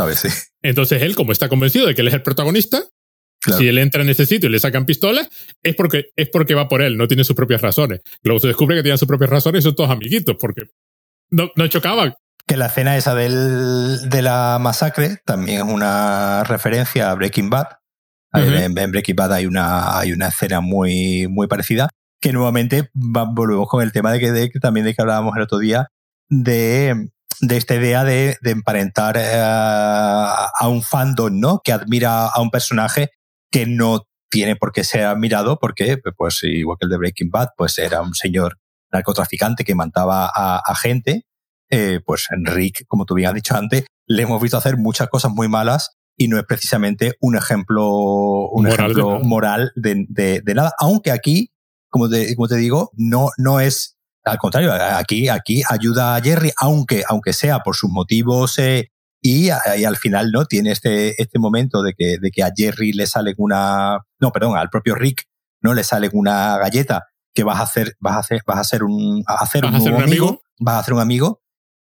entonces 0.61 1.01
él, 1.01 1.15
como 1.15 1.31
está 1.31 1.49
convencido 1.49 1.85
de 1.87 1.95
que 1.95 2.01
él 2.01 2.07
es 2.07 2.13
el 2.15 2.23
protagonista, 2.23 2.83
si 3.39 3.67
él 3.67 3.77
entra 3.77 4.01
en 4.01 4.09
ese 4.09 4.25
sitio 4.25 4.49
y 4.49 4.51
le 4.51 4.59
sacan 4.59 4.85
pistolas, 4.85 5.29
es 5.63 5.75
porque, 5.75 6.11
es 6.15 6.29
porque 6.29 6.55
va 6.55 6.67
por 6.67 6.81
él, 6.81 6.97
no 6.97 7.07
tiene 7.07 7.23
sus 7.23 7.35
propias 7.35 7.61
razones. 7.61 8.01
Luego 8.23 8.39
se 8.39 8.47
descubre 8.47 8.75
que 8.75 8.83
tienen 8.83 8.97
sus 8.97 9.07
propias 9.07 9.29
razones 9.29 9.59
y 9.59 9.63
son 9.63 9.75
todos 9.75 9.89
amiguitos, 9.89 10.35
porque 10.39 10.63
no, 11.31 11.51
no 11.55 11.67
chocaban. 11.67 12.13
Que 12.45 12.57
la 12.57 12.65
escena 12.65 12.97
esa 12.97 13.13
del, 13.13 14.09
de 14.09 14.21
la 14.21 14.57
masacre 14.59 15.17
también 15.23 15.59
es 15.59 15.73
una 15.73 16.43
referencia 16.43 17.11
a 17.11 17.15
Breaking 17.15 17.49
Bad. 17.49 17.67
en, 18.33 18.73
Breaking 18.73 19.15
Bad 19.15 19.33
hay 19.33 19.45
una, 19.45 19.99
hay 19.99 20.11
una 20.13 20.29
escena 20.29 20.59
muy, 20.59 21.27
muy 21.27 21.47
parecida. 21.47 21.89
Que 22.19 22.33
nuevamente 22.33 22.89
volvemos 22.93 23.69
con 23.69 23.83
el 23.83 23.91
tema 23.91 24.11
de 24.11 24.19
que, 24.19 24.31
de, 24.31 24.49
también 24.59 24.85
de 24.85 24.95
que 24.95 25.01
hablábamos 25.01 25.37
el 25.37 25.43
otro 25.43 25.59
día 25.59 25.87
de, 26.27 27.09
de 27.39 27.57
esta 27.57 27.75
idea 27.75 28.03
de, 28.03 28.37
de 28.41 28.51
emparentar 28.51 29.15
eh, 29.17 29.41
a 29.41 30.67
un 30.67 30.81
fandom, 30.81 31.39
¿no? 31.39 31.61
Que 31.63 31.71
admira 31.71 32.25
a 32.25 32.41
un 32.41 32.49
personaje 32.49 33.11
que 33.51 33.65
no 33.65 34.07
tiene 34.29 34.55
por 34.55 34.71
qué 34.71 34.83
ser 34.83 35.05
admirado 35.05 35.57
porque, 35.59 35.97
pues 36.15 36.43
igual 36.43 36.77
que 36.79 36.85
el 36.85 36.91
de 36.91 36.97
Breaking 36.97 37.31
Bad, 37.31 37.49
pues 37.57 37.77
era 37.77 38.01
un 38.01 38.13
señor 38.13 38.59
narcotraficante 38.91 39.63
que 39.63 39.75
mataba 39.75 40.31
a, 40.33 40.75
gente. 40.75 41.25
Eh, 41.71 41.99
pues 42.05 42.25
Enrique, 42.31 42.85
como 42.87 43.05
tú 43.05 43.15
bien 43.15 43.29
has 43.29 43.35
dicho 43.35 43.55
antes, 43.55 43.85
le 44.07 44.23
hemos 44.23 44.41
visto 44.41 44.57
hacer 44.57 44.77
muchas 44.77 45.07
cosas 45.07 45.31
muy 45.31 45.47
malas 45.47 45.97
y 46.17 46.27
no 46.27 46.37
es 46.37 46.45
precisamente 46.45 47.13
un 47.21 47.35
ejemplo, 47.35 48.49
un 48.49 48.65
moral 48.65 48.91
ejemplo 48.91 49.19
de 49.19 49.23
moral 49.23 49.71
de, 49.75 50.41
de, 50.43 50.53
nada. 50.53 50.73
Aunque 50.79 51.11
aquí, 51.11 51.51
como 51.89 52.09
te, 52.09 52.35
como 52.35 52.47
te 52.47 52.57
digo, 52.57 52.91
no, 52.95 53.29
no 53.37 53.59
es 53.59 53.99
al 54.25 54.37
contrario, 54.37 54.73
aquí, 54.73 55.29
aquí 55.29 55.63
ayuda 55.67 56.15
a 56.15 56.21
Jerry, 56.21 56.51
aunque, 56.57 57.03
aunque 57.07 57.33
sea 57.33 57.59
por 57.59 57.75
sus 57.75 57.89
motivos 57.89 58.59
eh, 58.59 58.91
y, 59.21 59.49
al 59.49 59.97
final, 59.97 60.31
¿no? 60.31 60.45
Tiene 60.45 60.71
este, 60.71 61.21
este 61.21 61.39
momento 61.39 61.81
de 61.83 61.93
que, 61.93 62.17
de 62.19 62.31
que 62.31 62.43
a 62.43 62.51
Jerry 62.55 62.93
le 62.93 63.05
sale 63.05 63.33
una, 63.37 63.99
no, 64.19 64.31
perdón, 64.31 64.57
al 64.57 64.69
propio 64.69 64.95
Rick, 64.95 65.25
¿no? 65.61 65.73
Le 65.73 65.83
sale 65.83 66.09
una 66.13 66.57
galleta 66.57 67.07
que 67.33 67.43
vas 67.43 67.59
a 67.59 67.63
hacer, 67.63 67.95
vas 67.99 68.15
a 68.15 68.19
hacer, 68.19 68.41
vas 68.45 68.57
a 68.57 68.61
hacer 68.61 68.83
un, 68.83 69.23
a 69.27 69.35
hacer 69.35 69.65
un, 69.65 69.75
amigo? 69.75 70.41
vas 70.59 70.75
a 70.75 70.79
hacer 70.79 70.93
un 70.93 71.01
amigo. 71.01 71.41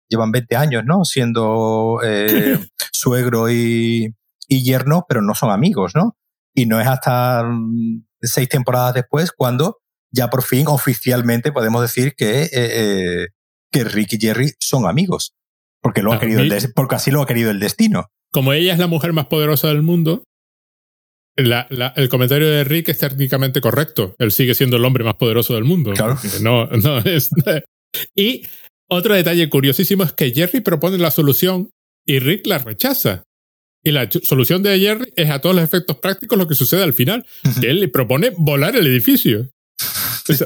Llevan 0.10 0.32
20 0.32 0.56
años, 0.56 0.84
¿no? 0.86 1.06
Siendo 1.06 2.00
eh, 2.04 2.60
suegro 2.94 3.50
y, 3.50 4.14
y 4.48 4.64
yerno, 4.64 5.06
pero 5.08 5.22
no 5.22 5.34
son 5.34 5.52
amigos, 5.52 5.94
¿no? 5.96 6.18
Y 6.54 6.66
no 6.66 6.80
es 6.80 6.88
hasta 6.88 7.44
mm, 7.44 8.06
seis 8.22 8.50
temporadas 8.50 8.94
después 8.94 9.32
cuando 9.32 9.80
ya 10.12 10.30
por 10.30 10.44
fin 10.44 10.68
oficialmente 10.68 11.52
podemos 11.52 11.82
decir 11.82 12.14
que, 12.16 12.44
eh, 12.44 12.50
eh, 12.54 13.28
que 13.72 13.84
Rick 13.84 14.14
y 14.14 14.20
Jerry 14.20 14.52
son 14.60 14.86
amigos. 14.86 15.34
Porque, 15.84 16.02
lo 16.02 16.14
ha 16.14 16.20
querido 16.20 16.40
el 16.40 16.54
porque 16.74 16.96
así 16.96 17.12
lo 17.12 17.22
ha 17.22 17.28
querido 17.28 17.52
el 17.52 17.60
destino. 17.60 18.08
Como 18.32 18.54
ella 18.54 18.74
es 18.74 18.80
la 18.80 18.88
mujer 18.88 19.12
más 19.12 19.28
poderosa 19.28 19.68
del 19.68 19.82
mundo, 19.82 20.24
el 21.36 22.10
comentario 22.10 22.50
de 22.50 22.64
Rick 22.64 22.90
es 22.90 23.00
técnicamente 23.00 23.60
correcto. 23.60 24.16
Él 24.18 24.32
sigue 24.32 24.56
siendo 24.56 24.78
el 24.78 24.86
hombre 24.86 25.04
más 25.04 25.16
poderoso 25.16 25.56
del 25.56 25.66
mundo. 25.66 25.92
Claro. 25.94 26.18
No, 26.42 26.68
no 26.68 27.00
es. 27.00 27.30
Y 28.16 28.46
otro 28.90 29.14
detalle 29.14 29.50
curiosísimo 29.50 30.04
es 30.04 30.14
que 30.14 30.32
Jerry 30.32 30.62
propone 30.62 30.98
la 30.98 31.12
solución 31.12 31.70
y 32.06 32.20
Rick 32.20 32.48
la 32.48 32.60
rechaza. 32.60 33.24
Y 33.84 33.92
la 33.92 34.10
solución 34.10 34.64
de 34.64 34.80
Jerry 34.80 35.12
es 35.18 35.30
a 35.30 35.42
todos 35.42 35.56
los 35.56 35.66
efectos 35.66 35.98
prácticos 35.98 36.38
lo 36.38 36.48
que 36.48 36.56
sucede 36.56 36.84
al 36.84 36.94
final. 36.94 37.26
Él 37.62 37.82
le 37.82 37.90
propone 37.90 38.32
volar 38.38 38.76
el 38.76 38.88
edificio. 38.88 39.50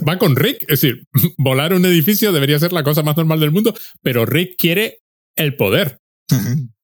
Va 0.08 0.18
con 0.18 0.36
Rick. 0.36 0.64
Es 0.64 0.82
decir, 0.82 1.04
volar 1.38 1.74
un 1.74 1.86
edificio 1.86 2.32
debería 2.32 2.58
ser 2.60 2.74
la 2.74 2.84
cosa 2.84 3.04
más 3.04 3.16
normal 3.16 3.40
del 3.40 3.52
mundo, 3.52 3.76
pero 4.02 4.26
Rick 4.26 4.56
quiere 4.58 5.02
el 5.38 5.56
poder. 5.56 5.98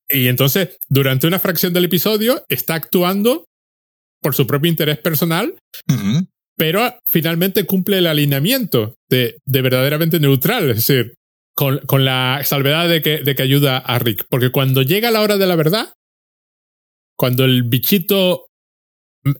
Y 0.09 0.27
entonces, 0.27 0.77
durante 0.89 1.27
una 1.27 1.39
fracción 1.39 1.73
del 1.73 1.85
episodio, 1.85 2.45
está 2.47 2.75
actuando 2.75 3.45
por 4.21 4.35
su 4.35 4.47
propio 4.47 4.69
interés 4.69 4.99
personal, 4.99 5.55
pero 6.55 6.97
finalmente 7.09 7.65
cumple 7.65 7.97
el 7.97 8.07
alineamiento 8.07 8.95
de, 9.09 9.37
de 9.45 9.61
verdaderamente 9.61 10.19
neutral, 10.19 10.69
es 10.69 10.77
decir, 10.77 11.15
con, 11.55 11.79
con 11.79 12.05
la 12.05 12.41
salvedad 12.43 12.87
de 12.87 13.01
que, 13.01 13.19
de 13.19 13.35
que 13.35 13.43
ayuda 13.43 13.77
a 13.77 13.99
Rick. 13.99 14.25
Porque 14.29 14.51
cuando 14.51 14.81
llega 14.81 15.11
la 15.11 15.21
hora 15.21 15.37
de 15.37 15.47
la 15.47 15.55
verdad, 15.55 15.93
cuando 17.17 17.45
el 17.45 17.63
bichito 17.63 18.47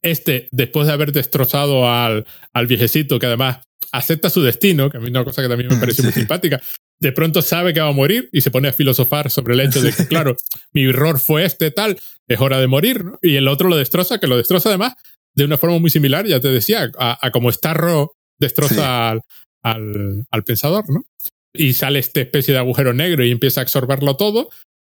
este, 0.01 0.47
después 0.51 0.87
de 0.87 0.93
haber 0.93 1.11
destrozado 1.11 1.89
al, 1.89 2.25
al 2.53 2.67
viejecito, 2.67 3.19
que 3.19 3.25
además 3.25 3.59
acepta 3.93 4.29
su 4.29 4.41
destino, 4.41 4.89
que 4.89 4.97
a 4.97 4.99
mí 4.99 5.05
es 5.05 5.11
una 5.11 5.23
cosa 5.23 5.41
que 5.41 5.47
también 5.47 5.69
me 5.69 5.77
pareció 5.77 6.03
muy 6.03 6.13
simpática, 6.13 6.61
de 6.99 7.11
pronto 7.11 7.41
sabe 7.41 7.73
que 7.73 7.79
va 7.79 7.89
a 7.89 7.93
morir 7.93 8.27
y 8.31 8.41
se 8.41 8.51
pone 8.51 8.67
a 8.67 8.73
filosofar 8.73 9.29
sobre 9.29 9.53
el 9.53 9.61
hecho 9.61 9.81
de 9.81 9.93
que, 9.93 10.07
claro, 10.07 10.35
mi 10.73 10.85
error 10.85 11.19
fue 11.19 11.45
este 11.45 11.71
tal, 11.71 11.99
es 12.27 12.39
hora 12.41 12.59
de 12.59 12.67
morir, 12.67 13.05
¿no? 13.05 13.19
Y 13.21 13.35
el 13.35 13.47
otro 13.47 13.69
lo 13.69 13.77
destroza, 13.77 14.19
que 14.19 14.27
lo 14.27 14.35
destroza 14.35 14.69
además 14.69 14.95
de 15.35 15.45
una 15.45 15.57
forma 15.57 15.79
muy 15.79 15.89
similar, 15.89 16.25
ya 16.25 16.39
te 16.39 16.49
decía, 16.49 16.91
a, 16.97 17.31
como 17.31 17.51
Starro 17.51 18.13
destroza 18.39 19.11
al, 19.11 19.21
al, 20.29 20.43
pensador, 20.43 20.89
¿no? 20.89 21.03
Y 21.53 21.73
sale 21.73 21.99
esta 21.99 22.21
especie 22.21 22.53
de 22.53 22.59
agujero 22.59 22.93
negro 22.93 23.23
y 23.23 23.31
empieza 23.31 23.61
a 23.61 23.63
absorberlo 23.63 24.15
todo. 24.15 24.49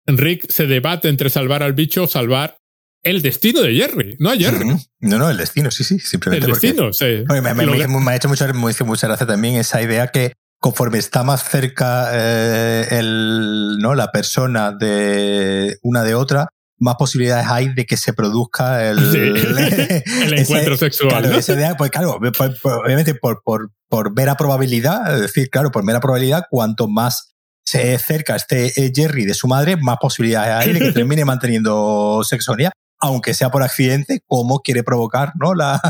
Rick 0.06 0.50
se 0.50 0.68
debate 0.68 1.08
entre 1.08 1.30
salvar 1.30 1.64
al 1.64 1.74
bicho 1.74 2.04
o 2.04 2.08
salvar 2.08 2.59
el 3.04 3.22
destino 3.22 3.62
de 3.62 3.74
Jerry, 3.74 4.16
no 4.20 4.30
a 4.30 4.36
Jerry. 4.36 4.68
No, 5.00 5.18
no, 5.18 5.30
el 5.30 5.38
destino, 5.38 5.72
sí, 5.72 5.84
sí, 5.84 6.00
simplemente. 6.00 6.46
El 6.46 6.52
destino, 6.52 6.92
sí. 6.94 7.24
Me, 7.28 8.12
ha 8.12 8.16
hecho 8.16 8.28
mucha, 8.28 8.52
mucha 8.54 9.08
gracia 9.08 9.26
también 9.26 9.56
esa 9.56 9.82
idea 9.82 10.08
que 10.08 10.34
conforme 10.60 10.98
está 10.98 11.24
más 11.24 11.50
cerca 11.50 12.10
eh, 12.12 12.88
el, 12.92 13.78
¿no? 13.80 13.96
la 13.96 14.12
persona 14.12 14.74
de 14.74 15.78
una 15.82 16.04
de 16.04 16.16
otra, 16.16 16.50
más 16.78 16.96
posibilidades 16.96 17.48
hay 17.48 17.74
de 17.74 17.86
que 17.86 17.98
se 17.98 18.14
produzca 18.14 18.90
el, 18.90 18.98
el 20.24 20.34
encuentro 20.38 20.78
sexual. 20.78 21.30
pues 21.78 21.92
claro, 21.92 22.20
obviamente 22.20 23.16
por, 23.16 23.42
por, 23.44 23.72
por 23.88 24.14
mera 24.14 24.36
probabilidad, 24.36 25.16
es 25.16 25.22
decir, 25.22 25.50
claro, 25.50 25.72
por 25.72 25.84
mera 25.84 26.02
probabilidad, 26.02 26.44
cuanto 26.50 26.88
más 26.90 27.36
se 27.66 27.98
cerca 28.00 28.36
este 28.36 28.72
Jerry 28.94 29.26
de 29.26 29.34
su 29.34 29.48
madre, 29.48 29.78
más 29.78 29.98
posibilidades 30.02 30.68
hay 30.68 30.74
de 30.74 30.80
que 30.80 30.92
termine 30.94 31.24
manteniendo 31.24 32.22
sexo 32.24 32.54
con 32.54 32.62
ella, 32.62 32.72
aunque 33.00 33.34
sea 33.34 33.50
por 33.50 33.64
accidente, 33.64 34.22
como 34.26 34.60
quiere 34.60 34.84
provocar, 34.84 35.34
¿no? 35.40 35.54
La, 35.54 35.82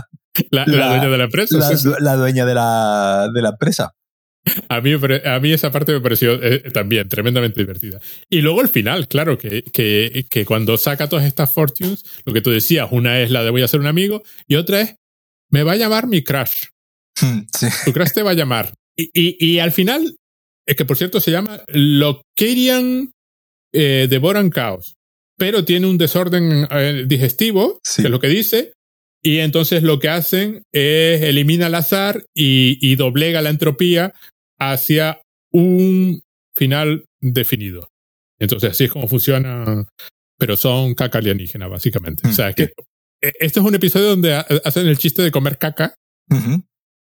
la, 0.51 0.65
dueña 0.65 1.09
de 1.09 1.17
la 1.17 1.23
empresa. 1.25 1.57
La, 1.99 2.15
dueña 2.15 2.45
de 2.45 2.53
la, 2.53 3.29
de 3.33 3.41
la 3.41 3.49
empresa. 3.49 3.95
A 4.69 4.81
mí, 4.81 4.93
a 4.93 5.39
mí 5.39 5.51
esa 5.51 5.71
parte 5.71 5.91
me 5.91 6.01
pareció 6.01 6.41
eh, 6.41 6.71
también 6.71 7.07
tremendamente 7.09 7.59
divertida. 7.59 7.99
Y 8.29 8.41
luego 8.41 8.61
el 8.61 8.69
final, 8.69 9.07
claro, 9.07 9.37
que, 9.37 9.63
que, 9.63 10.25
que, 10.29 10.45
cuando 10.45 10.77
saca 10.77 11.09
todas 11.09 11.25
estas 11.25 11.51
fortunes, 11.51 12.03
lo 12.25 12.33
que 12.33 12.41
tú 12.41 12.49
decías, 12.49 12.87
una 12.91 13.19
es 13.19 13.31
la 13.31 13.43
de 13.43 13.49
voy 13.49 13.63
a 13.63 13.67
ser 13.67 13.79
un 13.79 13.87
amigo 13.87 14.23
y 14.47 14.55
otra 14.55 14.81
es 14.81 14.95
me 15.51 15.63
va 15.63 15.73
a 15.73 15.77
llamar 15.77 16.07
mi 16.07 16.23
crush. 16.23 16.67
Hmm, 17.21 17.41
tu 17.85 17.91
crush 17.91 18.11
te 18.13 18.23
va 18.23 18.31
a 18.31 18.35
llamar. 18.35 18.73
Y, 18.95 19.09
y, 19.13 19.45
y, 19.45 19.59
al 19.59 19.71
final, 19.71 20.15
es 20.65 20.75
que 20.75 20.85
por 20.85 20.97
cierto 20.97 21.19
se 21.19 21.31
llama 21.31 21.61
Locarian 21.67 23.11
eh, 23.73 24.07
Devoran 24.09 24.51
Chaos, 24.51 24.97
pero 25.39 25.65
tiene 25.65 25.87
un 25.87 25.97
desorden 25.97 26.67
eh, 26.69 27.05
digestivo, 27.07 27.79
que 27.95 28.03
es 28.03 28.09
lo 28.09 28.19
que 28.19 28.27
dice, 28.27 28.73
y 29.23 29.39
entonces 29.39 29.81
lo 29.83 29.99
que 29.99 30.09
hacen 30.09 30.63
es 30.71 31.21
elimina 31.21 31.67
el 31.67 31.75
azar 31.75 32.23
y, 32.35 32.77
y 32.81 32.95
doblega 32.95 33.41
la 33.41 33.49
entropía 33.49 34.13
hacia 34.59 35.21
un 35.51 36.21
final 36.55 37.05
definido. 37.21 37.87
Entonces 38.39 38.71
así 38.71 38.85
es 38.85 38.91
como 38.91 39.07
funciona, 39.07 39.85
pero 40.37 40.55
son 40.55 40.93
caca 40.93 41.17
alienígena, 41.17 41.67
básicamente. 41.67 42.27
o 42.27 42.31
sea, 42.31 42.53
que 42.53 42.71
este 43.21 43.59
es 43.59 43.65
un 43.65 43.75
episodio 43.75 44.07
donde 44.07 44.33
hacen 44.33 44.87
el 44.87 44.97
chiste 44.97 45.21
de 45.21 45.31
comer 45.31 45.57
caca. 45.57 45.95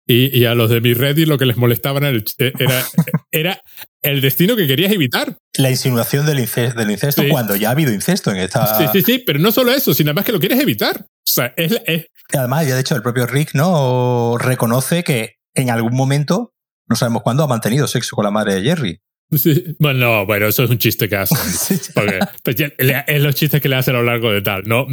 Y, 0.08 0.44
a 0.46 0.54
los 0.54 0.70
de 0.70 0.80
mi 0.80 0.94
Reddit 0.94 1.28
lo 1.28 1.36
que 1.36 1.44
les 1.44 1.56
molestaba 1.56 1.98
era 1.98 2.08
el, 2.08 2.24
era, 2.38 2.84
era 3.30 3.62
el 4.02 4.20
destino 4.20 4.56
que 4.56 4.66
querías 4.66 4.90
evitar. 4.90 5.36
La 5.56 5.70
insinuación 5.70 6.24
del 6.24 6.38
incesto, 6.38 6.78
del 6.78 6.90
incesto 6.90 7.22
cuando 7.28 7.56
ya 7.56 7.68
ha 7.68 7.72
habido 7.72 7.92
incesto 7.92 8.30
en 8.30 8.38
esta. 8.38 8.78
Sí, 8.78 8.84
sí, 8.92 9.02
sí, 9.02 9.22
pero 9.24 9.38
no 9.38 9.52
solo 9.52 9.72
eso, 9.72 9.92
sino 9.92 10.14
más 10.14 10.24
que 10.24 10.32
lo 10.32 10.40
quieres 10.40 10.60
evitar. 10.60 11.00
O 11.00 11.30
sea, 11.30 11.52
es, 11.56 11.80
es... 11.86 12.06
Además, 12.32 12.66
ya 12.66 12.74
de 12.74 12.80
hecho, 12.80 12.96
el 12.96 13.02
propio 13.02 13.26
Rick 13.26 13.50
no 13.54 14.36
reconoce 14.38 15.04
que 15.04 15.34
en 15.54 15.70
algún 15.70 15.94
momento, 15.94 16.54
no 16.88 16.96
sabemos 16.96 17.22
cuándo, 17.22 17.42
ha 17.42 17.48
mantenido 17.48 17.86
sexo 17.86 18.16
con 18.16 18.24
la 18.24 18.30
madre 18.30 18.54
de 18.54 18.62
Jerry. 18.62 19.00
Sí. 19.30 19.76
Bueno, 19.78 20.24
bueno, 20.24 20.46
eso 20.46 20.64
es 20.64 20.70
un 20.70 20.78
chiste 20.78 21.08
que 21.08 21.16
hacen. 21.16 21.36
Porque 21.94 22.18
pues, 22.42 22.56
es 22.78 23.22
los 23.22 23.34
chistes 23.34 23.60
que 23.60 23.68
le 23.68 23.76
hacen 23.76 23.94
a 23.94 23.98
lo 23.98 24.04
largo 24.04 24.32
de 24.32 24.40
tal. 24.40 24.62
No, 24.66 24.86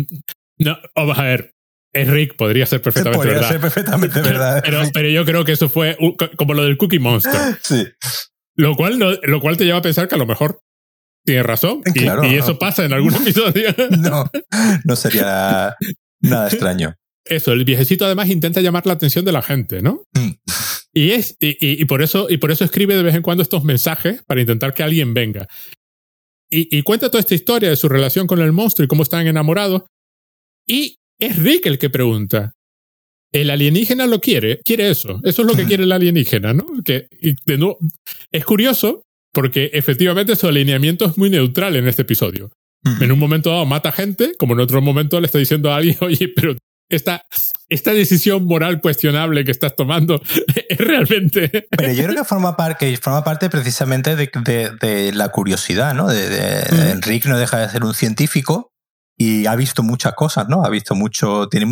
no, 0.57 0.77
vamos 0.93 1.17
a 1.17 1.23
ver. 1.23 1.54
Es 1.95 2.09
Rick, 2.09 2.35
podría 2.35 2.65
ser 2.65 2.81
perfectamente 2.81 3.17
podría 3.17 3.35
verdad. 3.35 3.49
ser 3.49 3.61
perfectamente 3.61 4.21
verdad. 4.21 4.61
Pero, 4.63 4.81
pero, 4.93 5.09
yo 5.09 5.23
creo 5.23 5.45
que 5.45 5.53
eso 5.53 5.69
fue 5.69 5.97
como 6.35 6.53
lo 6.53 6.63
del 6.63 6.77
Cookie 6.77 6.99
Monster. 6.99 7.33
Sí. 7.63 7.87
Lo 8.57 8.75
cual, 8.75 8.99
no, 8.99 9.11
lo 9.23 9.41
cual 9.41 9.57
te 9.57 9.65
lleva 9.65 9.79
a 9.79 9.81
pensar 9.81 10.07
que 10.07 10.15
a 10.15 10.17
lo 10.17 10.25
mejor 10.25 10.59
tiene 11.25 11.43
razón. 11.43 11.81
y, 11.93 12.35
eso 12.35 12.59
pasa 12.59 12.85
en 12.85 12.93
algún 12.93 13.13
episodio. 13.15 13.73
No, 13.97 14.29
no 14.83 14.95
sería 14.95 15.75
nada 16.21 16.47
extraño. 16.47 16.95
Eso, 17.25 17.53
el 17.53 17.65
viejecito 17.65 18.05
además 18.05 18.29
intenta 18.29 18.61
llamar 18.61 18.85
la 18.85 18.93
atención 18.93 19.25
de 19.25 19.31
la 19.31 19.41
gente, 19.41 19.81
¿no? 19.81 20.03
Mm. 20.13 20.31
Y, 20.93 21.11
es, 21.11 21.35
y, 21.39 21.83
por 21.85 22.01
eso, 22.01 22.27
y 22.29 22.37
por 22.37 22.51
eso 22.51 22.63
escribe 22.63 22.95
de 22.95 23.03
vez 23.03 23.15
en 23.15 23.21
cuando 23.21 23.41
estos 23.41 23.63
mensajes 23.63 24.23
para 24.23 24.41
intentar 24.41 24.73
que 24.73 24.83
alguien 24.83 25.13
venga. 25.13 25.47
Y, 26.49 26.81
cuenta 26.83 27.09
toda 27.09 27.19
esta 27.19 27.35
historia 27.35 27.69
de 27.69 27.75
su 27.75 27.89
relación 27.89 28.27
con 28.27 28.39
el 28.39 28.53
monstruo 28.53 28.85
y 28.85 28.87
cómo 28.87 29.03
están 29.03 29.27
enamorados. 29.27 29.83
Y 30.67 30.99
es 31.19 31.37
Rick 31.37 31.65
el 31.65 31.77
que 31.77 31.89
pregunta. 31.89 32.53
El 33.31 33.49
alienígena 33.49 34.07
lo 34.07 34.21
quiere, 34.21 34.61
quiere 34.63 34.89
eso. 34.89 35.19
Eso 35.23 35.41
es 35.41 35.47
lo 35.47 35.55
que 35.55 35.65
quiere 35.65 35.83
el 35.83 35.91
alienígena, 35.91 36.53
¿no? 36.53 36.65
Que, 36.85 37.07
de 37.45 37.57
nuevo, 37.57 37.77
es 38.31 38.45
curioso 38.45 39.03
porque 39.33 39.71
efectivamente 39.73 40.35
su 40.37 40.47
alineamiento 40.47 41.05
es 41.05 41.17
muy 41.17 41.29
neutral 41.29 41.75
en 41.75 41.87
este 41.87 42.03
episodio. 42.03 42.51
En 43.01 43.11
un 43.11 43.17
momento 43.17 43.49
dado 43.49 43.65
mata 43.65 43.91
gente, 43.91 44.33
como 44.37 44.53
en 44.53 44.59
otro 44.59 44.79
momento 44.81 45.19
le 45.19 45.25
está 45.25 45.39
diciendo 45.39 45.71
a 45.71 45.77
alguien, 45.77 45.97
oye, 46.01 46.29
pero 46.33 46.55
esta, 46.89 47.23
esta 47.67 47.93
decisión 47.93 48.45
moral 48.45 48.79
cuestionable 48.79 49.43
que 49.43 49.51
estás 49.51 49.75
tomando 49.75 50.21
es 50.69 50.77
realmente. 50.77 51.67
Pero 51.69 51.93
yo 51.93 52.03
creo 52.03 52.15
que 52.15 52.23
forma, 52.23 52.55
parte, 52.55 52.95
forma 52.97 53.23
parte 53.23 53.49
precisamente 53.49 54.15
de, 54.15 55.11
la 55.13 55.29
curiosidad, 55.29 55.95
¿no? 55.95 56.07
De, 56.07 56.91
Enrique 56.91 57.27
no 57.27 57.37
deja 57.37 57.59
de 57.59 57.69
ser 57.69 57.83
un 57.83 57.93
científico 57.93 58.71
y 59.17 59.45
ha 59.45 59.55
visto 59.55 59.83
muchas 59.83 60.13
cosas, 60.13 60.47
¿no? 60.49 60.63
Ha 60.63 60.69
visto 60.69 60.95
mucho, 60.95 61.47
tiene, 61.49 61.71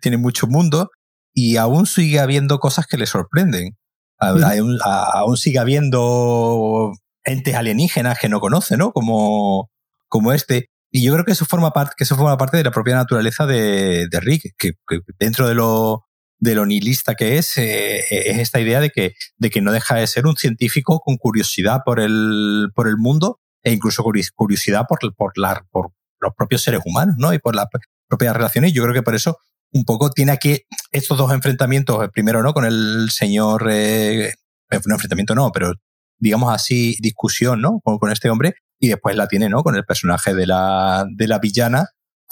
tiene 0.00 0.16
mucho 0.16 0.46
mundo 0.46 0.90
y 1.34 1.56
aún 1.56 1.86
sigue 1.86 2.20
habiendo 2.20 2.58
cosas 2.58 2.86
que 2.86 2.98
le 2.98 3.06
sorprenden. 3.06 3.76
Aún, 4.18 5.36
sigue 5.36 5.58
habiendo 5.58 6.92
entes 7.24 7.56
alienígenas 7.56 8.18
que 8.20 8.28
no 8.28 8.38
conoce, 8.38 8.76
¿no? 8.76 8.92
Como, 8.92 9.68
como 10.08 10.32
este. 10.32 10.66
Y 10.92 11.02
yo 11.02 11.12
creo 11.12 11.24
que 11.24 11.32
eso 11.32 11.44
forma 11.44 11.72
parte, 11.72 11.94
que 11.96 12.04
eso 12.04 12.14
forma 12.14 12.36
parte 12.36 12.58
de 12.58 12.64
la 12.64 12.70
propia 12.70 12.94
naturaleza 12.94 13.46
de, 13.46 14.06
de 14.08 14.20
Rick, 14.20 14.54
que, 14.56 14.72
dentro 15.18 15.48
de 15.48 15.54
lo, 15.54 16.04
de 16.38 16.54
lo 16.54 16.66
nihilista 16.66 17.16
que 17.16 17.38
es, 17.38 17.56
eh, 17.56 18.04
es 18.10 18.38
esta 18.38 18.60
idea 18.60 18.78
de 18.80 18.90
que, 18.90 19.14
de 19.38 19.50
que 19.50 19.60
no 19.60 19.72
deja 19.72 19.96
de 19.96 20.06
ser 20.06 20.26
un 20.26 20.36
científico 20.36 21.00
con 21.00 21.16
curiosidad 21.16 21.80
por 21.84 21.98
el, 21.98 22.68
por 22.76 22.86
el 22.86 22.98
mundo 22.98 23.40
e 23.64 23.72
incluso 23.72 24.04
curiosidad 24.36 24.84
por, 24.88 24.98
por, 25.16 25.32
la, 25.36 25.64
por 25.72 25.92
los 26.22 26.34
propios 26.34 26.62
seres 26.62 26.80
humanos, 26.84 27.16
¿no? 27.18 27.34
Y 27.34 27.38
por 27.38 27.54
las 27.54 27.66
propias 28.08 28.34
relaciones. 28.34 28.72
Yo 28.72 28.82
creo 28.82 28.94
que 28.94 29.02
por 29.02 29.14
eso 29.14 29.38
un 29.72 29.84
poco 29.84 30.10
tiene 30.10 30.32
aquí 30.32 30.62
estos 30.90 31.18
dos 31.18 31.32
enfrentamientos, 31.32 32.08
primero, 32.12 32.42
¿no? 32.42 32.52
Con 32.52 32.64
el 32.64 33.08
señor, 33.10 33.68
eh, 33.70 34.32
no 34.70 34.94
enfrentamiento 34.94 35.34
no, 35.34 35.50
pero 35.52 35.72
digamos 36.18 36.54
así, 36.54 36.96
discusión, 37.00 37.60
¿no? 37.60 37.80
Con, 37.82 37.98
con 37.98 38.10
este 38.12 38.30
hombre, 38.30 38.54
y 38.78 38.88
después 38.88 39.16
la 39.16 39.28
tiene, 39.28 39.48
¿no? 39.48 39.62
Con 39.62 39.76
el 39.76 39.84
personaje 39.84 40.34
de 40.34 40.46
la, 40.46 41.04
de 41.10 41.26
la 41.26 41.38
villana, 41.38 41.88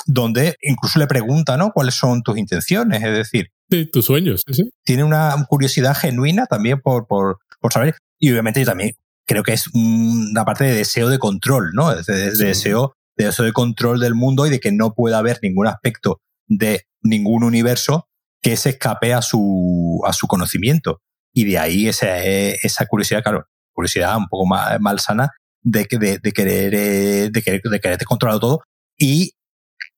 donde 0.07 0.57
incluso 0.63 0.99
le 0.99 1.07
pregunta, 1.07 1.57
¿no? 1.57 1.73
¿Cuáles 1.73 1.95
son 1.95 2.23
tus 2.23 2.39
intenciones? 2.39 3.03
Es 3.03 3.13
decir, 3.13 3.51
sí, 3.71 3.87
tus 3.87 4.07
sueños, 4.07 4.43
sí, 4.51 4.71
Tiene 4.85 5.05
una 5.05 5.35
curiosidad 5.49 5.97
genuina 5.97 6.47
también 6.47 6.81
por, 6.81 7.07
por, 7.07 7.39
por 7.61 7.73
saber. 7.73 7.97
Y 8.19 8.31
obviamente 8.31 8.61
yo 8.61 8.67
también 8.67 8.93
creo 9.27 9.43
que 9.43 9.53
es 9.53 9.69
una 9.75 10.45
parte 10.45 10.65
de 10.65 10.75
deseo 10.75 11.09
de 11.09 11.19
control, 11.19 11.71
¿no? 11.73 11.95
De, 11.95 12.03
de 12.03 12.33
deseo 12.33 12.95
de 13.25 13.53
control 13.53 14.01
del 14.01 14.15
mundo 14.15 14.47
y 14.47 14.51
de 14.51 14.61
que 14.61 14.73
no 14.73 14.95
pueda 14.95 15.19
haber 15.19 15.39
ningún 15.43 15.67
aspecto 15.67 16.21
de 16.47 16.87
ningún 17.03 17.45
universo 17.45 18.09
que 18.43 18.57
se 18.57 18.71
escape 18.71 19.13
a 19.13 19.23
su, 19.23 20.01
a 20.07 20.13
su 20.13 20.27
conocimiento. 20.27 21.01
Y 21.33 21.45
de 21.45 21.59
ahí 21.59 21.89
esa, 21.89 22.19
esa 22.25 22.87
curiosidad, 22.87 23.23
claro, 23.23 23.47
curiosidad 23.73 24.17
un 24.17 24.27
poco 24.29 24.47
más 24.47 24.81
malsana 24.81 25.31
de, 25.63 25.87
de, 25.91 26.19
de 26.19 26.33
querer, 26.33 26.75
eh, 26.75 27.31
de 27.31 27.43
querer, 27.43 27.63
de 27.63 27.81
querer 27.81 27.99
controlarlo 28.05 28.41
todo 28.41 28.63
y 28.99 29.33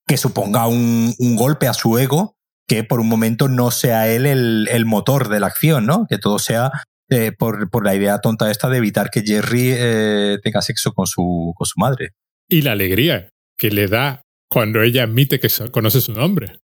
que 0.07 0.17
suponga 0.17 0.67
un, 0.67 1.15
un, 1.19 1.37
golpe 1.37 1.69
a 1.69 1.73
su 1.73 1.97
ego 1.99 2.37
que 2.67 2.85
por 2.85 3.01
un 3.01 3.09
momento 3.09 3.49
no 3.49 3.71
sea 3.71 4.09
él 4.09 4.27
el, 4.27 4.69
el 4.71 4.85
motor 4.85 5.29
de 5.29 5.41
la 5.41 5.47
acción, 5.47 5.87
¿no? 5.87 6.07
Que 6.09 6.19
todo 6.19 6.39
sea 6.39 6.71
eh, 7.09 7.33
por, 7.33 7.71
por, 7.71 7.85
la 7.85 7.95
idea 7.95 8.19
tonta 8.21 8.51
esta 8.51 8.69
de 8.69 8.79
evitar 8.79 9.11
que 9.11 9.23
Jerry 9.23 9.71
eh, 9.73 10.39
tenga 10.43 10.63
sexo 10.63 10.93
con 10.93 11.07
su, 11.07 11.53
con 11.57 11.67
su 11.67 11.75
madre. 11.79 12.11
Y 12.53 12.61
la 12.61 12.73
alegría 12.73 13.31
que 13.57 13.71
le 13.71 13.87
da 13.87 14.27
cuando 14.51 14.83
ella 14.83 15.05
admite 15.05 15.41
que 15.41 15.49
conoce 15.71 16.03
su 16.03 16.13
nombre. 16.13 16.59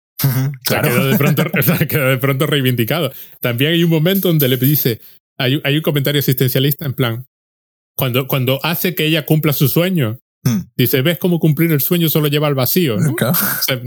claro. 0.63 0.89
quedó, 0.89 1.07
de 1.07 1.15
pronto, 1.15 1.43
quedó 1.87 2.09
de 2.09 2.17
pronto 2.17 2.47
reivindicado. 2.47 3.11
También 3.39 3.73
hay 3.73 3.83
un 3.83 3.91
momento 3.91 4.29
donde 4.29 4.47
le 4.47 4.57
dice, 4.57 4.99
hay, 5.37 5.61
hay 5.63 5.75
un 5.75 5.83
comentario 5.83 6.17
existencialista 6.17 6.87
en 6.87 6.93
plan, 6.95 7.27
cuando, 7.95 8.25
cuando 8.25 8.59
hace 8.63 8.95
que 8.95 9.05
ella 9.05 9.27
cumpla 9.27 9.53
su 9.53 9.67
sueño, 9.67 10.17
hmm. 10.43 10.71
dice, 10.75 11.03
¿ves 11.03 11.19
cómo 11.19 11.39
cumplir 11.39 11.71
el 11.71 11.81
sueño 11.81 12.09
solo 12.09 12.29
lleva 12.29 12.47
al 12.47 12.55
vacío? 12.55 12.97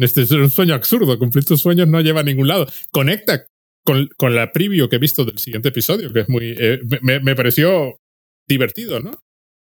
este 0.01 0.23
es 0.23 0.31
un 0.31 0.51
sueño 0.51 0.75
absurdo, 0.75 1.19
cumplir 1.19 1.45
tus 1.45 1.61
sueños 1.61 1.89
no 1.89 2.01
lleva 2.01 2.21
a 2.21 2.25
ningún 2.25 2.47
lado. 2.47 2.69
Conecta 2.93 3.45
con, 3.85 4.09
con 4.17 4.37
la 4.37 4.53
preview 4.53 4.89
que 4.89 4.97
he 4.97 5.01
visto 5.01 5.25
del 5.25 5.39
siguiente 5.39 5.71
episodio, 5.71 6.13
que 6.13 6.21
es 6.21 6.29
muy... 6.29 6.55
Eh, 6.57 6.81
me, 7.03 7.19
me, 7.19 7.35
pareció 7.35 7.99
divertido, 8.47 9.01
¿no? 9.01 9.19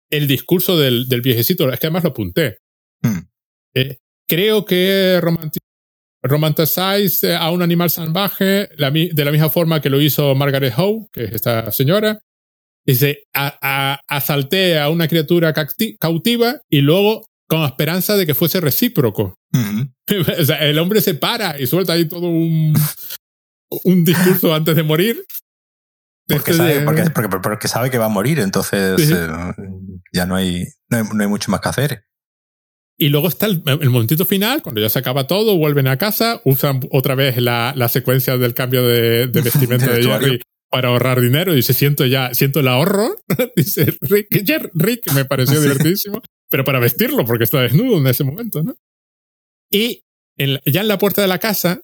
El 0.09 0.27
discurso 0.27 0.77
del, 0.77 1.07
del, 1.09 1.21
viejecito, 1.21 1.71
es 1.71 1.79
que 1.79 1.87
además 1.87 2.03
lo 2.03 2.09
apunté. 2.11 2.59
Hmm. 3.01 3.19
Eh, 3.75 3.97
creo 4.27 4.65
que 4.65 5.19
romanticize 6.23 7.35
a 7.35 7.51
un 7.51 7.61
animal 7.61 7.89
salvaje 7.89 8.69
de 8.77 9.25
la 9.25 9.31
misma 9.31 9.49
forma 9.49 9.81
que 9.81 9.89
lo 9.89 10.01
hizo 10.01 10.33
Margaret 10.35 10.73
Howe, 10.77 11.07
que 11.11 11.25
es 11.25 11.33
esta 11.33 11.71
señora, 11.71 12.21
Dice, 12.87 13.25
a, 13.33 13.99
asalté 14.07 14.79
a 14.79 14.89
una 14.89 15.09
criatura 15.09 15.53
cautiva 15.99 16.61
y 16.69 16.79
luego 16.79 17.25
con 17.49 17.63
esperanza 17.63 18.15
de 18.15 18.25
que 18.25 18.33
fuese 18.33 18.61
recíproco. 18.61 19.35
o 20.39 20.45
sea, 20.45 20.65
el 20.65 20.79
hombre 20.79 21.01
se 21.01 21.13
para 21.13 21.59
y 21.59 21.67
suelta 21.67 21.93
ahí 21.93 22.07
todo 22.07 22.29
un, 22.29 22.73
un 23.83 24.03
discurso 24.05 24.55
antes 24.55 24.73
de 24.77 24.83
morir. 24.83 25.21
Porque 26.27 26.53
sabe, 26.53 26.81
porque, 27.41 27.67
sabe, 27.67 27.89
que 27.89 27.97
va 27.97 28.05
a 28.05 28.09
morir, 28.09 28.39
entonces 28.39 29.11
eh, 29.11 29.27
ya 30.17 30.25
no 30.25 30.35
hay, 30.35 30.65
no 30.89 31.21
hay, 31.21 31.27
mucho 31.27 31.51
más 31.51 31.61
que 31.61 31.69
hacer. 31.69 32.03
Y 32.97 33.09
luego 33.09 33.27
está 33.27 33.45
el, 33.45 33.63
momentito 33.89 34.25
final, 34.25 34.63
cuando 34.63 34.81
ya 34.81 34.89
se 34.89 34.99
acaba 34.99 35.27
todo, 35.27 35.55
vuelven 35.55 35.87
a 35.87 35.97
casa, 35.97 36.41
usan 36.45 36.81
otra 36.91 37.15
vez 37.15 37.37
la, 37.37 37.73
la 37.75 37.87
secuencia 37.87 38.37
del 38.37 38.53
cambio 38.53 38.85
de, 38.85 39.27
de 39.27 39.41
vestimenta 39.43 39.91
de 39.91 40.03
Jerry 40.03 40.41
para 40.69 40.89
ahorrar 40.89 41.21
dinero. 41.21 41.53
Dice, 41.53 41.73
siento 41.73 42.05
ya, 42.05 42.33
siento 42.33 42.59
el 42.59 42.67
ahorro. 42.67 43.15
Dice, 43.55 43.95
Rick, 44.01 44.27
Rick 44.73 45.11
me 45.13 45.25
pareció 45.25 45.61
divertidísimo, 45.61 46.21
pero 46.49 46.63
para 46.63 46.79
vestirlo, 46.79 47.23
porque 47.25 47.43
está 47.43 47.61
desnudo 47.61 47.99
en 47.99 48.07
ese 48.07 48.23
momento, 48.23 48.63
¿no? 48.63 48.75
Y 49.71 50.03
ya 50.37 50.81
en 50.81 50.87
la 50.87 50.97
puerta 50.97 51.21
de 51.21 51.27
la 51.27 51.39
casa, 51.39 51.81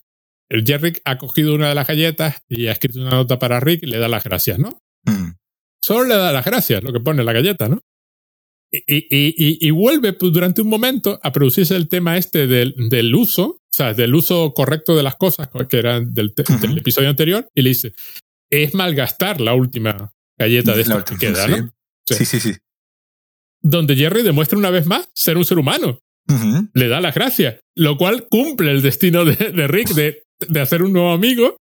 el 0.48 0.64
Jerry 0.64 1.00
ha 1.04 1.18
cogido 1.18 1.54
una 1.54 1.68
de 1.68 1.74
las 1.74 1.86
galletas 1.86 2.42
y 2.48 2.66
ha 2.66 2.72
escrito 2.72 3.00
una 3.00 3.10
nota 3.10 3.38
para 3.38 3.60
Rick 3.60 3.82
y 3.82 3.86
le 3.86 3.98
da 3.98 4.08
las 4.08 4.24
gracias, 4.24 4.58
¿no? 4.58 4.80
Mm. 5.04 5.32
Solo 5.82 6.04
le 6.04 6.16
da 6.16 6.32
las 6.32 6.44
gracias, 6.44 6.82
lo 6.82 6.92
que 6.92 7.00
pone 7.00 7.24
la 7.24 7.32
galleta, 7.32 7.68
¿no? 7.68 7.80
Y, 8.86 9.06
y, 9.08 9.68
y, 9.68 9.70
vuelve 9.70 10.12
pues, 10.14 10.32
durante 10.32 10.62
un 10.62 10.68
momento 10.68 11.20
a 11.22 11.32
producirse 11.32 11.76
el 11.76 11.88
tema 11.88 12.16
este 12.16 12.46
del, 12.46 12.74
del, 12.88 13.14
uso, 13.14 13.44
o 13.44 13.60
sea, 13.70 13.94
del 13.94 14.14
uso 14.14 14.52
correcto 14.52 14.96
de 14.96 15.02
las 15.02 15.14
cosas, 15.14 15.48
que 15.68 15.78
era 15.78 16.00
del, 16.00 16.34
del 16.34 16.78
episodio 16.78 17.08
anterior, 17.08 17.48
y 17.54 17.62
le 17.62 17.70
dice, 17.70 17.94
es 18.50 18.74
malgastar 18.74 19.40
la 19.40 19.54
última 19.54 20.12
galleta 20.36 20.74
de 20.74 20.82
esta 20.82 21.04
que 21.04 21.16
queda, 21.16 21.46
¿no? 21.46 21.72
Sí. 22.06 22.24
sí, 22.24 22.40
sí, 22.40 22.52
Donde 23.62 23.96
Jerry 23.96 24.22
demuestra 24.22 24.58
una 24.58 24.70
vez 24.70 24.86
más 24.86 25.08
ser 25.14 25.36
un 25.38 25.44
ser 25.44 25.58
humano. 25.58 26.00
Le 26.72 26.88
da 26.88 27.00
las 27.00 27.14
gracias, 27.14 27.60
lo 27.76 27.98
cual 27.98 28.26
cumple 28.28 28.70
el 28.70 28.80
destino 28.80 29.24
de, 29.24 29.68
Rick 29.68 29.90
de, 29.90 30.22
de, 30.48 30.60
hacer 30.60 30.82
un 30.82 30.92
nuevo 30.92 31.12
amigo. 31.12 31.58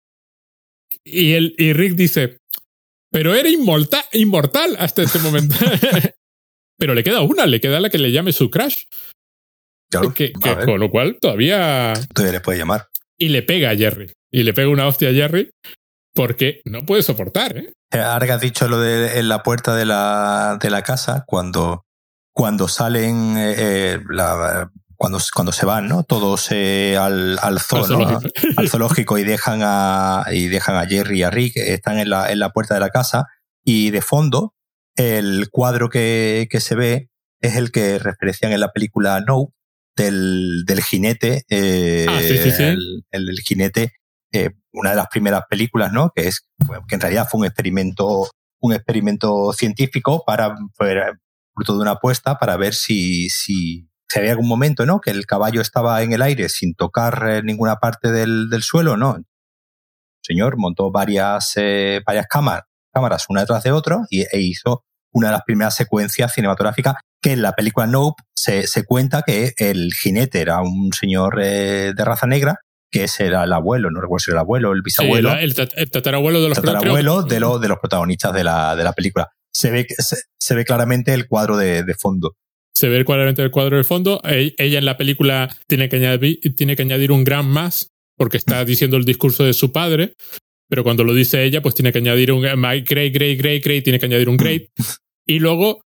Y, 1.03 1.33
el, 1.33 1.55
y 1.57 1.73
Rick 1.73 1.93
dice, 1.93 2.37
pero 3.11 3.33
era 3.35 3.49
inmortal, 3.49 4.03
inmortal 4.13 4.75
hasta 4.79 5.03
este 5.03 5.19
momento. 5.19 5.55
pero 6.77 6.93
le 6.93 7.03
queda 7.03 7.21
una, 7.21 7.45
le 7.45 7.59
queda 7.59 7.79
la 7.79 7.89
que 7.89 7.97
le 7.97 8.11
llame 8.11 8.31
su 8.31 8.49
crush. 8.49 8.83
con 9.91 10.79
lo 10.79 10.89
cual 10.89 11.17
todavía. 11.19 11.93
Todavía 12.13 12.33
le 12.33 12.41
puede 12.41 12.59
llamar. 12.59 12.87
Y 13.17 13.29
le 13.29 13.41
pega 13.41 13.71
a 13.71 13.75
Jerry. 13.75 14.11
Y 14.31 14.43
le 14.43 14.53
pega 14.53 14.69
una 14.69 14.87
hostia 14.87 15.09
a 15.09 15.13
Jerry 15.13 15.49
porque 16.13 16.61
no 16.65 16.81
puede 16.81 17.03
soportar. 17.03 17.57
¿eh? 17.57 17.73
eh 17.91 17.99
ahora 17.99 18.25
que 18.25 18.33
has 18.33 18.41
dicho 18.41 18.67
lo 18.67 18.79
de 18.79 19.19
en 19.19 19.29
la 19.29 19.43
puerta 19.43 19.75
de 19.75 19.85
la, 19.85 20.57
de 20.61 20.69
la 20.69 20.81
casa, 20.81 21.23
cuando, 21.27 21.85
cuando 22.33 22.67
salen 22.67 23.37
eh, 23.37 23.55
eh 23.57 23.99
la, 24.09 24.71
cuando, 24.95 25.19
cuando 25.33 25.51
se 25.51 25.65
van, 25.65 25.87
¿no? 25.87 26.03
Todos 26.03 26.47
eh, 26.51 26.97
al, 26.97 27.37
al, 27.41 27.59
zoo, 27.59 27.79
al, 27.79 27.85
zoológico. 27.85 28.21
al, 28.57 28.69
zoológico. 28.69 29.17
y 29.19 29.23
dejan 29.23 29.61
a 29.63 30.25
y 30.31 30.47
dejan 30.47 30.75
a 30.75 30.87
Jerry 30.87 31.19
y 31.19 31.23
a 31.23 31.29
Rick, 31.29 31.57
están 31.57 31.99
en 31.99 32.09
la, 32.09 32.31
en 32.31 32.39
la 32.39 32.51
puerta 32.51 32.73
de 32.73 32.79
la 32.79 32.89
casa 32.89 33.27
y 33.63 33.91
de 33.91 34.01
fondo 34.01 34.55
el 34.97 35.49
cuadro 35.49 35.89
que, 35.89 36.47
que 36.49 36.59
se 36.59 36.75
ve 36.75 37.09
es 37.41 37.55
el 37.55 37.71
que 37.71 37.99
referencian 37.99 38.51
en 38.51 38.59
la 38.59 38.71
película 38.71 39.21
No 39.21 39.53
del, 39.95 40.63
del 40.65 40.81
jinete, 40.81 41.43
eh, 41.49 42.05
ah, 42.09 42.19
El, 42.21 43.03
el, 43.11 43.39
jinete, 43.39 43.93
eh, 44.31 44.51
una 44.73 44.91
de 44.91 44.95
las 44.95 45.07
primeras 45.07 45.43
películas, 45.49 45.91
¿no? 45.91 46.11
Que 46.15 46.27
es 46.27 46.47
que 46.87 46.95
en 46.95 47.01
realidad 47.01 47.27
fue 47.29 47.39
un 47.39 47.45
experimento 47.45 48.29
un 48.59 48.73
experimento 48.73 49.53
científico 49.53 50.23
para 50.25 50.55
fruto 50.75 51.75
de 51.75 51.81
una 51.81 51.91
apuesta 51.91 52.37
para 52.37 52.57
ver 52.57 52.73
si, 52.73 53.29
si 53.29 53.89
se 54.07 54.19
había 54.19 54.31
algún 54.31 54.47
momento, 54.47 54.85
¿no? 54.85 54.99
Que 54.99 55.11
el 55.11 55.25
caballo 55.25 55.61
estaba 55.61 56.01
en 56.01 56.13
el 56.13 56.21
aire 56.21 56.49
sin 56.49 56.73
tocar 56.75 57.25
eh, 57.29 57.41
ninguna 57.43 57.77
parte 57.77 58.11
del, 58.11 58.49
del 58.49 58.63
suelo, 58.63 58.97
¿no? 58.97 59.15
El 59.15 59.25
señor 60.21 60.57
montó 60.57 60.91
varias, 60.91 61.53
eh, 61.55 62.01
varias 62.05 62.27
cámaras, 62.27 62.65
cámaras 62.97 63.25
una 63.29 63.41
detrás 63.41 63.63
de 63.63 63.71
otra 63.71 63.99
y, 64.09 64.21
e 64.21 64.39
hizo 64.39 64.83
una 65.13 65.27
de 65.27 65.33
las 65.33 65.43
primeras 65.45 65.75
secuencias 65.75 66.33
cinematográficas 66.33 66.95
que 67.21 67.31
en 67.31 67.41
la 67.41 67.53
película 67.53 67.87
Nope 67.87 68.23
se, 68.35 68.67
se 68.67 68.85
cuenta 68.85 69.23
que 69.25 69.53
el 69.57 69.93
jinete 69.93 70.41
era 70.41 70.61
un 70.61 70.91
señor 70.93 71.39
eh, 71.41 71.93
de 71.95 72.05
raza 72.05 72.27
negra 72.27 72.57
que 72.89 73.03
ese 73.03 73.25
era 73.25 73.43
el 73.43 73.53
abuelo, 73.53 73.91
no 73.91 73.99
recuerdo 73.99 74.23
si 74.23 74.31
era 74.31 74.39
el 74.39 74.45
abuelo, 74.45 74.71
el 74.71 74.81
bisabuelo. 74.81 75.33
el, 75.33 75.53
tatarabuelo 75.53 76.41
de 76.41 76.49
los, 76.49 76.57
tatarabuelo 76.57 77.23
de, 77.23 77.39
los, 77.39 77.59
de 77.59 77.67
los 77.67 77.79
protagonistas 77.79 78.33
de 78.33 78.45
la, 78.45 78.77
de 78.77 78.83
la 78.83 78.93
película. 78.93 79.27
Se 79.53 79.71
ve, 79.71 79.85
se, 79.89 80.15
se 80.39 80.55
ve 80.55 80.63
claramente 80.63 81.13
el 81.13 81.27
cuadro 81.27 81.57
de, 81.57 81.83
de 81.83 81.93
fondo 81.95 82.35
se 82.77 82.89
ve 82.89 83.03
claramente 83.03 83.41
el 83.41 83.49
cuadro 83.49 83.77
de 83.77 83.83
fondo. 83.83 84.21
E, 84.23 84.53
ella 84.59 84.77
en 84.77 84.85
la 84.85 84.97
película 84.97 85.49
tiene 85.67 85.89
que 85.89 85.95
añadir, 85.95 86.39
tiene 86.55 86.75
que 86.75 86.83
añadir 86.83 87.11
un 87.11 87.23
gran 87.23 87.49
más 87.49 87.89
porque 88.15 88.37
está 88.37 88.63
diciendo 88.65 88.97
el 88.97 89.05
discurso 89.05 89.43
de 89.43 89.53
su 89.53 89.71
padre, 89.71 90.13
pero 90.69 90.83
cuando 90.83 91.03
lo 91.03 91.13
dice 91.13 91.43
ella, 91.43 91.61
pues 91.61 91.75
tiene 91.75 91.91
que 91.91 91.99
añadir 91.99 92.31
un 92.31 92.41
great, 92.41 92.87
great, 92.87 93.13
great, 93.13 93.63
great, 93.63 93.83
tiene 93.83 93.99
que 93.99 94.05
añadir 94.05 94.29
un 94.29 94.37
great. 94.37 94.63
Y 95.25 95.39
luego, 95.39 95.81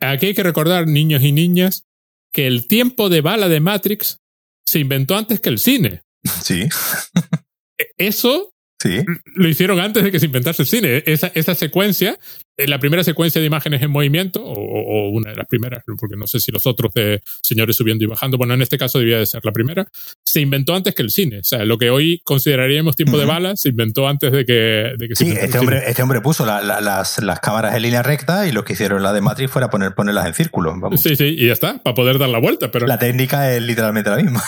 aquí 0.00 0.26
hay 0.26 0.34
que 0.34 0.42
recordar, 0.42 0.86
niños 0.86 1.22
y 1.22 1.32
niñas, 1.32 1.84
que 2.32 2.46
el 2.46 2.66
tiempo 2.68 3.08
de 3.08 3.20
bala 3.20 3.48
de 3.48 3.60
Matrix 3.60 4.18
se 4.66 4.80
inventó 4.80 5.16
antes 5.16 5.40
que 5.40 5.48
el 5.48 5.58
cine. 5.58 6.02
Sí. 6.42 6.68
E, 7.78 7.86
eso 7.96 8.52
Sí. 8.80 9.04
Lo 9.34 9.48
hicieron 9.48 9.80
antes 9.80 10.04
de 10.04 10.12
que 10.12 10.20
se 10.20 10.26
inventase 10.26 10.62
el 10.62 10.68
cine. 10.68 11.02
Esa, 11.04 11.32
esa 11.34 11.56
secuencia, 11.56 12.16
eh, 12.56 12.68
la 12.68 12.78
primera 12.78 13.02
secuencia 13.02 13.40
de 13.40 13.46
imágenes 13.46 13.82
en 13.82 13.90
movimiento, 13.90 14.40
o, 14.44 15.08
una 15.10 15.30
de 15.30 15.36
las 15.36 15.46
primeras, 15.46 15.82
porque 15.98 16.16
no 16.16 16.28
sé 16.28 16.38
si 16.38 16.52
los 16.52 16.64
otros 16.64 16.94
de 16.94 17.20
señores 17.42 17.74
subiendo 17.74 18.04
y 18.04 18.06
bajando, 18.06 18.38
bueno, 18.38 18.54
en 18.54 18.62
este 18.62 18.78
caso 18.78 19.00
debía 19.00 19.18
de 19.18 19.26
ser 19.26 19.44
la 19.44 19.50
primera, 19.50 19.88
se 20.24 20.40
inventó 20.40 20.76
antes 20.76 20.94
que 20.94 21.02
el 21.02 21.10
cine. 21.10 21.40
O 21.40 21.44
sea, 21.44 21.64
lo 21.64 21.76
que 21.76 21.90
hoy 21.90 22.20
consideraríamos 22.24 22.94
tiempo 22.94 23.18
de 23.18 23.24
bala 23.24 23.56
se 23.56 23.70
inventó 23.70 24.06
antes 24.06 24.30
de 24.30 24.44
que, 24.44 24.92
de 24.96 25.08
que 25.08 25.16
sí, 25.16 25.32
este 25.32 25.58
hombre, 25.58 25.82
este 25.86 26.02
hombre 26.02 26.20
puso 26.20 26.46
las, 26.46 26.62
las, 26.64 27.40
cámaras 27.40 27.74
en 27.74 27.82
línea 27.82 28.02
recta 28.02 28.46
y 28.46 28.52
lo 28.52 28.64
que 28.64 28.74
hicieron 28.74 29.02
la 29.02 29.12
de 29.12 29.20
Matrix 29.20 29.50
fuera 29.50 29.70
poner, 29.70 29.94
ponerlas 29.94 30.26
en 30.26 30.34
círculo. 30.34 30.76
Sí, 30.96 31.16
sí, 31.16 31.36
y 31.38 31.46
ya 31.46 31.52
está, 31.52 31.82
para 31.82 31.94
poder 31.94 32.18
dar 32.18 32.28
la 32.28 32.38
vuelta. 32.38 32.70
Pero... 32.70 32.86
La 32.86 32.98
técnica 32.98 33.52
es 33.52 33.62
literalmente 33.62 34.10
la 34.10 34.16
misma. 34.16 34.42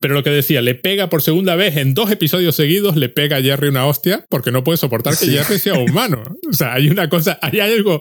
Pero 0.00 0.14
lo 0.14 0.22
que 0.22 0.30
decía, 0.30 0.62
le 0.62 0.74
pega 0.74 1.10
por 1.10 1.22
segunda 1.22 1.56
vez 1.56 1.76
en 1.76 1.94
dos 1.94 2.10
episodios 2.10 2.54
seguidos, 2.54 2.96
le 2.96 3.08
pega 3.08 3.38
a 3.38 3.42
Jerry 3.42 3.68
una 3.68 3.86
hostia 3.86 4.24
porque 4.28 4.52
no 4.52 4.62
puede 4.62 4.78
soportar 4.78 5.16
que 5.16 5.26
Jerry 5.26 5.58
sea 5.58 5.74
humano. 5.74 6.22
O 6.48 6.52
sea, 6.52 6.74
hay 6.74 6.88
una 6.88 7.08
cosa, 7.08 7.38
hay 7.42 7.60
algo 7.60 8.00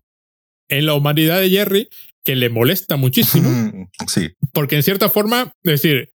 en 0.70 0.86
la 0.86 0.94
humanidad 0.94 1.40
de 1.40 1.50
Jerry 1.50 1.90
que 2.24 2.36
le 2.36 2.50
molesta 2.50 2.98
muchísimo. 2.98 3.90
Sí. 4.08 4.32
Porque 4.54 4.76
en 4.76 4.84
cierta 4.84 5.10
forma, 5.10 5.54
es 5.64 5.82
decir, 5.82 6.10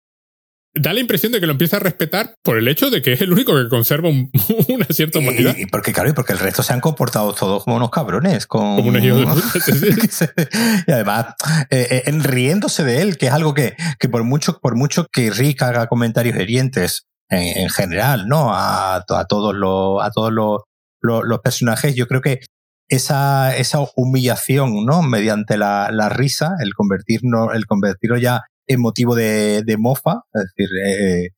da 0.74 0.92
la 0.92 1.00
impresión 1.00 1.32
de 1.32 1.40
que 1.40 1.46
lo 1.46 1.52
empieza 1.52 1.76
a 1.76 1.80
respetar 1.80 2.34
por 2.42 2.56
el 2.56 2.66
hecho 2.66 2.90
de 2.90 3.02
que 3.02 3.12
es 3.12 3.20
el 3.20 3.32
único 3.32 3.54
que 3.54 3.68
conserva 3.68 4.08
una 4.68 4.86
cierta 4.86 5.18
humanidad. 5.18 5.54
Y, 5.56 5.66
porque, 5.66 5.92
claro, 5.92 6.10
y 6.10 6.12
porque 6.12 6.32
el 6.32 6.38
resto 6.38 6.62
se 6.62 6.72
han 6.72 6.80
comportado 6.80 7.34
todos 7.34 7.64
como 7.64 7.76
unos 7.76 7.90
cabrones. 7.90 8.46
Como, 8.46 8.76
unos 8.78 9.02
de 9.02 10.32
y 10.86 10.90
además, 10.90 11.34
eh, 11.70 12.02
eh, 12.06 12.12
riéndose 12.20 12.84
de 12.84 13.02
él, 13.02 13.18
que 13.18 13.26
es 13.26 13.32
algo 13.32 13.54
que, 13.54 13.76
que 13.98 14.08
por, 14.08 14.24
mucho, 14.24 14.58
por 14.60 14.76
mucho 14.76 15.06
que 15.12 15.30
Rick 15.30 15.62
haga 15.62 15.88
comentarios 15.88 16.36
herientes 16.36 17.06
en, 17.28 17.70
general, 17.70 18.28
¿no? 18.28 18.54
A, 18.54 18.96
a 18.96 19.24
todos, 19.26 19.54
los, 19.54 20.02
a 20.02 20.10
todos 20.10 20.30
los, 20.30 20.60
los, 21.00 21.40
personajes, 21.40 21.94
yo 21.94 22.06
creo 22.06 22.20
que 22.20 22.40
esa, 22.88 23.56
esa 23.56 23.78
humillación, 23.96 24.84
¿no? 24.84 25.02
Mediante 25.02 25.56
la, 25.56 25.90
la 25.90 26.10
risa, 26.10 26.56
el 26.62 26.74
convertirnos, 26.74 27.54
el 27.54 27.64
convertirlo 27.64 28.18
ya 28.18 28.42
en 28.66 28.80
motivo 28.80 29.14
de, 29.14 29.62
de 29.62 29.76
mofa, 29.76 30.22
es 30.32 30.44
decir, 30.44 30.68
eh, 30.84 31.28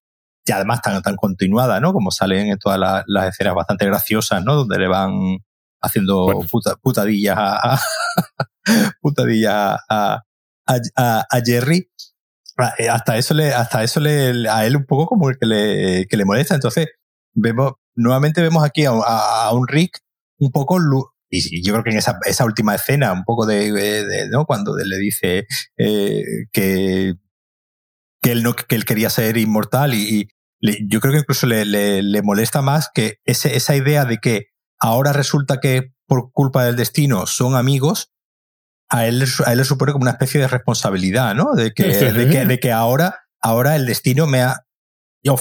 y 0.47 0.53
además 0.53 0.83
tan, 0.83 1.01
tan 1.03 1.17
continuada, 1.17 1.81
¿no? 1.81 1.93
Como 1.93 2.11
salen 2.11 2.49
en 2.49 2.59
todas 2.59 2.79
las, 2.79 3.29
escenas 3.29 3.55
bastante 3.55 3.87
graciosas, 3.87 4.45
¿no? 4.45 4.55
Donde 4.55 4.79
le 4.79 4.89
van 4.89 5.39
haciendo 5.81 6.45
putadillas 6.83 7.37
a, 7.39 7.81
putadillas 9.01 9.79
a, 9.89 10.23
a, 10.67 11.27
a, 11.31 11.41
Jerry. 11.45 11.91
Ah, 12.57 12.75
eh, 12.79 12.89
hasta 12.89 13.17
eso 13.17 13.35
le, 13.35 13.53
hasta 13.53 13.83
eso 13.83 14.01
le, 14.01 14.49
a 14.49 14.67
él 14.67 14.77
un 14.77 14.85
poco 14.87 15.07
como 15.07 15.31
el 15.31 15.39
que 15.39 15.47
le, 15.47 16.07
que 16.07 16.17
le 16.17 16.25
molesta. 16.25 16.55
Entonces, 16.55 16.89
vemos, 17.33 17.73
nuevamente 17.95 18.43
vemos 18.43 18.65
aquí 18.65 18.85
a, 18.85 18.91
a 18.93 19.53
un 19.53 19.67
Rick 19.67 20.01
un 20.39 20.51
poco 20.51 20.79
y 21.39 21.63
yo 21.63 21.73
creo 21.73 21.85
que 21.85 21.91
en 21.91 21.99
esa, 21.99 22.19
esa 22.27 22.45
última 22.45 22.75
escena, 22.75 23.13
un 23.13 23.25
poco 23.25 23.47
de, 23.47 24.29
¿no? 24.31 24.47
Cuando 24.47 24.77
le 24.77 24.99
dice 24.99 25.47
eh, 25.77 26.23
que, 26.53 27.15
que, 28.23 28.33
él 28.33 28.43
no, 28.43 28.55
que 28.55 28.75
él 28.75 28.85
quería 28.85 29.11
ser 29.11 29.37
inmortal 29.37 29.95
y, 29.95 30.29
yo 30.89 31.01
creo 31.01 31.13
que 31.13 31.19
incluso 31.19 31.47
le, 31.47 31.67
le, 31.67 32.23
molesta 32.23 32.63
más 32.63 32.89
que 32.95 33.19
ese, 33.27 33.55
esa 33.55 33.77
idea 33.77 34.07
de 34.07 34.17
que 34.17 34.47
ahora 34.81 35.13
resulta 35.13 35.61
que 35.61 35.93
por 36.07 36.33
culpa 36.33 36.65
del 36.65 36.77
destino 36.77 37.27
son 37.27 37.55
amigos, 37.55 38.15
a 38.89 39.07
él, 39.07 39.25
a 39.45 39.53
él 39.53 39.59
le 39.59 39.65
supone 39.65 39.93
como 39.93 40.05
una 40.05 40.13
especie 40.13 40.41
de 40.41 40.49
responsabilidad, 40.49 41.35
¿no? 41.35 41.55
De 41.55 41.73
que, 41.73 41.85
de 41.85 42.29
que, 42.29 42.47
de 42.47 42.61
que 42.61 42.73
ahora, 42.73 43.27
ahora 43.43 43.77
el 43.77 43.87
destino 43.87 44.27
me 44.27 44.41
ha, 44.41 44.65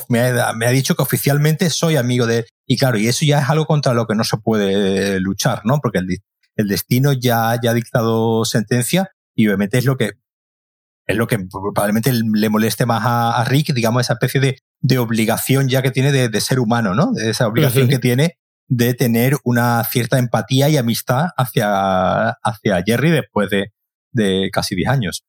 me 0.09 0.21
ha, 0.21 0.53
me 0.53 0.65
ha, 0.65 0.71
dicho 0.71 0.95
que 0.95 1.03
oficialmente 1.03 1.69
soy 1.69 1.95
amigo 1.95 2.25
de... 2.25 2.45
Y 2.65 2.77
claro, 2.77 2.97
y 2.97 3.07
eso 3.07 3.25
ya 3.25 3.39
es 3.39 3.49
algo 3.49 3.65
contra 3.65 3.93
lo 3.93 4.05
que 4.07 4.15
no 4.15 4.23
se 4.23 4.37
puede 4.37 5.19
luchar, 5.19 5.61
¿no? 5.65 5.79
Porque 5.81 5.99
el, 5.99 6.07
el 6.55 6.67
destino 6.67 7.13
ya, 7.13 7.59
ya 7.61 7.71
ha 7.71 7.73
dictado 7.73 8.45
sentencia 8.45 9.09
y 9.35 9.47
obviamente 9.47 9.77
es 9.77 9.85
lo 9.85 9.97
que 9.97 10.11
es 11.05 11.17
lo 11.17 11.27
que 11.27 11.37
probablemente 11.51 12.13
le 12.13 12.49
moleste 12.49 12.85
más 12.85 13.03
a, 13.05 13.43
Rick, 13.43 13.73
digamos, 13.73 14.01
esa 14.01 14.13
especie 14.13 14.39
de, 14.39 14.59
de, 14.79 14.97
obligación 14.99 15.67
ya 15.67 15.81
que 15.81 15.91
tiene 15.91 16.13
de, 16.13 16.29
de 16.29 16.39
ser 16.41 16.61
humano, 16.61 16.95
¿no? 16.95 17.11
De 17.11 17.29
esa 17.29 17.45
obligación 17.47 17.89
que 17.89 17.99
tiene 17.99 18.37
de 18.67 18.93
tener 18.93 19.35
una 19.43 19.83
cierta 19.83 20.17
empatía 20.17 20.69
y 20.69 20.77
amistad 20.77 21.27
hacia, 21.35 22.29
hacia 22.29 22.83
Jerry 22.85 23.11
después 23.11 23.49
de, 23.49 23.73
de 24.13 24.49
casi 24.51 24.75
10 24.75 24.89
años. 24.89 25.25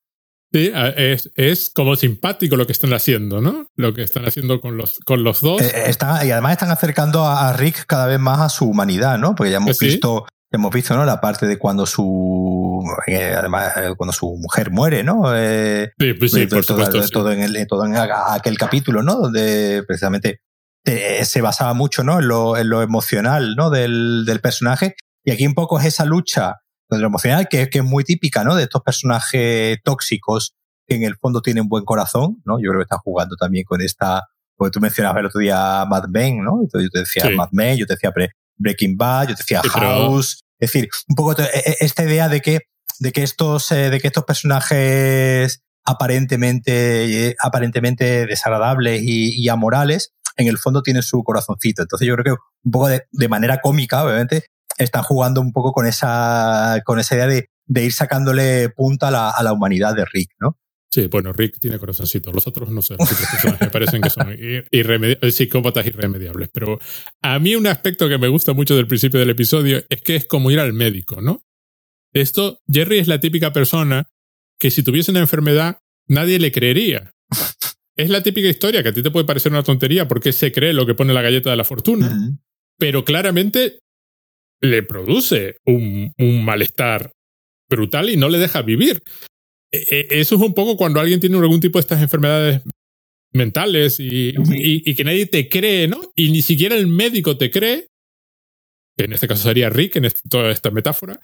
Sí, 0.51 0.71
es, 0.73 1.31
es, 1.35 1.69
como 1.69 1.95
simpático 1.95 2.55
lo 2.55 2.65
que 2.65 2.71
están 2.71 2.93
haciendo, 2.93 3.41
¿no? 3.41 3.67
Lo 3.75 3.93
que 3.93 4.03
están 4.03 4.25
haciendo 4.25 4.61
con 4.61 4.77
los, 4.77 4.99
con 4.99 5.23
los 5.23 5.41
dos. 5.41 5.61
Eh, 5.61 5.91
y 6.23 6.31
además 6.31 6.53
están 6.53 6.71
acercando 6.71 7.25
a, 7.25 7.51
Rick 7.53 7.85
cada 7.85 8.05
vez 8.05 8.19
más 8.19 8.39
a 8.39 8.49
su 8.49 8.65
humanidad, 8.65 9.17
¿no? 9.17 9.35
Porque 9.35 9.51
ya 9.51 9.57
hemos 9.57 9.77
visto, 9.77 10.25
hemos 10.51 10.73
visto, 10.73 10.95
¿no? 10.95 11.03
La 11.03 11.19
parte 11.19 11.45
de 11.45 11.57
cuando 11.57 11.85
su, 11.85 12.83
eh, 13.07 13.35
además, 13.37 13.73
eh, 13.75 13.93
cuando 13.97 14.13
su 14.13 14.37
mujer 14.37 14.71
muere, 14.71 15.03
¿no? 15.03 15.23
sí, 15.25 16.13
pues 16.13 16.31
sí, 16.31 16.47
por 16.47 16.65
todo, 16.65 16.85
supuesto. 16.85 17.19
Todo, 17.19 17.31
en 17.31 17.41
el, 17.41 17.67
todo 17.67 17.85
en 17.85 17.95
aquel 17.97 18.57
capítulo, 18.57 19.03
¿no? 19.03 19.15
Donde 19.15 19.83
precisamente 19.85 20.39
se 20.85 21.41
basaba 21.41 21.73
mucho, 21.73 22.03
¿no? 22.03 22.19
En 22.19 22.27
lo, 22.27 22.55
en 22.55 22.69
lo 22.69 22.81
emocional, 22.81 23.55
¿no? 23.55 23.69
Del, 23.71 24.23
del 24.25 24.39
personaje. 24.39 24.95
Y 25.25 25.31
aquí 25.31 25.45
un 25.45 25.55
poco 25.55 25.79
es 25.79 25.85
esa 25.85 26.05
lucha 26.05 26.57
lo 26.89 27.07
emocional, 27.07 27.47
que, 27.49 27.69
que 27.69 27.79
es 27.79 27.83
muy 27.83 28.03
típica, 28.03 28.43
¿no? 28.43 28.55
De 28.55 28.63
estos 28.63 28.81
personajes 28.81 29.77
tóxicos 29.83 30.55
que 30.87 30.95
en 30.95 31.03
el 31.03 31.15
fondo 31.17 31.41
tienen 31.41 31.67
buen 31.67 31.83
corazón, 31.83 32.41
¿no? 32.45 32.57
Yo 32.59 32.69
creo 32.69 32.79
que 32.79 32.83
está 32.83 32.97
jugando 32.97 33.35
también 33.35 33.65
con 33.65 33.81
esta, 33.81 34.23
porque 34.55 34.71
tú 34.71 34.79
mencionabas 34.79 35.19
el 35.19 35.25
otro 35.27 35.41
día 35.41 35.85
Mad 35.85 36.05
Men, 36.09 36.43
¿no? 36.43 36.61
Entonces 36.61 36.89
yo 36.89 36.89
te 36.91 36.99
decía 36.99 37.29
Mad 37.35 37.49
Men, 37.51 37.77
yo 37.77 37.85
te 37.85 37.95
decía 37.95 38.11
Breaking 38.57 38.97
Bad, 38.97 39.29
yo 39.29 39.35
te 39.35 39.43
decía 39.43 39.61
House, 39.63 40.43
es 40.59 40.71
decir, 40.71 40.89
un 41.09 41.15
poco 41.15 41.35
e, 41.41 41.75
esta 41.79 42.03
idea 42.03 42.29
de 42.29 42.41
que, 42.41 42.59
de 42.99 43.11
que 43.11 43.23
estos, 43.23 43.71
eh, 43.71 43.89
de 43.89 43.99
que 43.99 44.07
estos 44.07 44.23
personajes 44.23 45.61
aparentemente, 45.85 47.35
aparentemente 47.39 48.25
desagradables 48.25 49.01
y, 49.03 49.39
y, 49.39 49.49
amorales, 49.49 50.13
en 50.35 50.47
el 50.47 50.57
fondo 50.57 50.81
tienen 50.81 51.03
su 51.03 51.23
corazoncito. 51.23 51.83
Entonces 51.83 52.07
yo 52.07 52.15
creo 52.15 52.35
que 52.35 52.41
un 52.63 52.71
poco 52.71 52.87
de, 52.87 53.03
de 53.11 53.29
manera 53.29 53.59
cómica, 53.61 54.03
obviamente, 54.03 54.45
están 54.77 55.03
jugando 55.03 55.41
un 55.41 55.51
poco 55.51 55.71
con 55.71 55.85
esa, 55.87 56.81
con 56.85 56.99
esa 56.99 57.15
idea 57.15 57.27
de, 57.27 57.49
de 57.65 57.85
ir 57.85 57.93
sacándole 57.93 58.69
punta 58.69 59.07
a 59.07 59.11
la, 59.11 59.29
a 59.29 59.43
la 59.43 59.53
humanidad 59.53 59.95
de 59.95 60.05
Rick, 60.11 60.31
¿no? 60.39 60.57
Sí, 60.95 61.07
bueno, 61.07 61.33
Rick 61.33 61.59
tiene 61.59 61.77
corazoncito. 61.77 62.31
Los 62.31 62.47
otros 62.47 62.69
no 62.69 62.81
sé. 62.81 62.95
Los 62.97 63.11
otros 63.11 63.29
personajes 63.29 63.67
me 63.67 63.69
parecen 63.69 64.01
que 64.01 64.09
son 64.09 64.33
irremedi 64.71 65.29
psicópatas 65.29 65.85
irremediables. 65.85 66.47
Pero 66.53 66.79
a 67.21 67.37
mí 67.37 67.53
un 67.55 67.67
aspecto 67.67 68.07
que 68.07 68.17
me 68.17 68.29
gusta 68.29 68.53
mucho 68.53 68.77
del 68.77 68.87
principio 68.87 69.19
del 69.19 69.31
episodio 69.31 69.83
es 69.89 70.01
que 70.01 70.15
es 70.15 70.25
como 70.25 70.51
ir 70.51 70.59
al 70.61 70.71
médico, 70.71 71.19
¿no? 71.19 71.43
Esto, 72.13 72.61
Jerry 72.71 72.99
es 72.99 73.09
la 73.09 73.19
típica 73.19 73.51
persona 73.51 74.07
que 74.57 74.71
si 74.71 74.83
tuviese 74.83 75.11
una 75.11 75.19
enfermedad, 75.19 75.81
nadie 76.07 76.39
le 76.39 76.53
creería. 76.53 77.11
Es 77.97 78.09
la 78.09 78.23
típica 78.23 78.47
historia 78.47 78.81
que 78.81 78.89
a 78.89 78.93
ti 78.93 79.03
te 79.03 79.11
puede 79.11 79.25
parecer 79.25 79.51
una 79.51 79.63
tontería 79.63 80.07
porque 80.07 80.31
se 80.31 80.53
cree 80.53 80.71
lo 80.71 80.85
que 80.85 80.95
pone 80.95 81.13
la 81.13 81.21
galleta 81.21 81.49
de 81.49 81.57
la 81.57 81.65
fortuna. 81.65 82.37
Pero 82.77 83.03
claramente 83.03 83.79
le 84.61 84.83
produce 84.83 85.57
un, 85.65 86.13
un 86.17 86.45
malestar 86.45 87.11
brutal 87.69 88.09
y 88.09 88.17
no 88.17 88.29
le 88.29 88.37
deja 88.37 88.61
vivir. 88.61 89.01
E, 89.71 89.85
e, 89.89 90.07
eso 90.19 90.35
es 90.35 90.41
un 90.41 90.53
poco 90.53 90.77
cuando 90.77 90.99
alguien 90.99 91.19
tiene 91.19 91.37
algún 91.37 91.59
tipo 91.59 91.77
de 91.77 91.81
estas 91.81 92.01
enfermedades 92.01 92.61
mentales 93.33 93.99
y, 93.99 94.33
y, 94.53 94.95
que 94.95 95.03
nadie 95.03 95.25
te 95.25 95.49
cree, 95.49 95.87
¿no? 95.87 95.99
Y 96.15 96.31
ni 96.31 96.41
siquiera 96.41 96.75
el 96.75 96.87
médico 96.87 97.37
te 97.37 97.51
cree, 97.51 97.89
que 98.97 99.05
en 99.05 99.13
este 99.13 99.27
caso 99.27 99.43
sería 99.43 99.69
Rick 99.69 99.97
en 99.97 100.09
toda 100.29 100.51
esta 100.51 100.71
metáfora, 100.71 101.19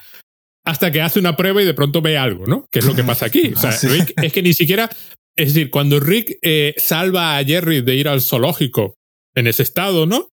hasta 0.66 0.92
que 0.92 1.02
hace 1.02 1.20
una 1.20 1.38
prueba 1.38 1.62
y 1.62 1.66
de 1.66 1.74
pronto 1.74 2.02
ve 2.02 2.18
algo, 2.18 2.48
¿no? 2.48 2.66
Que 2.70 2.80
es 2.80 2.86
lo 2.86 2.96
que 2.96 3.06
pasa 3.06 3.28
aquí. 3.28 3.54
O 3.56 3.58
sea, 3.58 3.72
Rick 3.90 4.14
es 4.22 4.34
que 4.34 4.44
ni 4.44 4.54
siquiera, 4.54 4.90
es 5.38 5.54
decir, 5.54 5.70
cuando 5.70 6.02
Rick 6.02 6.38
eh, 6.42 6.74
salva 6.78 7.38
a 7.38 7.46
Jerry 7.46 7.82
de 7.82 7.96
ir 7.96 8.10
al 8.10 8.22
zoológico 8.22 8.98
en 9.34 9.48
ese 9.48 9.64
estado, 9.64 10.06
¿no? 10.06 10.30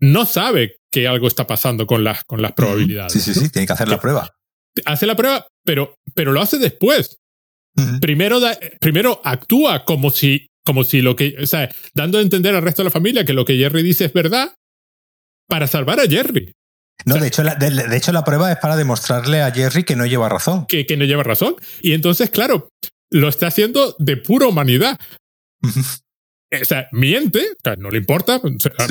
No 0.00 0.26
sabe 0.26 0.79
que 0.90 1.06
algo 1.06 1.28
está 1.28 1.46
pasando 1.46 1.86
con 1.86 2.04
las, 2.04 2.24
con 2.24 2.42
las 2.42 2.52
probabilidades. 2.52 3.12
Sí, 3.12 3.20
sí, 3.20 3.34
sí, 3.34 3.48
tiene 3.48 3.66
que 3.66 3.72
hacer 3.72 3.88
la 3.88 4.00
prueba. 4.00 4.34
Hace 4.84 5.06
la 5.06 5.16
prueba, 5.16 5.46
pero, 5.64 5.94
pero 6.14 6.32
lo 6.32 6.40
hace 6.40 6.58
después. 6.58 7.18
primero, 8.00 8.40
primero 8.80 9.20
actúa 9.24 9.84
como 9.84 10.10
si, 10.10 10.48
como 10.64 10.84
si 10.84 11.00
lo 11.00 11.16
que, 11.16 11.36
o 11.42 11.46
sea, 11.46 11.70
dando 11.94 12.18
a 12.18 12.22
entender 12.22 12.54
al 12.54 12.62
resto 12.62 12.82
de 12.82 12.88
la 12.88 12.92
familia 12.92 13.24
que 13.24 13.32
lo 13.32 13.44
que 13.44 13.56
Jerry 13.56 13.82
dice 13.82 14.06
es 14.06 14.12
verdad 14.12 14.54
para 15.48 15.66
salvar 15.66 16.00
a 16.00 16.06
Jerry. 16.06 16.52
No, 17.06 17.16
de, 17.16 17.28
hecho, 17.28 17.42
la, 17.42 17.54
de, 17.54 17.96
hecho, 17.96 18.12
la 18.12 18.24
prueba 18.24 18.52
es 18.52 18.58
para 18.58 18.76
demostrarle 18.76 19.40
a 19.40 19.50
Jerry 19.50 19.84
que 19.84 19.96
no 19.96 20.04
lleva 20.04 20.28
razón. 20.28 20.66
Que, 20.66 20.84
que 20.84 20.96
no 20.96 21.04
lleva 21.04 21.22
razón. 21.22 21.56
Y 21.82 21.94
entonces, 21.94 22.28
claro, 22.28 22.68
lo 23.10 23.28
está 23.28 23.46
haciendo 23.46 23.96
de 23.98 24.16
pura 24.18 24.46
humanidad. 24.46 24.98
O 26.50 26.64
sea, 26.64 26.88
miente, 26.92 27.40
o 27.40 27.60
sea, 27.62 27.76
no 27.76 27.90
le 27.90 27.98
importa, 27.98 28.40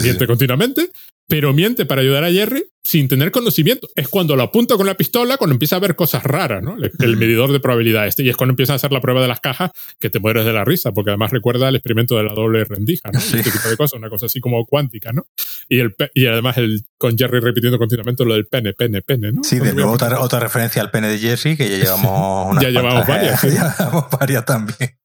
miente 0.01 0.28
continuamente, 0.28 0.89
pero 1.30 1.53
miente 1.53 1.86
para 1.86 2.01
ayudar 2.01 2.24
a 2.24 2.32
Jerry 2.32 2.66
sin 2.84 3.07
tener 3.07 3.30
conocimiento. 3.30 3.88
Es 3.95 4.07
cuando 4.07 4.36
lo 4.36 4.41
apunta 4.41 4.76
con 4.76 4.88
la 4.88 4.95
pistola, 4.95 5.38
cuando 5.38 5.53
empieza 5.53 5.76
a 5.76 5.80
ver 5.80 5.95
cosas 5.95 6.24
raras, 6.24 6.64
¿no? 6.64 6.76
El, 6.99 7.18
medidor 7.18 7.51
de 7.51 7.60
probabilidad 7.60 8.07
este. 8.07 8.24
Y 8.24 8.30
es 8.30 8.36
cuando 8.36 8.53
empieza 8.53 8.74
a 8.74 8.78
hacer 8.78 8.91
la 8.91 8.99
prueba 8.99 9.22
de 9.22 9.28
las 9.28 9.39
cajas 9.39 9.70
que 9.99 10.10
te 10.10 10.20
mueres 10.20 10.43
de 10.43 10.53
la 10.53 10.66
risa, 10.66 10.91
porque 10.91 11.12
además 11.12 11.30
recuerda 11.32 11.70
el 11.70 11.76
experimento 11.76 12.18
de 12.18 12.24
la 12.24 12.34
doble 12.34 12.66
rendija, 12.66 13.12
¿no? 13.14 13.20
Este 13.20 13.43
tipo 13.43 13.70
de 13.70 13.78
cosas, 13.78 13.99
una 13.99 14.10
cosa 14.10 14.26
así 14.26 14.39
como 14.39 14.66
cuántica, 14.66 15.12
¿no? 15.14 15.28
Y, 15.70 15.80
el, 15.80 15.95
y 16.16 16.26
además 16.26 16.57
el, 16.57 16.82
con 16.97 17.16
Jerry 17.16 17.39
repitiendo 17.41 17.78
continuamente 17.78 18.26
lo 18.26 18.34
del 18.34 18.47
pene, 18.47 18.74
pene, 18.74 19.03
pene, 19.03 19.32
¿no? 19.32 19.43
Sí, 19.43 19.60
de 19.60 19.74
nuevo 19.74 19.91
otra, 19.91 20.20
otra, 20.20 20.39
referencia 20.39 20.82
al 20.82 20.89
pene 20.89 21.10
de 21.10 21.20
Jerry, 21.20 21.55
que 21.55 21.70
ya 21.70 21.78
llevamos 21.84 22.51
una. 22.53 22.62
ya 22.62 22.70
llevamos 22.70 23.05
varias. 23.05 23.41
ya 23.43 23.76
llevamos 23.78 24.05
varias 24.10 24.45
también. 24.45 24.99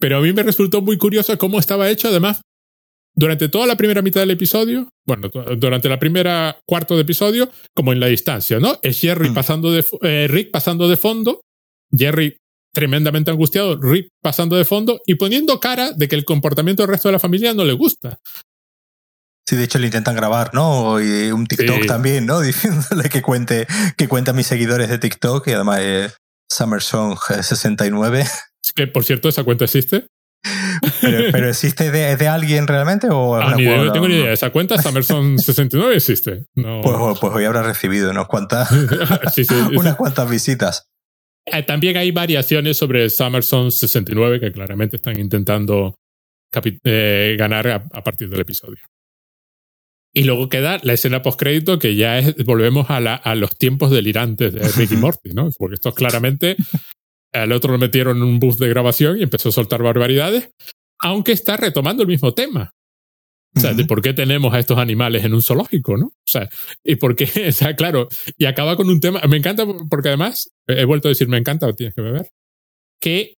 Pero 0.00 0.16
a 0.18 0.20
mí 0.20 0.32
me 0.32 0.42
resultó 0.42 0.80
muy 0.80 0.98
curioso 0.98 1.36
cómo 1.38 1.60
estaba 1.60 1.90
hecho, 1.90 2.08
además, 2.08 2.40
durante 3.14 3.48
toda 3.48 3.66
la 3.66 3.76
primera 3.76 4.02
mitad 4.02 4.20
del 4.20 4.30
episodio, 4.30 4.88
bueno, 5.06 5.28
durante 5.56 5.88
la 5.88 5.98
primera 5.98 6.58
cuarto 6.66 6.96
de 6.96 7.02
episodio, 7.02 7.50
como 7.74 7.92
en 7.92 8.00
la 8.00 8.06
distancia, 8.06 8.58
¿no? 8.58 8.78
Es 8.82 9.00
Jerry 9.00 9.30
mm. 9.30 9.34
pasando 9.34 9.70
de, 9.70 9.84
eh, 10.02 10.26
Rick 10.28 10.50
pasando 10.50 10.88
de 10.88 10.96
fondo, 10.96 11.42
Jerry 11.94 12.38
tremendamente 12.72 13.30
angustiado, 13.30 13.78
Rick 13.80 14.08
pasando 14.22 14.56
de 14.56 14.64
fondo 14.64 15.00
y 15.04 15.16
poniendo 15.16 15.60
cara 15.60 15.92
de 15.92 16.08
que 16.08 16.16
el 16.16 16.24
comportamiento 16.24 16.82
del 16.82 16.92
resto 16.92 17.08
de 17.08 17.12
la 17.12 17.18
familia 17.18 17.52
no 17.52 17.64
le 17.64 17.72
gusta. 17.72 18.20
Sí, 19.46 19.56
de 19.56 19.64
hecho 19.64 19.80
le 19.80 19.86
intentan 19.86 20.14
grabar, 20.14 20.54
¿no? 20.54 21.00
Y 21.00 21.32
un 21.32 21.46
TikTok 21.46 21.86
también, 21.86 22.24
¿no? 22.24 22.40
Diciéndole 22.40 23.08
que 23.08 23.20
cuente, 23.20 23.66
que 23.96 24.06
cuente 24.06 24.30
a 24.30 24.34
mis 24.34 24.46
seguidores 24.46 24.88
de 24.88 24.98
TikTok, 24.98 25.48
y 25.48 25.52
además 25.52 25.80
es 25.80 26.16
SummerSong69. 26.52 28.30
Que 28.74 28.86
por 28.86 29.04
cierto, 29.04 29.28
esa 29.28 29.44
cuenta 29.44 29.64
existe. 29.64 30.06
¿Pero, 31.00 31.48
existe 31.48 31.90
de, 31.90 32.28
alguien 32.28 32.66
realmente? 32.66 33.08
O 33.10 33.36
ah, 33.36 33.54
ni 33.56 33.64
no 33.64 33.92
tengo 33.92 34.08
ni 34.08 34.14
idea. 34.16 34.32
Esa 34.32 34.50
cuenta 34.50 34.76
Summerson69 34.76 35.92
existe. 35.94 36.46
Pues, 36.54 37.18
pues, 37.20 37.32
hoy 37.32 37.44
habrá 37.44 37.62
recibido 37.62 38.10
unas 38.10 38.26
cuantas, 38.26 38.70
unas 39.76 39.96
cuantas 39.96 40.30
visitas. 40.30 40.86
Eh, 41.46 41.62
también 41.62 41.96
hay 41.96 42.10
variaciones 42.10 42.76
sobre 42.76 43.06
Summerson69 43.06 44.40
que 44.40 44.52
claramente 44.52 44.96
están 44.96 45.18
intentando 45.18 45.94
eh, 46.84 47.36
ganar 47.38 47.68
a, 47.68 48.04
partir 48.04 48.28
del 48.28 48.40
episodio. 48.40 48.82
Y 50.12 50.24
luego 50.24 50.48
queda 50.48 50.80
la 50.82 50.92
escena 50.92 51.22
postcrédito 51.22 51.78
que 51.78 51.94
ya 51.94 52.18
es, 52.18 52.34
volvemos 52.44 52.90
a, 52.90 52.96
a 52.96 53.34
los 53.36 53.56
tiempos 53.56 53.90
delirantes 53.90 54.52
de 54.52 54.68
Ricky 54.68 54.96
Morty, 54.96 55.30
¿no? 55.30 55.50
Porque 55.56 55.74
esto 55.74 55.90
es 55.90 55.94
claramente 55.94 56.56
al 57.32 57.52
otro 57.52 57.72
lo 57.72 57.78
metieron 57.78 58.18
en 58.18 58.22
un 58.22 58.38
bus 58.38 58.58
de 58.58 58.68
grabación 58.68 59.18
y 59.18 59.22
empezó 59.22 59.50
a 59.50 59.52
soltar 59.52 59.82
barbaridades, 59.82 60.50
aunque 61.00 61.32
está 61.32 61.56
retomando 61.56 62.02
el 62.02 62.08
mismo 62.08 62.34
tema. 62.34 62.72
O 63.56 63.58
sea, 63.58 63.74
de 63.74 63.84
por 63.84 64.00
qué 64.00 64.12
tenemos 64.12 64.54
a 64.54 64.60
estos 64.60 64.78
animales 64.78 65.24
en 65.24 65.34
un 65.34 65.42
zoológico, 65.42 65.96
¿no? 65.96 66.06
O 66.06 66.26
sea, 66.26 66.48
y 66.84 66.94
por 66.96 67.16
qué, 67.16 67.24
o 67.48 67.52
sea, 67.52 67.74
claro, 67.74 68.08
y 68.36 68.44
acaba 68.44 68.76
con 68.76 68.88
un 68.88 69.00
tema, 69.00 69.20
me 69.28 69.36
encanta 69.36 69.66
porque 69.88 70.08
además, 70.08 70.50
he 70.68 70.84
vuelto 70.84 71.08
a 71.08 71.10
decir, 71.10 71.28
me 71.28 71.38
encanta, 71.38 71.72
tienes 71.72 71.94
que 71.94 72.02
beber, 72.02 72.28
que 73.00 73.34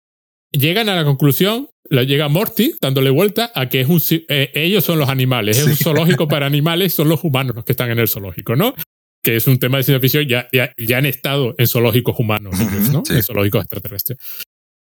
llegan 0.51 0.89
a 0.89 0.97
la 0.97 1.05
conclusión, 1.05 1.69
la 1.85 2.03
llega 2.03 2.29
Morty 2.29 2.75
dándole 2.81 3.11
vuelta 3.11 3.53
a 3.55 3.69
que 3.69 3.81
es 3.81 3.89
un, 3.89 4.01
eh, 4.29 4.51
ellos 4.55 4.85
son 4.85 4.99
los 4.99 5.09
animales, 5.09 5.59
es 5.59 5.67
un 5.67 5.77
zoológico 5.77 6.27
para 6.29 6.47
animales, 6.47 6.93
son 6.93 7.09
los 7.09 7.23
humanos 7.23 7.55
los 7.55 7.65
que 7.65 7.73
están 7.73 7.91
en 7.91 8.01
el 8.01 8.09
zoológico, 8.09 8.57
¿no? 8.57 8.75
Que 9.23 9.37
es 9.37 9.47
un 9.47 9.59
tema 9.59 9.79
de 9.79 9.85
ciencia 9.85 10.01
ficción, 10.01 10.27
ya, 10.27 10.49
ya, 10.53 10.97
han 10.97 11.07
estado 11.07 11.55
en 11.59 11.67
zoológicos 11.67 12.19
humanos, 12.19 12.55
¿no? 12.91 13.03
En 13.09 13.23
zoológicos 13.23 13.63
extraterrestres. 13.63 14.19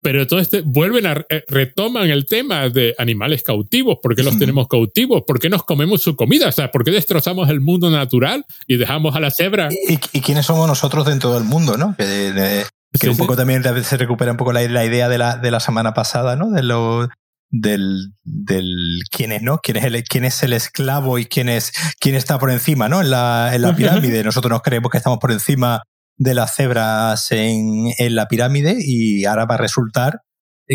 Pero 0.01 0.27
todo 0.29 0.39
este, 0.39 0.63
vuelven 0.65 1.07
a, 1.07 1.25
eh, 1.29 1.43
retoman 1.49 2.09
el 2.09 2.27
tema 2.27 2.69
de 2.69 2.95
animales 2.99 3.43
cautivos. 3.43 3.99
¿Por 4.01 4.15
qué 4.15 4.23
los 4.23 4.39
tenemos 4.39 4.69
cautivos? 4.69 5.25
¿Por 5.27 5.41
qué 5.41 5.49
nos 5.49 5.65
comemos 5.65 6.03
su 6.03 6.15
comida? 6.15 6.49
O 6.49 6.53
sea, 6.53 6.71
¿por 6.71 6.85
qué 6.85 6.93
destrozamos 6.93 7.49
el 7.51 7.61
mundo 7.61 7.91
natural 7.91 8.45
y 8.69 8.77
dejamos 8.77 9.17
a 9.17 9.21
la 9.21 9.33
cebra? 9.33 9.69
¿Y, 9.89 10.21
quiénes 10.21 10.47
somos 10.47 10.69
nosotros 10.69 11.05
dentro 11.05 11.35
del 11.35 11.43
mundo, 11.43 11.77
no? 11.77 11.97
Que, 11.97 12.65
que 12.99 13.11
un 13.11 13.17
poco 13.17 13.35
también 13.35 13.65
se 13.83 13.97
recupera 13.97 14.31
un 14.31 14.37
poco 14.37 14.53
la, 14.53 14.63
la, 14.69 14.85
idea 14.85 15.09
de 15.09 15.19
la, 15.19 15.37
de 15.37 15.51
la 15.51 15.59
semana 15.59 15.95
pasada, 15.95 16.37
¿no? 16.37 16.51
De 16.51 16.63
lo, 16.63 17.09
del, 17.51 18.13
del 18.25 19.01
quién 19.11 19.33
es, 19.33 19.43
¿no? 19.43 19.59
Quién 19.59 19.77
es 19.79 19.85
el, 19.85 20.03
quién 20.05 20.25
es 20.25 20.43
el 20.43 20.53
esclavo 20.53 21.19
y 21.19 21.27
quién 21.27 21.49
es, 21.49 21.73
quién 22.01 22.15
está 22.15 22.39
por 22.39 22.51
encima, 22.51 22.89
¿no? 22.89 23.01
En 23.01 23.11
la, 23.11 23.51
en 23.55 23.63
la 23.63 23.75
pirámide. 23.75 24.23
Nosotros 24.25 24.51
nos 24.51 24.63
creemos 24.63 24.91
que 24.91 24.99
estamos 24.99 25.19
por 25.19 25.33
encima 25.33 25.83
de 26.17 26.35
las 26.35 26.55
cebras 26.55 27.31
en, 27.31 27.93
en 27.99 28.15
la 28.15 28.27
pirámide 28.27 28.77
y 28.79 29.25
ahora 29.25 29.47
va 29.47 29.55
a 29.55 29.59
resultar 29.59 30.21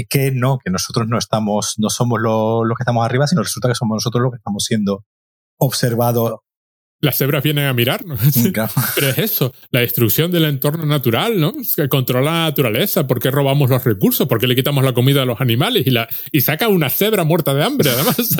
que 0.09 0.32
no, 0.32 0.57
que 0.57 0.71
nosotros 0.71 1.07
no 1.07 1.17
estamos, 1.17 1.76
no 1.78 1.89
somos 1.89 2.19
los, 2.19 2.65
los 2.65 2.76
que 2.78 2.84
estamos 2.84 3.05
arriba, 3.05 3.28
sino 3.28 3.43
resulta 3.43 3.67
que 3.67 3.76
somos 3.76 3.97
nosotros 3.97 4.24
los 4.24 4.32
que 4.32 4.38
estamos 4.38 4.63
siendo 4.63 5.05
observados 5.57 6.39
las 7.04 7.18
cebras 7.18 7.43
vienen 7.43 7.66
a 7.66 7.74
mirarnos. 7.74 8.20
Pero 8.95 9.10
es 9.10 9.18
eso, 9.18 9.54
la 9.72 9.82
destrucción 9.82 10.32
del 10.32 10.45
entorno 10.45 10.86
natural, 10.86 11.39
¿no? 11.39 11.51
Que 11.76 11.89
controla 11.89 12.32
la 12.32 12.43
naturaleza. 12.45 13.06
¿Por 13.06 13.20
qué 13.20 13.30
robamos 13.30 13.70
los 13.70 13.84
recursos? 13.84 14.26
¿Por 14.28 14.39
qué 14.39 14.47
le 14.47 14.56
quitamos 14.56 14.86
la 14.86 14.93
comida 14.93 15.24
a 15.24 15.26
los 15.26 15.41
animales? 15.41 15.86
Y, 15.86 15.91
la, 15.91 16.08
y 16.32 16.39
saca 16.41 16.70
una 16.70 16.89
cebra 16.89 17.26
muerta 17.26 17.54
de 17.54 17.64
hambre, 17.64 17.89
además. 17.89 18.18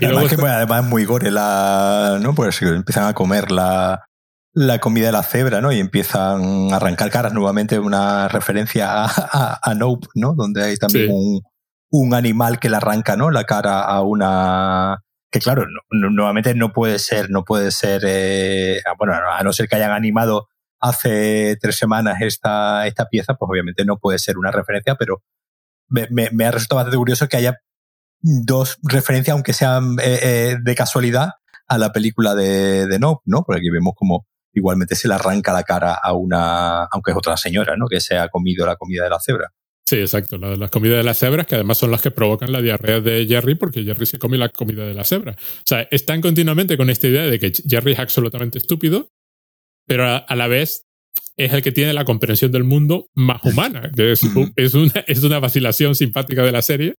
y 0.00 0.04
además, 0.04 0.36
que, 0.36 0.42
además 0.42 0.84
es 0.84 0.90
muy 0.90 1.06
gore 1.06 1.30
la, 1.30 2.18
¿no? 2.20 2.34
Pues 2.34 2.60
empiezan 2.60 3.06
a 3.06 3.14
comer 3.14 3.50
la, 3.50 4.04
la 4.52 4.78
comida 4.78 5.06
de 5.06 5.12
la 5.12 5.22
cebra, 5.22 5.62
¿no? 5.62 5.72
Y 5.72 5.80
empiezan 5.80 6.72
a 6.72 6.76
arrancar 6.76 7.10
caras 7.10 7.32
nuevamente, 7.32 7.78
una 7.78 8.28
referencia 8.28 9.06
a, 9.06 9.58
a, 9.62 9.74
Nope, 9.74 10.08
¿no? 10.14 10.34
Donde 10.34 10.62
hay 10.62 10.76
también 10.76 11.10
un, 11.10 11.40
un 11.90 12.12
animal 12.12 12.58
que 12.58 12.68
le 12.68 12.76
arranca, 12.76 13.16
¿no? 13.16 13.30
La 13.30 13.44
cara 13.44 13.80
a 13.80 14.02
una 14.02 14.98
que 15.30 15.40
claro, 15.40 15.66
nuevamente 15.90 16.54
no 16.54 16.72
puede 16.72 16.98
ser, 16.98 17.30
no 17.30 17.44
puede 17.44 17.70
ser, 17.70 18.02
eh, 18.06 18.80
bueno, 18.98 19.14
a 19.14 19.42
no 19.42 19.52
ser 19.52 19.68
que 19.68 19.76
hayan 19.76 19.90
animado 19.90 20.48
hace 20.80 21.56
tres 21.60 21.76
semanas 21.76 22.20
esta, 22.20 22.86
esta 22.86 23.08
pieza, 23.08 23.34
pues 23.34 23.48
obviamente 23.50 23.84
no 23.84 23.98
puede 23.98 24.18
ser 24.18 24.38
una 24.38 24.50
referencia, 24.50 24.94
pero 24.94 25.22
me, 25.88 26.08
me, 26.10 26.44
ha 26.44 26.50
resultado 26.50 26.76
bastante 26.76 26.96
curioso 26.96 27.28
que 27.28 27.36
haya 27.36 27.58
dos 28.20 28.78
referencias, 28.82 29.34
aunque 29.34 29.52
sean 29.52 29.96
eh, 30.00 30.18
eh, 30.22 30.56
de 30.62 30.74
casualidad, 30.74 31.30
a 31.68 31.78
la 31.78 31.92
película 31.92 32.34
de, 32.34 32.86
de 32.86 32.98
Nope, 32.98 33.22
¿no? 33.26 33.42
Porque 33.42 33.58
aquí 33.58 33.70
vemos 33.70 33.94
como 33.96 34.26
igualmente 34.52 34.94
se 34.94 35.08
le 35.08 35.14
arranca 35.14 35.52
la 35.52 35.64
cara 35.64 35.94
a 35.94 36.14
una, 36.14 36.84
aunque 36.84 37.10
es 37.10 37.16
otra 37.16 37.36
señora, 37.36 37.76
¿no? 37.76 37.88
Que 37.88 38.00
se 38.00 38.16
ha 38.16 38.28
comido 38.28 38.66
la 38.66 38.76
comida 38.76 39.04
de 39.04 39.10
la 39.10 39.20
cebra. 39.20 39.52
Sí, 39.88 39.96
exacto. 39.96 40.36
La 40.36 40.50
de 40.50 40.56
las 40.56 40.70
comidas 40.70 40.98
de 40.98 41.04
las 41.04 41.18
cebras, 41.18 41.46
que 41.46 41.54
además 41.54 41.78
son 41.78 41.92
las 41.92 42.02
que 42.02 42.10
provocan 42.10 42.50
la 42.50 42.60
diarrea 42.60 43.00
de 43.00 43.24
Jerry, 43.26 43.54
porque 43.54 43.84
Jerry 43.84 44.04
se 44.04 44.18
come 44.18 44.36
la 44.36 44.48
comida 44.48 44.84
de 44.84 44.94
la 44.94 45.04
cebra. 45.04 45.36
O 45.38 45.62
sea, 45.64 45.86
están 45.92 46.20
continuamente 46.20 46.76
con 46.76 46.90
esta 46.90 47.06
idea 47.06 47.22
de 47.22 47.38
que 47.38 47.52
Jerry 47.52 47.92
es 47.92 48.00
absolutamente 48.00 48.58
estúpido, 48.58 49.10
pero 49.86 50.04
a, 50.04 50.34
la 50.34 50.48
vez 50.48 50.86
es 51.36 51.52
el 51.52 51.62
que 51.62 51.70
tiene 51.70 51.92
la 51.92 52.04
comprensión 52.04 52.50
del 52.50 52.64
mundo 52.64 53.06
más 53.14 53.44
humana, 53.44 53.92
que 53.94 54.10
es, 54.10 54.22
es, 54.56 54.74
una, 54.74 55.04
es 55.06 55.22
una 55.22 55.38
vacilación 55.38 55.94
simpática 55.94 56.42
de 56.42 56.52
la 56.52 56.62
serie. 56.62 56.94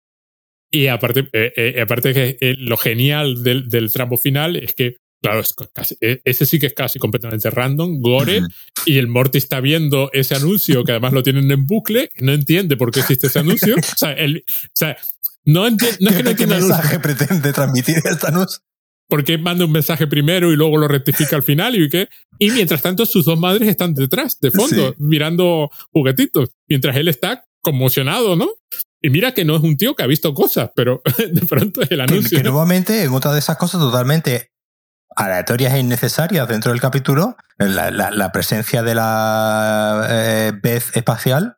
Y 0.70 0.86
aparte, 0.86 1.28
eh, 1.32 1.52
eh, 1.56 1.80
aparte 1.80 2.14
que 2.14 2.36
eh, 2.40 2.54
lo 2.56 2.76
genial 2.76 3.42
del, 3.42 3.68
del 3.68 3.92
tramo 3.92 4.16
final 4.16 4.54
es 4.54 4.74
que 4.74 4.96
Claro, 5.26 5.40
es 5.40 5.54
casi, 5.72 5.96
e, 6.00 6.20
ese 6.24 6.46
sí 6.46 6.58
que 6.58 6.66
es 6.66 6.74
casi 6.74 6.98
completamente 6.98 7.50
random, 7.50 8.00
gore, 8.00 8.42
y 8.84 8.98
el 8.98 9.08
Morty 9.08 9.38
está 9.38 9.60
viendo 9.60 10.08
ese 10.12 10.36
anuncio, 10.36 10.84
que 10.84 10.92
además 10.92 11.12
lo 11.12 11.22
tienen 11.22 11.50
en 11.50 11.66
bucle, 11.66 12.10
no 12.20 12.32
entiende 12.32 12.76
por 12.76 12.92
qué 12.92 13.00
existe 13.00 13.26
ese 13.26 13.40
anuncio. 13.40 13.74
O 13.76 13.98
sea, 13.98 14.12
el, 14.12 14.44
o 14.46 14.70
sea 14.72 14.96
no, 15.44 15.66
entiende, 15.66 15.98
no 16.00 16.10
es 16.10 16.16
que 16.16 16.22
no 16.22 16.36
¿Qué 16.36 16.46
mensaje 16.46 16.98
pretende 17.00 17.52
transmitir 17.52 17.96
este 18.04 18.26
anuncio? 18.26 18.60
Porque 19.08 19.38
manda 19.38 19.64
un 19.64 19.72
mensaje 19.72 20.06
primero 20.06 20.52
y 20.52 20.56
luego 20.56 20.76
lo 20.76 20.88
rectifica 20.88 21.36
al 21.36 21.44
final 21.44 21.76
y 21.76 21.88
qué. 21.88 22.08
Y 22.38 22.50
mientras 22.50 22.82
tanto, 22.82 23.06
sus 23.06 23.24
dos 23.24 23.38
madres 23.38 23.68
están 23.68 23.94
detrás, 23.94 24.38
de 24.40 24.50
fondo, 24.50 24.94
mirando 24.98 25.70
juguetitos, 25.92 26.50
mientras 26.68 26.96
él 26.96 27.08
está 27.08 27.46
conmocionado, 27.62 28.36
¿no? 28.36 28.50
Y 29.00 29.10
mira 29.10 29.34
que 29.34 29.44
no 29.44 29.56
es 29.56 29.62
un 29.62 29.76
tío 29.76 29.94
que 29.94 30.02
ha 30.02 30.06
visto 30.06 30.34
cosas, 30.34 30.70
pero 30.74 31.02
de 31.32 31.40
pronto 31.42 31.82
es 31.82 31.90
el 31.92 32.00
anuncio. 32.00 32.30
Que, 32.30 32.42
que 32.42 32.48
nuevamente, 32.48 33.04
en 33.04 33.12
otra 33.12 33.32
de 33.32 33.38
esas 33.38 33.56
cosas 33.56 33.80
totalmente 33.80 34.50
aleatorias 35.16 35.74
e 35.74 35.78
innecesarias 35.78 36.46
dentro 36.46 36.72
del 36.72 36.80
capítulo, 36.80 37.36
la, 37.58 37.90
la, 37.90 38.10
la 38.10 38.32
presencia 38.32 38.82
de 38.82 38.94
la 38.94 40.06
eh, 40.08 40.52
Beth 40.62 40.96
espacial 40.96 41.56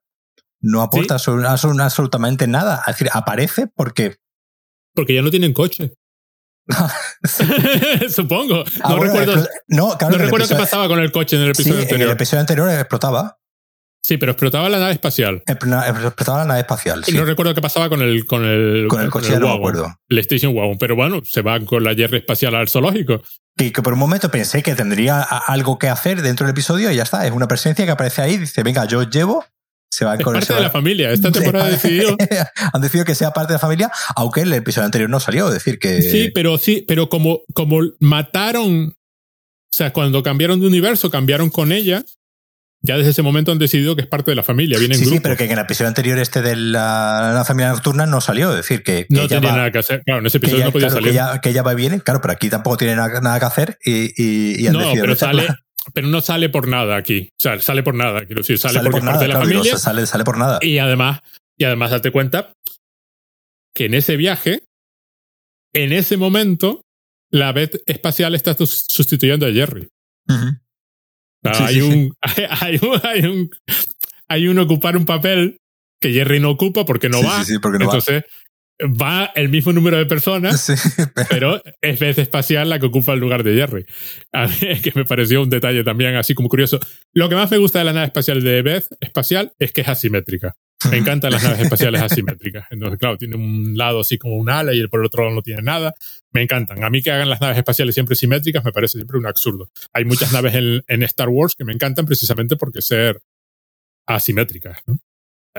no 0.60 0.82
aporta 0.82 1.18
¿Sí? 1.18 1.30
absolutamente 1.30 2.46
nada. 2.46 2.82
Es 2.86 2.94
decir, 2.94 3.10
aparece 3.12 3.66
porque... 3.66 4.16
Porque 4.94 5.14
ya 5.14 5.22
no 5.22 5.30
tienen 5.30 5.52
coche. 5.52 5.92
Supongo. 8.08 8.56
No 8.56 8.64
ah, 8.82 8.94
bueno, 8.94 9.14
recuerdo, 9.14 9.48
no, 9.68 9.96
claro, 9.96 10.18
no 10.18 10.24
recuerdo 10.24 10.44
episodio, 10.44 10.48
qué 10.48 10.56
pasaba 10.56 10.88
con 10.88 10.98
el 10.98 11.12
coche 11.12 11.36
en 11.36 11.42
el 11.42 11.50
episodio 11.50 11.76
sí, 11.76 11.82
anterior. 11.82 12.02
En 12.02 12.08
el 12.08 12.14
episodio 12.14 12.40
anterior 12.40 12.70
explotaba. 12.70 13.37
Sí, 14.08 14.16
pero 14.16 14.32
explotaba 14.32 14.70
la 14.70 14.78
nave 14.78 14.92
espacial. 14.92 15.42
Explotaba 15.44 16.38
la 16.38 16.44
nave 16.46 16.60
espacial. 16.60 17.04
Sí. 17.04 17.12
No 17.12 17.26
recuerdo 17.26 17.54
qué 17.54 17.60
pasaba 17.60 17.90
con 17.90 18.00
el 18.00 18.24
con 18.24 18.42
el 18.42 18.86
con 18.88 19.02
el 19.02 19.10
coche, 19.10 19.26
con 19.26 19.34
el 19.34 19.40
no 19.42 19.48
me 19.48 19.54
acuerdo. 19.56 20.00
El 20.08 20.18
Station 20.20 20.56
Wagon, 20.56 20.78
pero 20.78 20.96
bueno, 20.96 21.20
se 21.26 21.42
va 21.42 21.60
con 21.60 21.84
la 21.84 21.94
Jerry 21.94 22.16
espacial 22.16 22.54
al 22.54 22.70
zoológico. 22.70 23.20
Y 23.58 23.70
que 23.70 23.82
por 23.82 23.92
un 23.92 23.98
momento 23.98 24.30
pensé 24.30 24.62
que 24.62 24.74
tendría 24.74 25.20
algo 25.20 25.78
que 25.78 25.90
hacer 25.90 26.22
dentro 26.22 26.46
del 26.46 26.52
episodio 26.52 26.90
y 26.90 26.96
ya 26.96 27.02
está. 27.02 27.26
Es 27.26 27.32
una 27.32 27.48
presencia 27.48 27.84
que 27.84 27.90
aparece 27.90 28.22
ahí. 28.22 28.38
Dice, 28.38 28.62
venga, 28.62 28.86
yo 28.86 29.02
llevo. 29.02 29.44
Se 29.90 30.06
va 30.06 30.14
es 30.14 30.24
con 30.24 30.32
parte 30.32 30.54
de 30.54 30.60
la 30.62 30.70
familia. 30.70 31.10
Esta 31.10 31.30
temporada 31.32 31.66
ha 31.66 31.70
decidido. 31.70 32.16
Han 32.72 32.80
decidido 32.80 33.04
que 33.04 33.14
sea 33.14 33.32
parte 33.32 33.52
de 33.52 33.56
la 33.56 33.60
familia, 33.60 33.90
aunque 34.16 34.40
el 34.40 34.52
episodio 34.54 34.86
anterior 34.86 35.10
no 35.10 35.20
salió. 35.20 35.48
Es 35.48 35.52
decir, 35.52 35.78
que. 35.78 36.00
Sí, 36.00 36.30
pero 36.34 36.56
sí, 36.56 36.82
pero 36.88 37.10
como, 37.10 37.40
como 37.52 37.80
mataron. 38.00 38.94
O 39.70 39.76
sea, 39.76 39.92
cuando 39.92 40.22
cambiaron 40.22 40.60
de 40.60 40.66
universo, 40.66 41.10
cambiaron 41.10 41.50
con 41.50 41.72
ella 41.72 42.02
ya 42.80 42.96
desde 42.96 43.10
ese 43.10 43.22
momento 43.22 43.50
han 43.50 43.58
decidido 43.58 43.96
que 43.96 44.02
es 44.02 44.08
parte 44.08 44.30
de 44.30 44.36
la 44.36 44.42
familia, 44.44 44.78
viene 44.78 44.94
en 44.94 45.00
sí, 45.00 45.06
grupo. 45.06 45.16
Sí, 45.16 45.22
pero 45.22 45.36
que 45.36 45.44
en 45.44 45.52
el 45.52 45.58
episodio 45.58 45.88
anterior 45.88 46.18
este 46.18 46.42
de 46.42 46.54
la, 46.54 47.32
la 47.34 47.44
familia 47.44 47.70
nocturna 47.72 48.06
no 48.06 48.20
salió, 48.20 48.50
es 48.50 48.56
decir, 48.56 48.82
que, 48.82 49.06
que 49.08 49.14
no 49.14 49.26
tenía 49.26 49.50
va, 49.50 49.56
nada 49.56 49.72
que 49.72 49.78
hacer. 49.78 50.02
Claro, 50.04 50.20
en 50.20 50.26
ese 50.26 50.38
episodio 50.38 50.58
ella, 50.58 50.66
no 50.66 50.72
podía 50.72 50.88
claro, 50.88 51.00
salir. 51.00 51.10
Que 51.10 51.18
ella, 51.18 51.40
que 51.40 51.48
ella 51.50 51.62
va 51.62 51.74
bien, 51.74 51.98
claro, 52.00 52.20
pero 52.20 52.32
aquí 52.32 52.48
tampoco 52.48 52.76
tiene 52.76 52.94
nada, 52.94 53.20
nada 53.20 53.40
que 53.40 53.46
hacer 53.46 53.78
y, 53.84 54.12
y, 54.16 54.62
y 54.62 54.66
han 54.68 54.74
no, 54.74 54.78
decidido 54.80 55.02
pero 55.02 55.16
sale, 55.16 55.48
pero 55.92 56.06
no 56.06 56.20
sale 56.20 56.48
por 56.48 56.68
nada 56.68 56.96
aquí. 56.96 57.30
O 57.32 57.42
sea, 57.42 57.60
sale 57.60 57.82
por 57.82 57.94
nada, 57.94 58.24
quiero 58.26 58.42
decir, 58.42 58.58
sale, 58.58 58.74
sale 58.74 58.90
porque 58.90 59.00
por 59.00 59.08
es 59.08 59.12
parte 59.12 59.24
de 59.24 59.28
la 59.28 59.34
claro, 59.34 59.46
familia. 59.46 59.62
Digo, 59.64 59.78
sale, 59.78 60.06
sale 60.06 60.24
por 60.24 60.38
nada. 60.38 60.58
Y 60.62 60.78
además, 60.78 61.20
y 61.56 61.64
además 61.64 61.90
date 61.90 62.12
cuenta 62.12 62.52
que 63.74 63.86
en 63.86 63.94
ese 63.94 64.16
viaje, 64.16 64.62
en 65.74 65.92
ese 65.92 66.16
momento, 66.16 66.82
la 67.30 67.52
Beth 67.52 67.82
espacial 67.86 68.34
está 68.34 68.54
sustituyendo 68.54 69.46
a 69.46 69.52
Jerry. 69.52 69.88
Uh 70.28 70.32
-huh. 70.32 70.60
No, 71.42 71.54
sí, 71.54 71.62
hay, 71.62 71.74
sí, 71.74 71.80
un, 71.80 72.12
sí. 72.34 72.42
Hay, 72.60 72.80
un, 72.82 73.00
hay, 73.02 73.20
un, 73.26 73.50
hay 74.28 74.48
un 74.48 74.58
ocupar 74.58 74.96
un 74.96 75.04
papel 75.04 75.58
que 76.00 76.12
Jerry 76.12 76.40
no 76.40 76.50
ocupa 76.50 76.84
porque 76.84 77.08
no 77.08 77.22
va. 77.22 77.42
Porque 77.60 77.78
no 77.78 77.86
Entonces 77.86 78.24
va. 78.82 79.24
va. 79.24 79.32
el 79.34 79.48
mismo 79.48 79.72
número 79.72 79.96
de 79.96 80.06
personas, 80.06 80.72
pero 81.30 81.60
es 81.80 81.98
vez 81.98 82.18
espacial 82.18 82.68
la 82.68 82.78
que 82.78 82.86
ocupa 82.86 83.12
el 83.14 83.20
lugar 83.20 83.42
de 83.42 83.54
Jerry. 83.54 83.84
A 84.32 84.46
mí 84.46 84.54
es 84.60 84.80
que 84.80 84.92
me 84.94 85.04
pareció 85.04 85.42
un 85.42 85.50
detalle 85.50 85.84
también 85.84 86.14
así 86.16 86.34
como 86.34 86.48
curioso. 86.48 86.78
Lo 87.12 87.28
que 87.28 87.34
más 87.34 87.50
me 87.50 87.58
gusta 87.58 87.80
de 87.80 87.84
la 87.84 87.92
nave 87.92 88.06
espacial 88.06 88.42
de 88.42 88.62
Beth 88.62 88.86
espacial 89.00 89.52
es 89.58 89.72
que 89.72 89.80
es 89.82 89.88
asimétrica. 89.88 90.54
Me 90.90 90.98
encantan 90.98 91.32
las 91.32 91.42
naves 91.42 91.60
espaciales 91.60 92.00
asimétricas. 92.00 92.66
Entonces, 92.70 92.98
claro, 92.98 93.18
tiene 93.18 93.36
un 93.36 93.76
lado 93.76 94.00
así 94.00 94.16
como 94.16 94.36
un 94.36 94.48
ala 94.48 94.72
y 94.74 94.78
el 94.78 94.88
por 94.88 95.00
el 95.00 95.06
otro 95.06 95.24
lado 95.24 95.34
no 95.34 95.42
tiene 95.42 95.62
nada. 95.62 95.94
Me 96.30 96.42
encantan. 96.42 96.84
A 96.84 96.90
mí 96.90 97.02
que 97.02 97.10
hagan 97.10 97.28
las 97.28 97.40
naves 97.40 97.58
espaciales 97.58 97.94
siempre 97.94 98.14
simétricas 98.14 98.64
me 98.64 98.72
parece 98.72 98.98
siempre 98.98 99.18
un 99.18 99.26
absurdo. 99.26 99.68
Hay 99.92 100.04
muchas 100.04 100.32
naves 100.32 100.54
en, 100.54 100.84
en 100.86 101.02
Star 101.02 101.28
Wars 101.28 101.54
que 101.56 101.64
me 101.64 101.72
encantan 101.72 102.06
precisamente 102.06 102.56
porque 102.56 102.80
ser 102.80 103.20
asimétricas. 104.06 104.78
¿no? 104.86 104.98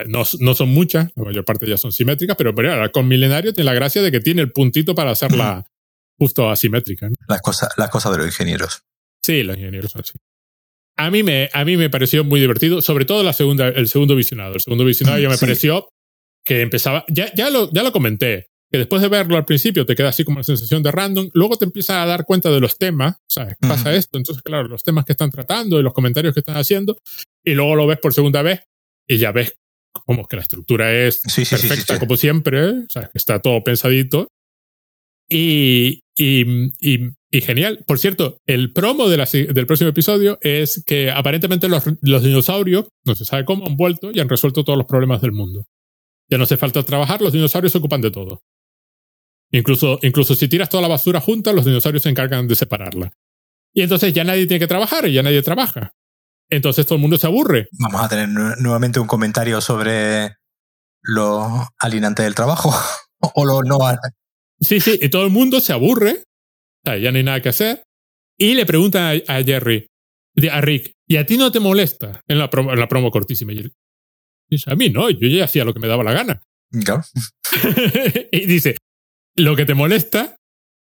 No, 0.07 0.23
no, 0.39 0.53
son 0.53 0.69
muchas, 0.69 1.09
la 1.15 1.23
mayor 1.23 1.45
parte 1.45 1.67
ya 1.67 1.77
son 1.77 1.91
simétricas, 1.91 2.37
pero, 2.37 2.55
pero 2.55 2.71
ahora 2.71 2.89
con 2.89 3.07
Milenario 3.07 3.53
tiene 3.53 3.65
la 3.65 3.73
gracia 3.73 4.01
de 4.01 4.11
que 4.11 4.19
tiene 4.19 4.41
el 4.41 4.51
puntito 4.51 4.95
para 4.95 5.11
hacerla 5.11 5.65
justo 6.17 6.49
asimétrica. 6.49 7.09
¿no? 7.09 7.15
Las 7.27 7.41
cosas 7.41 7.69
la 7.77 7.89
cosa 7.89 8.11
de 8.11 8.17
los 8.17 8.27
ingenieros. 8.27 8.83
Sí, 9.21 9.43
los 9.43 9.57
ingenieros 9.57 9.91
son 9.91 10.01
así. 10.01 10.13
A 10.99 11.09
mí, 11.11 11.23
me, 11.23 11.49
a 11.53 11.63
mí 11.63 11.77
me 11.77 11.89
pareció 11.89 12.25
muy 12.25 12.41
divertido, 12.41 12.81
sobre 12.81 13.05
todo 13.05 13.23
la 13.23 13.31
segunda, 13.31 13.69
el 13.69 13.87
segundo 13.87 14.17
visionado. 14.17 14.55
El 14.55 14.59
segundo 14.59 14.83
visionado 14.83 15.17
ya 15.17 15.29
me 15.29 15.35
sí. 15.35 15.39
pareció 15.39 15.87
que 16.43 16.59
empezaba. 16.59 17.05
Ya, 17.07 17.33
ya, 17.33 17.49
lo, 17.49 17.71
ya 17.71 17.83
lo 17.83 17.93
comenté, 17.93 18.47
que 18.69 18.79
después 18.79 19.01
de 19.01 19.07
verlo 19.07 19.37
al 19.37 19.45
principio 19.45 19.85
te 19.85 19.95
queda 19.95 20.09
así 20.09 20.25
como 20.25 20.39
la 20.39 20.43
sensación 20.43 20.83
de 20.83 20.91
random, 20.91 21.29
luego 21.33 21.55
te 21.55 21.63
empiezas 21.63 21.95
a 21.95 22.05
dar 22.05 22.25
cuenta 22.25 22.51
de 22.51 22.59
los 22.59 22.77
temas, 22.77 23.15
¿sabes? 23.29 23.55
¿Qué 23.61 23.67
pasa 23.67 23.89
uh 23.89 23.93
-huh. 23.93 23.97
esto? 23.97 24.17
Entonces, 24.17 24.43
claro, 24.43 24.67
los 24.67 24.83
temas 24.83 25.05
que 25.05 25.13
están 25.13 25.31
tratando 25.31 25.79
y 25.79 25.83
los 25.83 25.93
comentarios 25.93 26.33
que 26.33 26.41
están 26.41 26.57
haciendo, 26.57 26.97
y 27.45 27.53
luego 27.53 27.75
lo 27.75 27.87
ves 27.87 27.99
por 27.99 28.13
segunda 28.13 28.41
vez 28.41 28.59
y 29.07 29.17
ya 29.17 29.31
ves 29.31 29.55
como 30.05 30.27
que 30.27 30.35
la 30.35 30.41
estructura 30.41 30.93
es 30.93 31.21
sí, 31.21 31.45
sí, 31.45 31.55
perfecta 31.55 31.97
como 31.97 32.17
siempre, 32.17 32.69
o 32.71 32.89
sea, 32.89 33.03
que 33.03 33.17
está 33.17 33.39
todo 33.39 33.63
pensadito. 33.63 34.27
Y, 35.29 36.01
y, 36.17 36.43
y, 36.81 37.11
y, 37.31 37.41
genial. 37.41 37.83
Por 37.87 37.99
cierto, 37.99 38.37
el 38.45 38.73
promo 38.73 39.07
de 39.07 39.17
la, 39.17 39.25
del 39.25 39.67
próximo 39.67 39.89
episodio 39.89 40.37
es 40.41 40.83
que 40.85 41.11
aparentemente 41.11 41.69
los, 41.69 41.83
los, 42.01 42.23
dinosaurios, 42.23 42.87
no 43.05 43.15
se 43.15 43.25
sabe 43.25 43.45
cómo, 43.45 43.65
han 43.65 43.75
vuelto 43.75 44.11
y 44.13 44.19
han 44.19 44.29
resuelto 44.29 44.63
todos 44.63 44.77
los 44.77 44.87
problemas 44.87 45.21
del 45.21 45.31
mundo. 45.31 45.65
Ya 46.29 46.37
no 46.37 46.43
hace 46.43 46.57
falta 46.57 46.83
trabajar, 46.83 47.21
los 47.21 47.33
dinosaurios 47.33 47.71
se 47.71 47.77
ocupan 47.77 48.01
de 48.01 48.11
todo. 48.11 48.41
Incluso, 49.51 49.99
incluso 50.03 50.35
si 50.35 50.47
tiras 50.47 50.69
toda 50.69 50.81
la 50.81 50.87
basura 50.87 51.19
junta, 51.21 51.53
los 51.53 51.65
dinosaurios 51.65 52.03
se 52.03 52.09
encargan 52.09 52.47
de 52.47 52.55
separarla. 52.55 53.11
Y 53.73 53.81
entonces 53.81 54.13
ya 54.13 54.23
nadie 54.23 54.47
tiene 54.47 54.59
que 54.59 54.67
trabajar 54.67 55.07
y 55.07 55.13
ya 55.13 55.23
nadie 55.23 55.41
trabaja. 55.41 55.91
Entonces 56.49 56.85
todo 56.85 56.95
el 56.95 57.01
mundo 57.01 57.17
se 57.17 57.27
aburre. 57.27 57.67
Vamos 57.79 58.01
a 58.01 58.09
tener 58.09 58.29
nuevamente 58.29 58.99
un 58.99 59.07
comentario 59.07 59.61
sobre 59.61 60.35
lo 61.01 61.67
alienante 61.79 62.23
del 62.23 62.35
trabajo 62.35 62.73
o 63.19 63.45
lo 63.45 63.63
no. 63.63 63.77
Sí, 64.59 64.79
sí, 64.79 64.99
y 65.01 65.09
todo 65.09 65.25
el 65.25 65.31
mundo 65.31 65.61
se 65.61 65.73
aburre, 65.73 66.23
sea, 66.91 66.97
ya 66.97 67.11
no 67.11 67.17
hay 67.17 67.23
nada 67.23 67.41
que 67.41 67.49
hacer, 67.49 67.83
y 68.37 68.53
le 68.53 68.65
pregunta 68.65 69.09
a, 69.09 69.37
a 69.37 69.43
Jerry, 69.43 69.87
a 70.51 70.61
Rick, 70.61 70.91
¿y 71.07 71.17
a 71.17 71.25
ti 71.25 71.37
no 71.37 71.51
te 71.51 71.59
molesta 71.59 72.21
en 72.27 72.39
la 72.39 72.49
promo, 72.49 72.71
en 72.71 72.79
la 72.79 72.87
promo 72.87 73.11
cortísima? 73.11 73.53
Y 73.53 73.69
dice, 74.49 74.71
a 74.71 74.75
mí 74.75 74.89
no, 74.89 75.09
yo 75.09 75.27
ya 75.27 75.45
hacía 75.45 75.65
lo 75.65 75.73
que 75.73 75.79
me 75.79 75.87
daba 75.87 76.03
la 76.03 76.13
gana. 76.13 76.41
Claro. 76.83 77.03
y 78.31 78.45
dice, 78.45 78.77
lo 79.35 79.55
que 79.55 79.65
te 79.65 79.73
molesta 79.73 80.35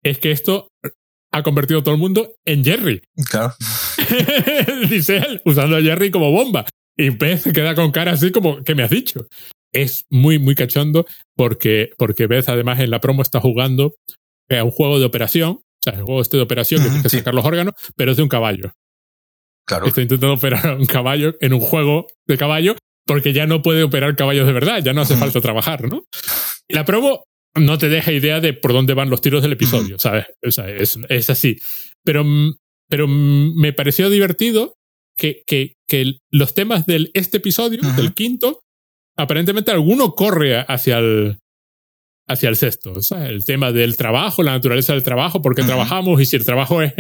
es 0.03 0.19
que 0.19 0.31
esto 0.31 0.69
ha 1.33 1.43
convertido 1.43 1.81
a 1.81 1.83
todo 1.83 1.95
el 1.95 2.01
mundo 2.01 2.37
en 2.45 2.65
Jerry. 2.65 3.03
Claro. 3.29 3.55
dice 4.89 5.19
él, 5.19 5.43
usando 5.45 5.77
a 5.77 5.83
Jerry 5.83 6.11
como 6.11 6.31
bomba. 6.31 6.65
Y 6.97 7.11
Beth 7.11 7.41
se 7.41 7.53
queda 7.53 7.75
con 7.75 7.91
cara 7.91 8.13
así 8.13 8.31
como, 8.31 8.63
¿qué 8.63 8.77
me 8.77 8.85
has 8.85 8.91
dicho? 8.91 9.27
es 9.75 10.07
muy, 10.09 10.39
muy 10.39 10.55
cachondo 10.55 11.05
porque, 11.37 11.91
porque 11.99 12.27
Beth 12.27 12.49
además 12.49 12.81
en 12.81 12.91
la 12.91 13.01
promo 13.01 13.21
está 13.21 13.41
jugando 13.41 13.95
a 14.49 14.63
un 14.63 14.71
juego 14.71 14.99
de 14.99 15.05
operación, 15.05 15.61
sea, 15.85 15.95
el 15.95 16.05
juego 16.05 16.21
este 16.21 16.37
de 16.37 16.43
operación 16.43 16.81
que 16.81 16.89
tienes 16.89 17.03
que 17.03 17.09
sí. 17.11 17.19
sacar 17.19 17.35
los 17.35 17.45
órganos, 17.45 17.75
pero 17.97 18.11
es 18.11 18.17
de 18.17 18.23
un 18.23 18.29
caballo. 18.29 18.73
Claro. 19.67 19.87
Está 19.87 20.03
intentando 20.03 20.35
operar 20.35 20.67
a 20.67 20.75
un 20.75 20.87
caballo 20.87 21.35
en 21.41 21.55
un 21.55 21.61
juego 21.61 22.07
de 22.27 22.37
caballo 22.37 22.77
porque 23.07 23.33
ya 23.33 23.47
no 23.47 23.63
puede 23.63 23.83
operar 23.83 24.17
caballos 24.17 24.47
de 24.47 24.53
verdad, 24.53 24.83
ya 24.83 24.93
no 24.93 25.03
hace 25.03 25.17
falta 25.17 25.41
trabajar, 25.41 25.89
¿no? 25.89 26.05
Y 26.69 26.75
la 26.75 26.85
promo 26.85 27.25
no 27.55 27.79
te 27.79 27.89
deja 27.89 28.13
idea 28.13 28.41
de 28.41 28.53
por 28.53 28.73
dónde 28.73 28.95
van 28.95 29.11
los 29.11 29.21
tiros 29.21 29.43
del 29.43 29.53
episodio. 29.53 29.99
¿sabes? 29.99 30.27
O 30.45 30.51
sea, 30.51 30.69
es, 30.69 30.99
es 31.09 31.31
así. 31.31 31.59
Pero, 32.03 32.25
pero 32.89 33.07
me 33.07 33.73
pareció 33.73 34.11
divertido 34.11 34.75
que, 35.17 35.43
que, 35.47 35.75
que 35.87 36.15
los 36.31 36.55
temas 36.55 36.87
de 36.87 37.11
este 37.15 37.37
episodio, 37.37 37.81
del 37.97 38.15
quinto, 38.15 38.61
aparentemente 39.17 39.71
alguno 39.71 40.15
corre 40.15 40.59
hacia 40.67 40.99
el, 40.99 41.39
hacia 42.27 42.49
el 42.49 42.57
sexto. 42.57 42.93
O 42.93 43.03
sea, 43.03 43.27
el 43.27 43.45
tema 43.45 43.73
del 43.73 43.97
trabajo, 43.97 44.43
la 44.43 44.53
naturaleza 44.53 44.93
del 44.93 45.03
trabajo, 45.03 45.43
por 45.43 45.55
qué 45.55 45.63
uh 45.63 45.65
-huh. 45.65 45.69
trabajamos 45.69 46.21
y 46.21 46.27
si 46.27 46.37
el 46.37 46.45
trabajo 46.45 46.83
es, 46.83 46.93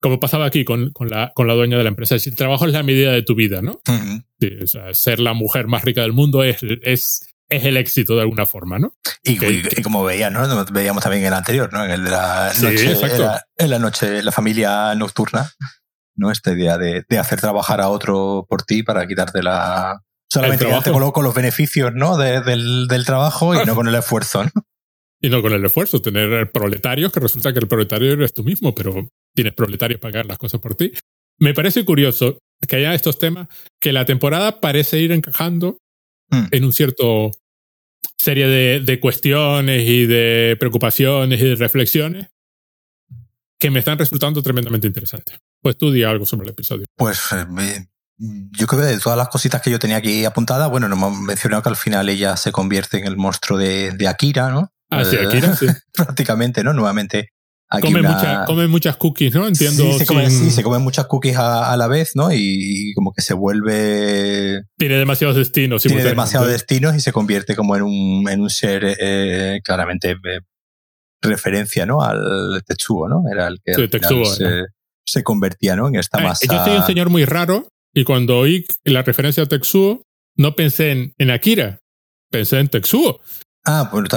como 0.00 0.20
pasaba 0.20 0.46
aquí 0.46 0.64
con, 0.64 0.90
con, 0.92 1.08
la, 1.08 1.32
con 1.34 1.46
la 1.46 1.54
dueña 1.54 1.78
de 1.78 1.84
la 1.84 1.90
empresa, 1.90 2.18
si 2.18 2.30
el 2.30 2.36
trabajo 2.36 2.66
es 2.66 2.72
la 2.72 2.82
medida 2.82 3.12
de 3.12 3.22
tu 3.22 3.34
vida, 3.34 3.62
¿no? 3.62 3.80
Uh 3.88 3.92
-huh. 3.92 4.24
sí, 4.40 4.50
o 4.62 4.66
sea, 4.66 4.94
ser 4.94 5.20
la 5.20 5.34
mujer 5.34 5.66
más 5.66 5.84
rica 5.84 6.02
del 6.02 6.12
mundo 6.12 6.42
es, 6.44 6.58
es, 6.82 7.22
es 7.48 7.64
el 7.64 7.76
éxito 7.76 8.14
de 8.14 8.22
alguna 8.22 8.46
forma, 8.46 8.78
¿no? 8.78 8.94
Y, 9.22 9.38
que, 9.38 9.50
y, 9.50 9.62
y 9.76 9.82
como 9.82 10.04
veías, 10.04 10.32
¿no? 10.32 10.64
Veíamos 10.72 11.02
también 11.02 11.22
en 11.22 11.28
el 11.28 11.34
anterior, 11.34 11.72
¿no? 11.72 11.84
En 11.84 11.90
el 11.90 12.04
de 12.04 12.10
la 12.10 12.52
noche, 12.60 12.92
en 12.92 13.20
la, 13.20 13.44
en 13.56 13.70
la 13.70 13.78
noche, 13.78 14.22
la 14.22 14.32
familia 14.32 14.94
nocturna. 14.94 15.50
¿no? 16.16 16.30
Esta 16.30 16.52
idea 16.52 16.78
de, 16.78 17.04
hacer 17.18 17.40
trabajar 17.40 17.80
a 17.80 17.88
otro 17.88 18.46
por 18.48 18.62
ti 18.62 18.82
para 18.82 19.06
quitarte 19.06 19.42
la... 19.42 20.02
Solamente 20.32 20.64
quedarte 20.64 20.90
con, 20.92 21.10
con 21.10 21.24
los 21.24 21.34
beneficios, 21.34 21.92
¿no? 21.92 22.16
del, 22.16 22.88
del, 22.88 23.04
trabajo 23.04 23.54
y 23.54 23.66
no 23.66 23.74
con 23.74 23.86
el 23.86 23.94
esfuerzo, 23.94 24.44
¿no? 24.44 24.50
Y 25.20 25.28
no 25.28 25.42
con 25.42 25.52
el 25.52 25.62
esfuerzo, 25.62 26.00
tener 26.00 26.50
proletarios, 26.50 27.12
que 27.12 27.20
resulta 27.20 27.52
que 27.52 27.58
el 27.58 27.68
proletario 27.68 28.10
eres 28.12 28.32
tú 28.32 28.42
mismo, 28.42 28.74
pero 28.74 29.10
tienes 29.34 29.52
proletarios 29.52 30.00
para 30.00 30.20
hacer 30.20 30.26
las 30.26 30.38
cosas 30.38 30.58
por 30.58 30.74
ti. 30.74 30.90
Me 31.38 31.52
parece 31.52 31.84
curioso 31.84 32.38
que 32.66 32.76
haya 32.76 32.94
estos 32.94 33.18
temas 33.18 33.46
que 33.78 33.92
la 33.92 34.06
temporada 34.06 34.58
parece 34.62 35.00
ir 35.00 35.12
encajando 35.12 35.76
hmm. 36.30 36.46
en 36.50 36.64
un 36.64 36.72
cierto 36.72 37.30
serie 38.16 38.46
de, 38.46 38.80
de, 38.80 39.00
cuestiones 39.00 39.86
y 39.86 40.06
de 40.06 40.56
preocupaciones 40.58 41.42
y 41.42 41.44
de 41.44 41.56
reflexiones 41.56 42.28
que 43.60 43.70
me 43.70 43.80
están 43.80 43.98
resultando 43.98 44.42
tremendamente 44.42 44.86
interesantes. 44.86 45.36
Pues 45.60 45.76
tú 45.76 45.92
di 45.92 46.04
algo 46.04 46.24
sobre 46.24 46.46
el 46.46 46.52
episodio. 46.52 46.86
Pues 46.96 47.20
eh, 47.32 47.86
yo 48.18 48.66
creo 48.66 48.82
que 48.82 48.88
de 48.88 48.98
todas 48.98 49.18
las 49.18 49.28
cositas 49.28 49.60
que 49.62 49.70
yo 49.70 49.78
tenía 49.78 49.96
aquí 49.96 50.24
apuntadas, 50.24 50.70
bueno, 50.70 50.88
nos 50.88 50.98
hemos 50.98 51.18
mencionado 51.18 51.62
que 51.62 51.68
al 51.70 51.76
final 51.76 52.08
ella 52.08 52.36
se 52.36 52.52
convierte 52.52 52.98
en 52.98 53.06
el 53.06 53.16
monstruo 53.16 53.58
de, 53.58 53.92
de 53.92 54.08
Akira, 54.08 54.50
¿no? 54.50 54.72
Ah, 54.90 55.04
sí, 55.04 55.16
Akira, 55.16 55.56
sí. 55.56 55.66
Prácticamente, 55.92 56.62
¿no? 56.62 56.72
Nuevamente. 56.72 57.30
come, 58.46 58.68
muchas 58.68 58.96
cookies, 58.96 59.34
¿no? 59.34 59.48
Entiendo. 59.48 59.92
Sí, 59.92 59.98
se, 60.00 60.06
come, 60.06 60.30
sí, 60.30 60.50
se 60.50 60.62
comen 60.62 60.82
muchas 60.82 61.06
cookies 61.06 61.36
a, 61.36 61.76
la 61.76 61.88
vez, 61.88 62.12
¿no? 62.14 62.28
Y, 62.32 62.92
como 62.94 63.12
que 63.12 63.22
se 63.22 63.34
vuelve. 63.34 64.62
Tiene 64.76 64.96
demasiados 64.96 65.36
destinos. 65.36 65.82
Tiene 65.82 66.04
demasiados 66.04 66.48
destinos 66.48 66.94
y 66.94 67.00
se 67.00 67.12
convierte 67.12 67.56
como 67.56 67.74
en 67.76 67.82
un, 67.82 68.28
en 68.28 68.42
un 68.42 68.50
ser 68.50 68.96
eh, 69.00 69.60
claramente 69.64 70.12
eh, 70.12 70.40
referencia, 71.22 71.86
¿no? 71.86 72.02
Al 72.02 72.62
Tetsuo, 72.66 73.08
¿no? 73.08 73.22
Era 73.32 73.48
el 73.48 73.60
que 73.64 73.74
se, 73.74 74.64
se, 75.04 75.22
convertía, 75.24 75.74
¿no? 75.74 75.88
En 75.88 75.96
esta 75.96 76.20
eh, 76.20 76.24
masa. 76.24 76.46
Yo 76.46 76.64
soy 76.64 76.76
un 76.76 76.86
señor 76.86 77.08
muy 77.08 77.24
raro 77.24 77.71
y 77.94 78.04
cuando 78.04 78.38
oí 78.38 78.64
la 78.84 79.02
referencia 79.02 79.42
a 79.42 79.46
Tetsuo, 79.46 80.02
no 80.36 80.56
pensé 80.56 80.92
en, 80.92 81.14
en 81.18 81.30
Akira, 81.30 81.80
pensé 82.30 82.58
en 82.58 82.68
Tetsuo. 82.68 83.20
Ah, 83.64 83.88
bueno, 83.92 84.08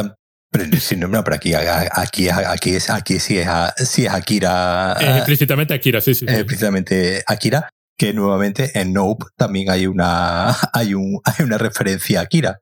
pero, 0.51 0.65
sí, 0.79 0.95
no, 0.95 1.09
pero 1.23 1.35
aquí, 1.35 1.53
aquí, 1.53 2.29
aquí, 2.29 2.75
es, 2.75 2.89
aquí 2.89 3.19
sí, 3.19 3.37
es, 3.37 3.47
sí 3.77 4.05
es 4.05 4.13
Akira. 4.13 4.95
Eh, 4.99 5.17
explícitamente 5.17 5.73
Akira, 5.73 5.99
sí, 5.99 6.15
sí. 6.15 6.25
explícitamente 6.27 7.23
Akira, 7.27 7.69
que 7.97 8.13
nuevamente 8.13 8.71
en 8.79 8.93
Nope 8.93 9.25
también 9.35 9.69
hay 9.69 9.87
una, 9.87 10.55
hay 10.73 10.93
un, 10.93 11.19
hay 11.25 11.45
una 11.45 11.57
referencia 11.57 12.21
a 12.21 12.23
Akira. 12.23 12.59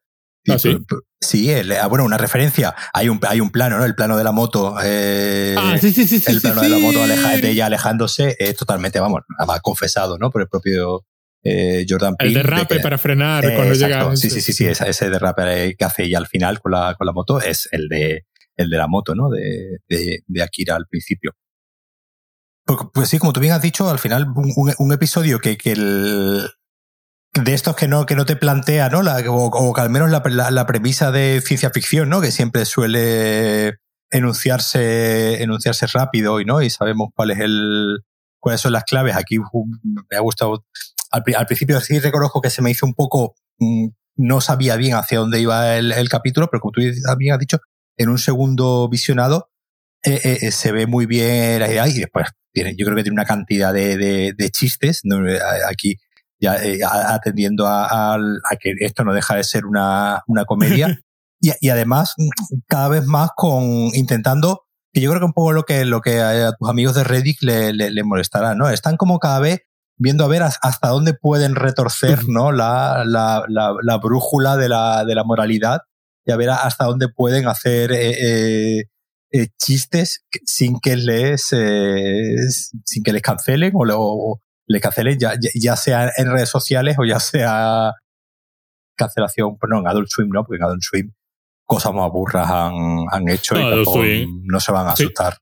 ¿Ah, 0.50 0.60
sí? 0.60 0.78
Sí, 1.22 1.50
ah, 1.52 1.88
bueno, 1.88 2.04
una 2.04 2.18
referencia. 2.18 2.76
Hay 2.94 3.08
un, 3.08 3.20
hay 3.28 3.40
un 3.40 3.50
plano, 3.50 3.78
¿no? 3.78 3.86
El 3.86 3.96
plano 3.96 4.18
de 4.18 4.24
la 4.24 4.32
moto. 4.32 4.76
Eh, 4.84 5.56
ah, 5.58 5.78
sí, 5.80 5.92
sí, 5.92 6.06
sí. 6.06 6.22
El 6.28 6.42
plano 6.42 6.62
de 6.62 6.70
la 6.70 6.78
moto 6.80 7.00
de 7.08 7.50
ella 7.50 7.68
alejándose 7.68 8.36
es 8.38 8.56
totalmente, 8.56 9.00
vamos, 9.00 9.22
nada 9.40 9.60
confesado, 9.62 10.18
¿no? 10.18 10.30
Por 10.32 10.42
el 10.42 10.50
propio 10.50 11.06
eh, 11.44 11.86
Jordan 11.88 12.16
Peele. 12.16 12.32
El 12.32 12.44
derrape 12.44 12.80
para 12.80 12.98
frenar 12.98 13.44
cuando 13.56 13.74
llega. 13.74 14.16
Sí, 14.16 14.30
sí, 14.30 14.42
sí, 14.42 14.54
sí. 14.54 14.66
Ese, 14.66 15.10
derrape 15.10 15.76
que 15.78 15.86
hace 15.86 16.04
ella 16.04 16.18
al 16.18 16.28
final 16.28 16.60
con 16.60 16.74
la, 16.74 16.96
con 16.98 17.08
la 17.08 17.14
moto 17.14 17.40
es 17.40 17.70
el 17.72 17.88
de, 17.88 18.26
el 18.58 18.70
de 18.70 18.78
la 18.78 18.88
moto, 18.88 19.16
¿no? 19.16 19.30
De, 19.30 19.80
de, 19.88 20.24
de 20.28 20.44
Akira 20.44 20.76
al 20.76 20.88
principio. 20.88 21.32
Pues, 22.66 22.80
pues, 22.94 23.10
sí, 23.10 23.18
como 23.18 23.34
tú 23.34 23.40
bien 23.40 23.54
has 23.54 23.62
dicho, 23.62 23.90
al 23.90 24.00
final 24.00 24.28
un, 24.36 24.74
un 24.78 24.94
episodio 24.94 25.40
que, 25.40 25.58
que 25.58 25.74
el, 25.74 26.50
de 27.34 27.54
estos 27.54 27.76
que 27.76 27.88
no, 27.88 28.06
que 28.06 28.16
no 28.16 28.26
te 28.26 28.36
plantea, 28.36 28.90
¿no? 28.90 29.02
La, 29.02 29.24
o, 29.28 29.74
que 29.74 29.82
al 29.82 29.90
menos 29.90 30.10
la, 30.10 30.52
la, 30.52 30.66
premisa 30.68 31.12
de 31.12 31.42
ciencia 31.42 31.72
ficción, 31.72 32.10
¿no? 32.10 32.22
Que 32.22 32.32
siempre 32.32 32.66
suele 32.66 33.78
enunciarse, 34.12 35.42
enunciarse 35.42 35.88
rápido 35.88 36.40
y 36.40 36.46
no, 36.46 36.62
y 36.62 36.70
sabemos 36.70 37.10
cuál 37.16 37.32
es 37.32 37.40
el, 37.40 38.00
cuáles 38.40 38.62
son 38.62 38.74
las 38.74 38.84
claves. 38.84 39.16
Aquí 39.16 39.38
me 39.40 40.18
ha 40.18 40.22
gustado. 40.22 40.64
Al, 41.12 41.24
principio 41.24 41.80
sí 41.82 42.00
reconozco 42.00 42.42
que 42.42 42.50
se 42.50 42.62
me 42.62 42.72
hizo 42.72 42.86
un 42.86 42.94
poco, 42.94 43.36
mm, 43.60 43.88
no 44.18 44.42
sabía 44.42 44.76
bien 44.76 44.96
hacia 44.96 45.20
dónde 45.20 45.40
iba 45.40 45.78
el, 45.78 45.92
el 45.92 46.10
capítulo, 46.10 46.50
pero 46.52 46.62
como 46.62 46.72
tú 46.72 46.82
también 47.06 47.34
has 47.34 47.40
dicho, 47.40 47.60
en 47.98 48.10
un 48.10 48.18
segundo 48.18 48.88
visionado 48.90 49.50
eh, 50.06 50.20
eh, 50.24 50.38
eh, 50.42 50.52
se 50.52 50.72
ve 50.72 50.86
muy 50.86 51.06
bien 51.06 51.60
la 51.60 51.70
idea 51.70 51.88
y 51.88 52.00
después 52.00 52.28
tiene, 52.52 52.76
yo 52.78 52.86
creo 52.86 52.98
que 52.98 53.04
tiene 53.04 53.16
una 53.16 53.26
cantidad 53.26 53.74
de, 53.74 54.34
de 54.36 54.50
chistes. 54.50 55.02
Aquí 55.70 55.98
ya, 56.44 56.58
eh, 56.58 56.80
atendiendo 56.84 57.66
a, 57.68 58.18
que 58.60 58.76
esto 58.80 59.06
no 59.06 59.14
deja 59.14 59.36
de 59.36 59.44
ser 59.44 59.66
una, 59.66 60.24
una 60.28 60.44
comedia. 60.44 61.00
y, 61.40 61.70
además, 61.70 62.16
cada 62.68 62.90
vez 62.90 63.06
más 63.06 63.30
con 63.36 63.64
intentando, 63.94 64.66
que 64.92 65.00
yo 65.02 65.10
creo 65.10 65.22
que 65.22 65.26
un 65.26 65.34
poco 65.34 65.54
lo 65.54 65.64
que, 65.64 65.86
lo 65.86 66.02
que 66.02 66.20
a 66.20 66.52
tus 66.54 66.70
amigos 66.70 66.96
de 66.96 67.06
Reddit 67.06 67.42
le, 67.42 67.72
le, 67.74 68.04
molestará, 68.04 68.56
¿no? 68.56 68.70
Están 68.70 68.98
como 68.98 69.20
cada 69.20 69.40
vez 69.40 69.62
viendo 69.98 70.26
a 70.26 70.28
ver 70.28 70.44
hasta 70.44 70.90
dónde 70.90 71.14
pueden 71.14 71.56
retorcer, 71.56 72.28
¿no? 72.28 72.52
La, 72.52 73.04
la, 73.06 73.46
la, 73.48 73.98
brújula 73.98 74.58
de 74.58 74.68
la, 74.68 75.06
de 75.06 75.16
la 75.16 75.24
moralidad 75.24 75.82
y 76.26 76.32
a 76.32 76.36
ver 76.36 76.50
hasta 76.50 76.86
dónde 76.86 77.08
pueden 77.08 77.48
hacer 77.48 77.92
eh, 77.94 78.84
eh, 79.32 79.48
chistes 79.58 80.26
sin 80.46 80.80
que 80.80 80.98
les 80.98 81.42
sin 81.44 83.04
que 83.04 83.14
les 83.14 83.22
cancelen 83.22 83.74
o, 83.76 83.84
o, 83.92 84.42
le 84.74 84.82
cancelen, 84.82 85.18
ya, 85.18 85.34
ya 85.40 85.76
sea 85.76 86.12
en 86.18 86.32
redes 86.32 86.50
sociales 86.50 86.96
o 87.00 87.06
ya 87.06 87.20
sea 87.20 87.94
cancelación, 88.96 89.58
pues 89.58 89.70
no, 89.70 89.80
en 89.80 89.88
Adult 89.88 90.10
Swim 90.10 90.30
no, 90.30 90.44
porque 90.44 90.58
en 90.58 90.64
Adult 90.64 90.84
Swim 90.84 91.12
cosas 91.66 91.94
más 91.94 92.10
burras 92.12 92.50
han, 92.50 93.06
han 93.10 93.30
hecho 93.30 93.56
y 93.58 94.28
no 94.44 94.60
se 94.60 94.72
van 94.72 94.88
a 94.88 94.92
asustar. 94.92 95.38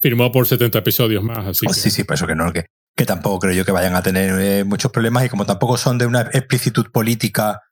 Firmó 0.00 0.30
por 0.30 0.46
70 0.46 0.78
episodios 0.78 1.22
más, 1.22 1.46
así. 1.46 1.66
Sí, 1.72 1.90
sí, 1.90 2.04
por 2.04 2.14
eso 2.14 2.26
que 2.26 2.34
no, 2.34 2.52
que, 2.52 2.66
que 2.96 3.06
tampoco 3.06 3.40
creo 3.40 3.54
yo 3.54 3.64
que 3.64 3.72
vayan 3.72 3.94
a 3.94 4.02
tener 4.02 4.38
eh, 4.40 4.64
muchos 4.64 4.92
problemas 4.92 5.24
y 5.24 5.28
como 5.28 5.46
tampoco 5.46 5.76
son 5.76 5.98
de 5.98 6.06
una 6.06 6.22
explicitud 6.32 6.90
política 6.92 7.62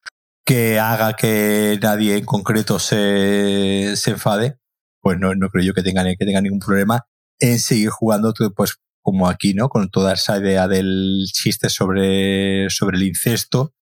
que 0.44 0.78
haga 0.80 1.14
que 1.14 1.78
nadie 1.80 2.16
en 2.16 2.24
concreto 2.24 2.78
se, 2.78 3.94
se 3.96 4.11
enfade, 4.12 4.57
pues 5.00 5.18
no, 5.18 5.34
no 5.34 5.48
creo 5.50 5.64
yo 5.64 5.74
que 5.74 5.82
tengan, 5.82 6.07
que 6.18 6.24
tengan 6.24 6.44
ningún 6.44 6.59
problema 6.59 7.07
en 7.38 7.59
seguir 7.59 7.90
jugando 7.90 8.32
pues 8.57 8.76
como 9.03 9.28
aquí, 9.28 9.53
¿no? 9.53 9.68
Con 9.68 9.90
toda 9.90 10.14
esa 10.14 10.38
idea 10.38 10.68
del 10.68 11.24
chiste 11.32 11.68
sobre, 11.68 12.70
sobre 12.70 12.96
el 12.96 13.03
incesto, 13.03 13.74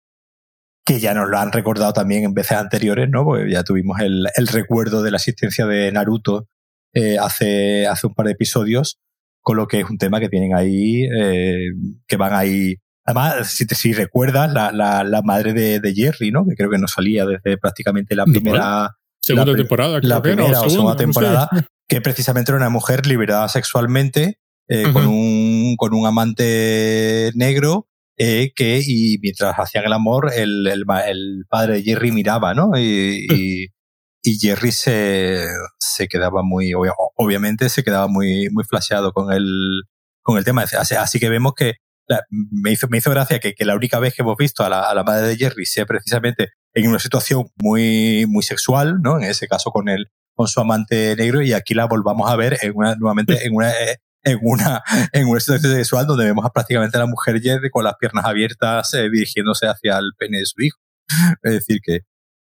que 0.84 0.98
ya 0.98 1.14
nos 1.14 1.28
lo 1.28 1.38
han 1.38 1.52
recordado 1.52 1.92
también 1.92 2.24
en 2.24 2.34
veces 2.34 2.56
anteriores, 2.56 3.08
¿no? 3.08 3.24
Porque 3.24 3.50
ya 3.50 3.62
tuvimos 3.62 4.00
el, 4.00 4.26
el 4.34 4.48
recuerdo 4.48 5.02
de 5.02 5.10
la 5.10 5.18
existencia 5.18 5.66
de 5.66 5.92
Naruto 5.92 6.48
eh, 6.94 7.18
hace, 7.18 7.86
hace 7.86 8.06
un 8.06 8.14
par 8.14 8.26
de 8.26 8.32
episodios, 8.32 8.98
con 9.42 9.56
lo 9.56 9.68
que 9.68 9.80
es 9.80 9.88
un 9.88 9.98
tema 9.98 10.20
que 10.20 10.28
tienen 10.28 10.54
ahí, 10.54 11.04
eh, 11.04 11.68
que 12.08 12.16
van 12.16 12.32
ahí. 12.32 12.76
Además, 13.04 13.48
si, 13.48 13.66
te, 13.66 13.74
si 13.74 13.92
recuerdas, 13.92 14.52
la, 14.52 14.72
la, 14.72 15.04
la 15.04 15.22
madre 15.22 15.52
de, 15.52 15.80
de, 15.80 15.94
Jerry, 15.94 16.30
¿no? 16.30 16.44
Que 16.46 16.54
creo 16.56 16.70
que 16.70 16.78
no 16.78 16.88
salía 16.88 17.26
desde 17.26 17.58
prácticamente 17.58 18.16
la 18.16 18.24
primera. 18.24 18.90
Segunda 19.22 19.54
temporada, 19.54 20.00
La 20.02 20.22
primera 20.22 20.62
o 20.62 20.70
segunda 20.70 20.96
temporada, 20.96 21.48
que 21.88 22.00
precisamente 22.00 22.50
era 22.50 22.56
una 22.56 22.70
mujer 22.70 23.06
liberada 23.06 23.48
sexualmente 23.48 24.38
eh, 24.72 24.92
con, 24.92 25.04
un, 25.08 25.74
con 25.76 25.92
un 25.94 26.06
amante 26.06 27.32
negro 27.34 27.88
eh, 28.16 28.52
que, 28.54 28.80
y 28.86 29.18
mientras 29.20 29.52
hacían 29.58 29.84
el 29.84 29.92
amor, 29.92 30.30
el, 30.32 30.64
el, 30.68 30.84
el 31.08 31.44
padre 31.48 31.74
de 31.74 31.82
Jerry 31.82 32.12
miraba, 32.12 32.54
¿no? 32.54 32.78
Y, 32.78 33.26
y, 33.28 33.68
Jerry 34.40 34.70
se, 34.70 35.44
se 35.80 36.06
quedaba 36.06 36.44
muy, 36.44 36.72
obviamente 37.16 37.68
se 37.68 37.82
quedaba 37.82 38.06
muy, 38.06 38.48
muy 38.50 38.62
flasheado 38.62 39.12
con 39.12 39.32
el, 39.32 39.82
con 40.22 40.38
el 40.38 40.44
tema. 40.44 40.62
Así, 40.62 41.18
que 41.18 41.28
vemos 41.28 41.54
que 41.56 41.74
me, 42.28 42.70
hizo, 42.70 42.86
me 42.86 42.98
hizo 42.98 43.10
gracia 43.10 43.40
que, 43.40 43.54
que, 43.54 43.64
la 43.64 43.74
única 43.74 43.98
vez 43.98 44.14
que 44.14 44.22
hemos 44.22 44.36
visto 44.36 44.62
a 44.62 44.68
la, 44.68 44.82
a 44.82 44.94
la, 44.94 45.02
madre 45.02 45.26
de 45.26 45.36
Jerry 45.36 45.66
sea 45.66 45.84
precisamente 45.84 46.50
en 46.74 46.88
una 46.88 47.00
situación 47.00 47.46
muy, 47.56 48.24
muy 48.28 48.44
sexual, 48.44 49.00
¿no? 49.02 49.18
En 49.18 49.24
ese 49.24 49.48
caso 49.48 49.72
con 49.72 49.88
el, 49.88 50.12
con 50.36 50.46
su 50.46 50.60
amante 50.60 51.16
negro 51.16 51.42
y 51.42 51.54
aquí 51.54 51.74
la 51.74 51.86
volvamos 51.86 52.30
a 52.30 52.36
ver 52.36 52.58
en 52.62 52.72
una, 52.76 52.94
nuevamente 52.94 53.44
en 53.44 53.54
una, 53.54 53.70
eh, 53.72 53.96
en 54.22 54.38
una, 54.42 54.82
en 55.12 55.26
una 55.28 55.40
situación 55.40 55.72
sexual 55.72 56.06
donde 56.06 56.24
vemos 56.24 56.44
a 56.44 56.50
prácticamente 56.50 56.96
a 56.96 57.00
la 57.00 57.06
mujer 57.06 57.40
con 57.70 57.84
las 57.84 57.94
piernas 57.96 58.24
abiertas 58.24 58.92
eh, 58.94 59.08
dirigiéndose 59.10 59.66
hacia 59.66 59.98
el 59.98 60.12
pene 60.18 60.38
de 60.38 60.46
su 60.46 60.62
hijo. 60.62 60.78
Es 61.42 61.52
decir, 61.52 61.80
que, 61.82 62.00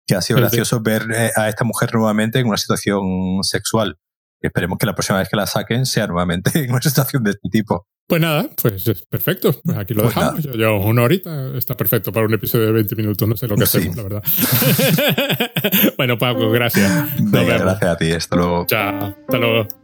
que 0.06 0.14
ha 0.14 0.20
sido 0.20 0.40
gracioso 0.40 0.80
ver 0.80 1.06
eh, 1.12 1.30
a 1.36 1.48
esta 1.48 1.64
mujer 1.64 1.94
nuevamente 1.94 2.38
en 2.38 2.46
una 2.46 2.56
situación 2.56 3.42
sexual. 3.42 3.98
esperemos 4.40 4.78
que 4.78 4.86
la 4.86 4.94
próxima 4.94 5.18
vez 5.18 5.28
que 5.28 5.36
la 5.36 5.46
saquen 5.46 5.86
sea 5.86 6.06
nuevamente 6.06 6.50
en 6.64 6.70
una 6.70 6.82
situación 6.82 7.22
de 7.24 7.30
este 7.30 7.48
tipo. 7.48 7.86
Pues 8.06 8.20
nada, 8.20 8.50
pues 8.60 8.86
es 8.86 9.06
perfecto. 9.06 9.58
Pues 9.64 9.78
aquí 9.78 9.94
lo 9.94 10.02
pues 10.02 10.14
dejamos. 10.14 10.42
Yo, 10.42 10.76
una 10.76 11.04
horita 11.04 11.56
está 11.56 11.74
perfecto 11.74 12.12
para 12.12 12.26
un 12.26 12.34
episodio 12.34 12.66
de 12.66 12.72
20 12.72 12.96
minutos. 12.96 13.26
No 13.26 13.34
sé 13.34 13.48
lo 13.48 13.56
que 13.56 13.64
hacemos, 13.64 13.96
la 13.96 14.02
verdad. 14.02 14.22
bueno, 15.96 16.18
Pablo, 16.18 16.50
gracias. 16.50 17.08
gracias 17.18 17.82
a 17.82 17.96
ti. 17.96 18.12
Hasta 18.12 18.36
luego. 18.36 18.66
Chao. 18.66 19.16
Hasta 19.26 19.38
luego. 19.38 19.83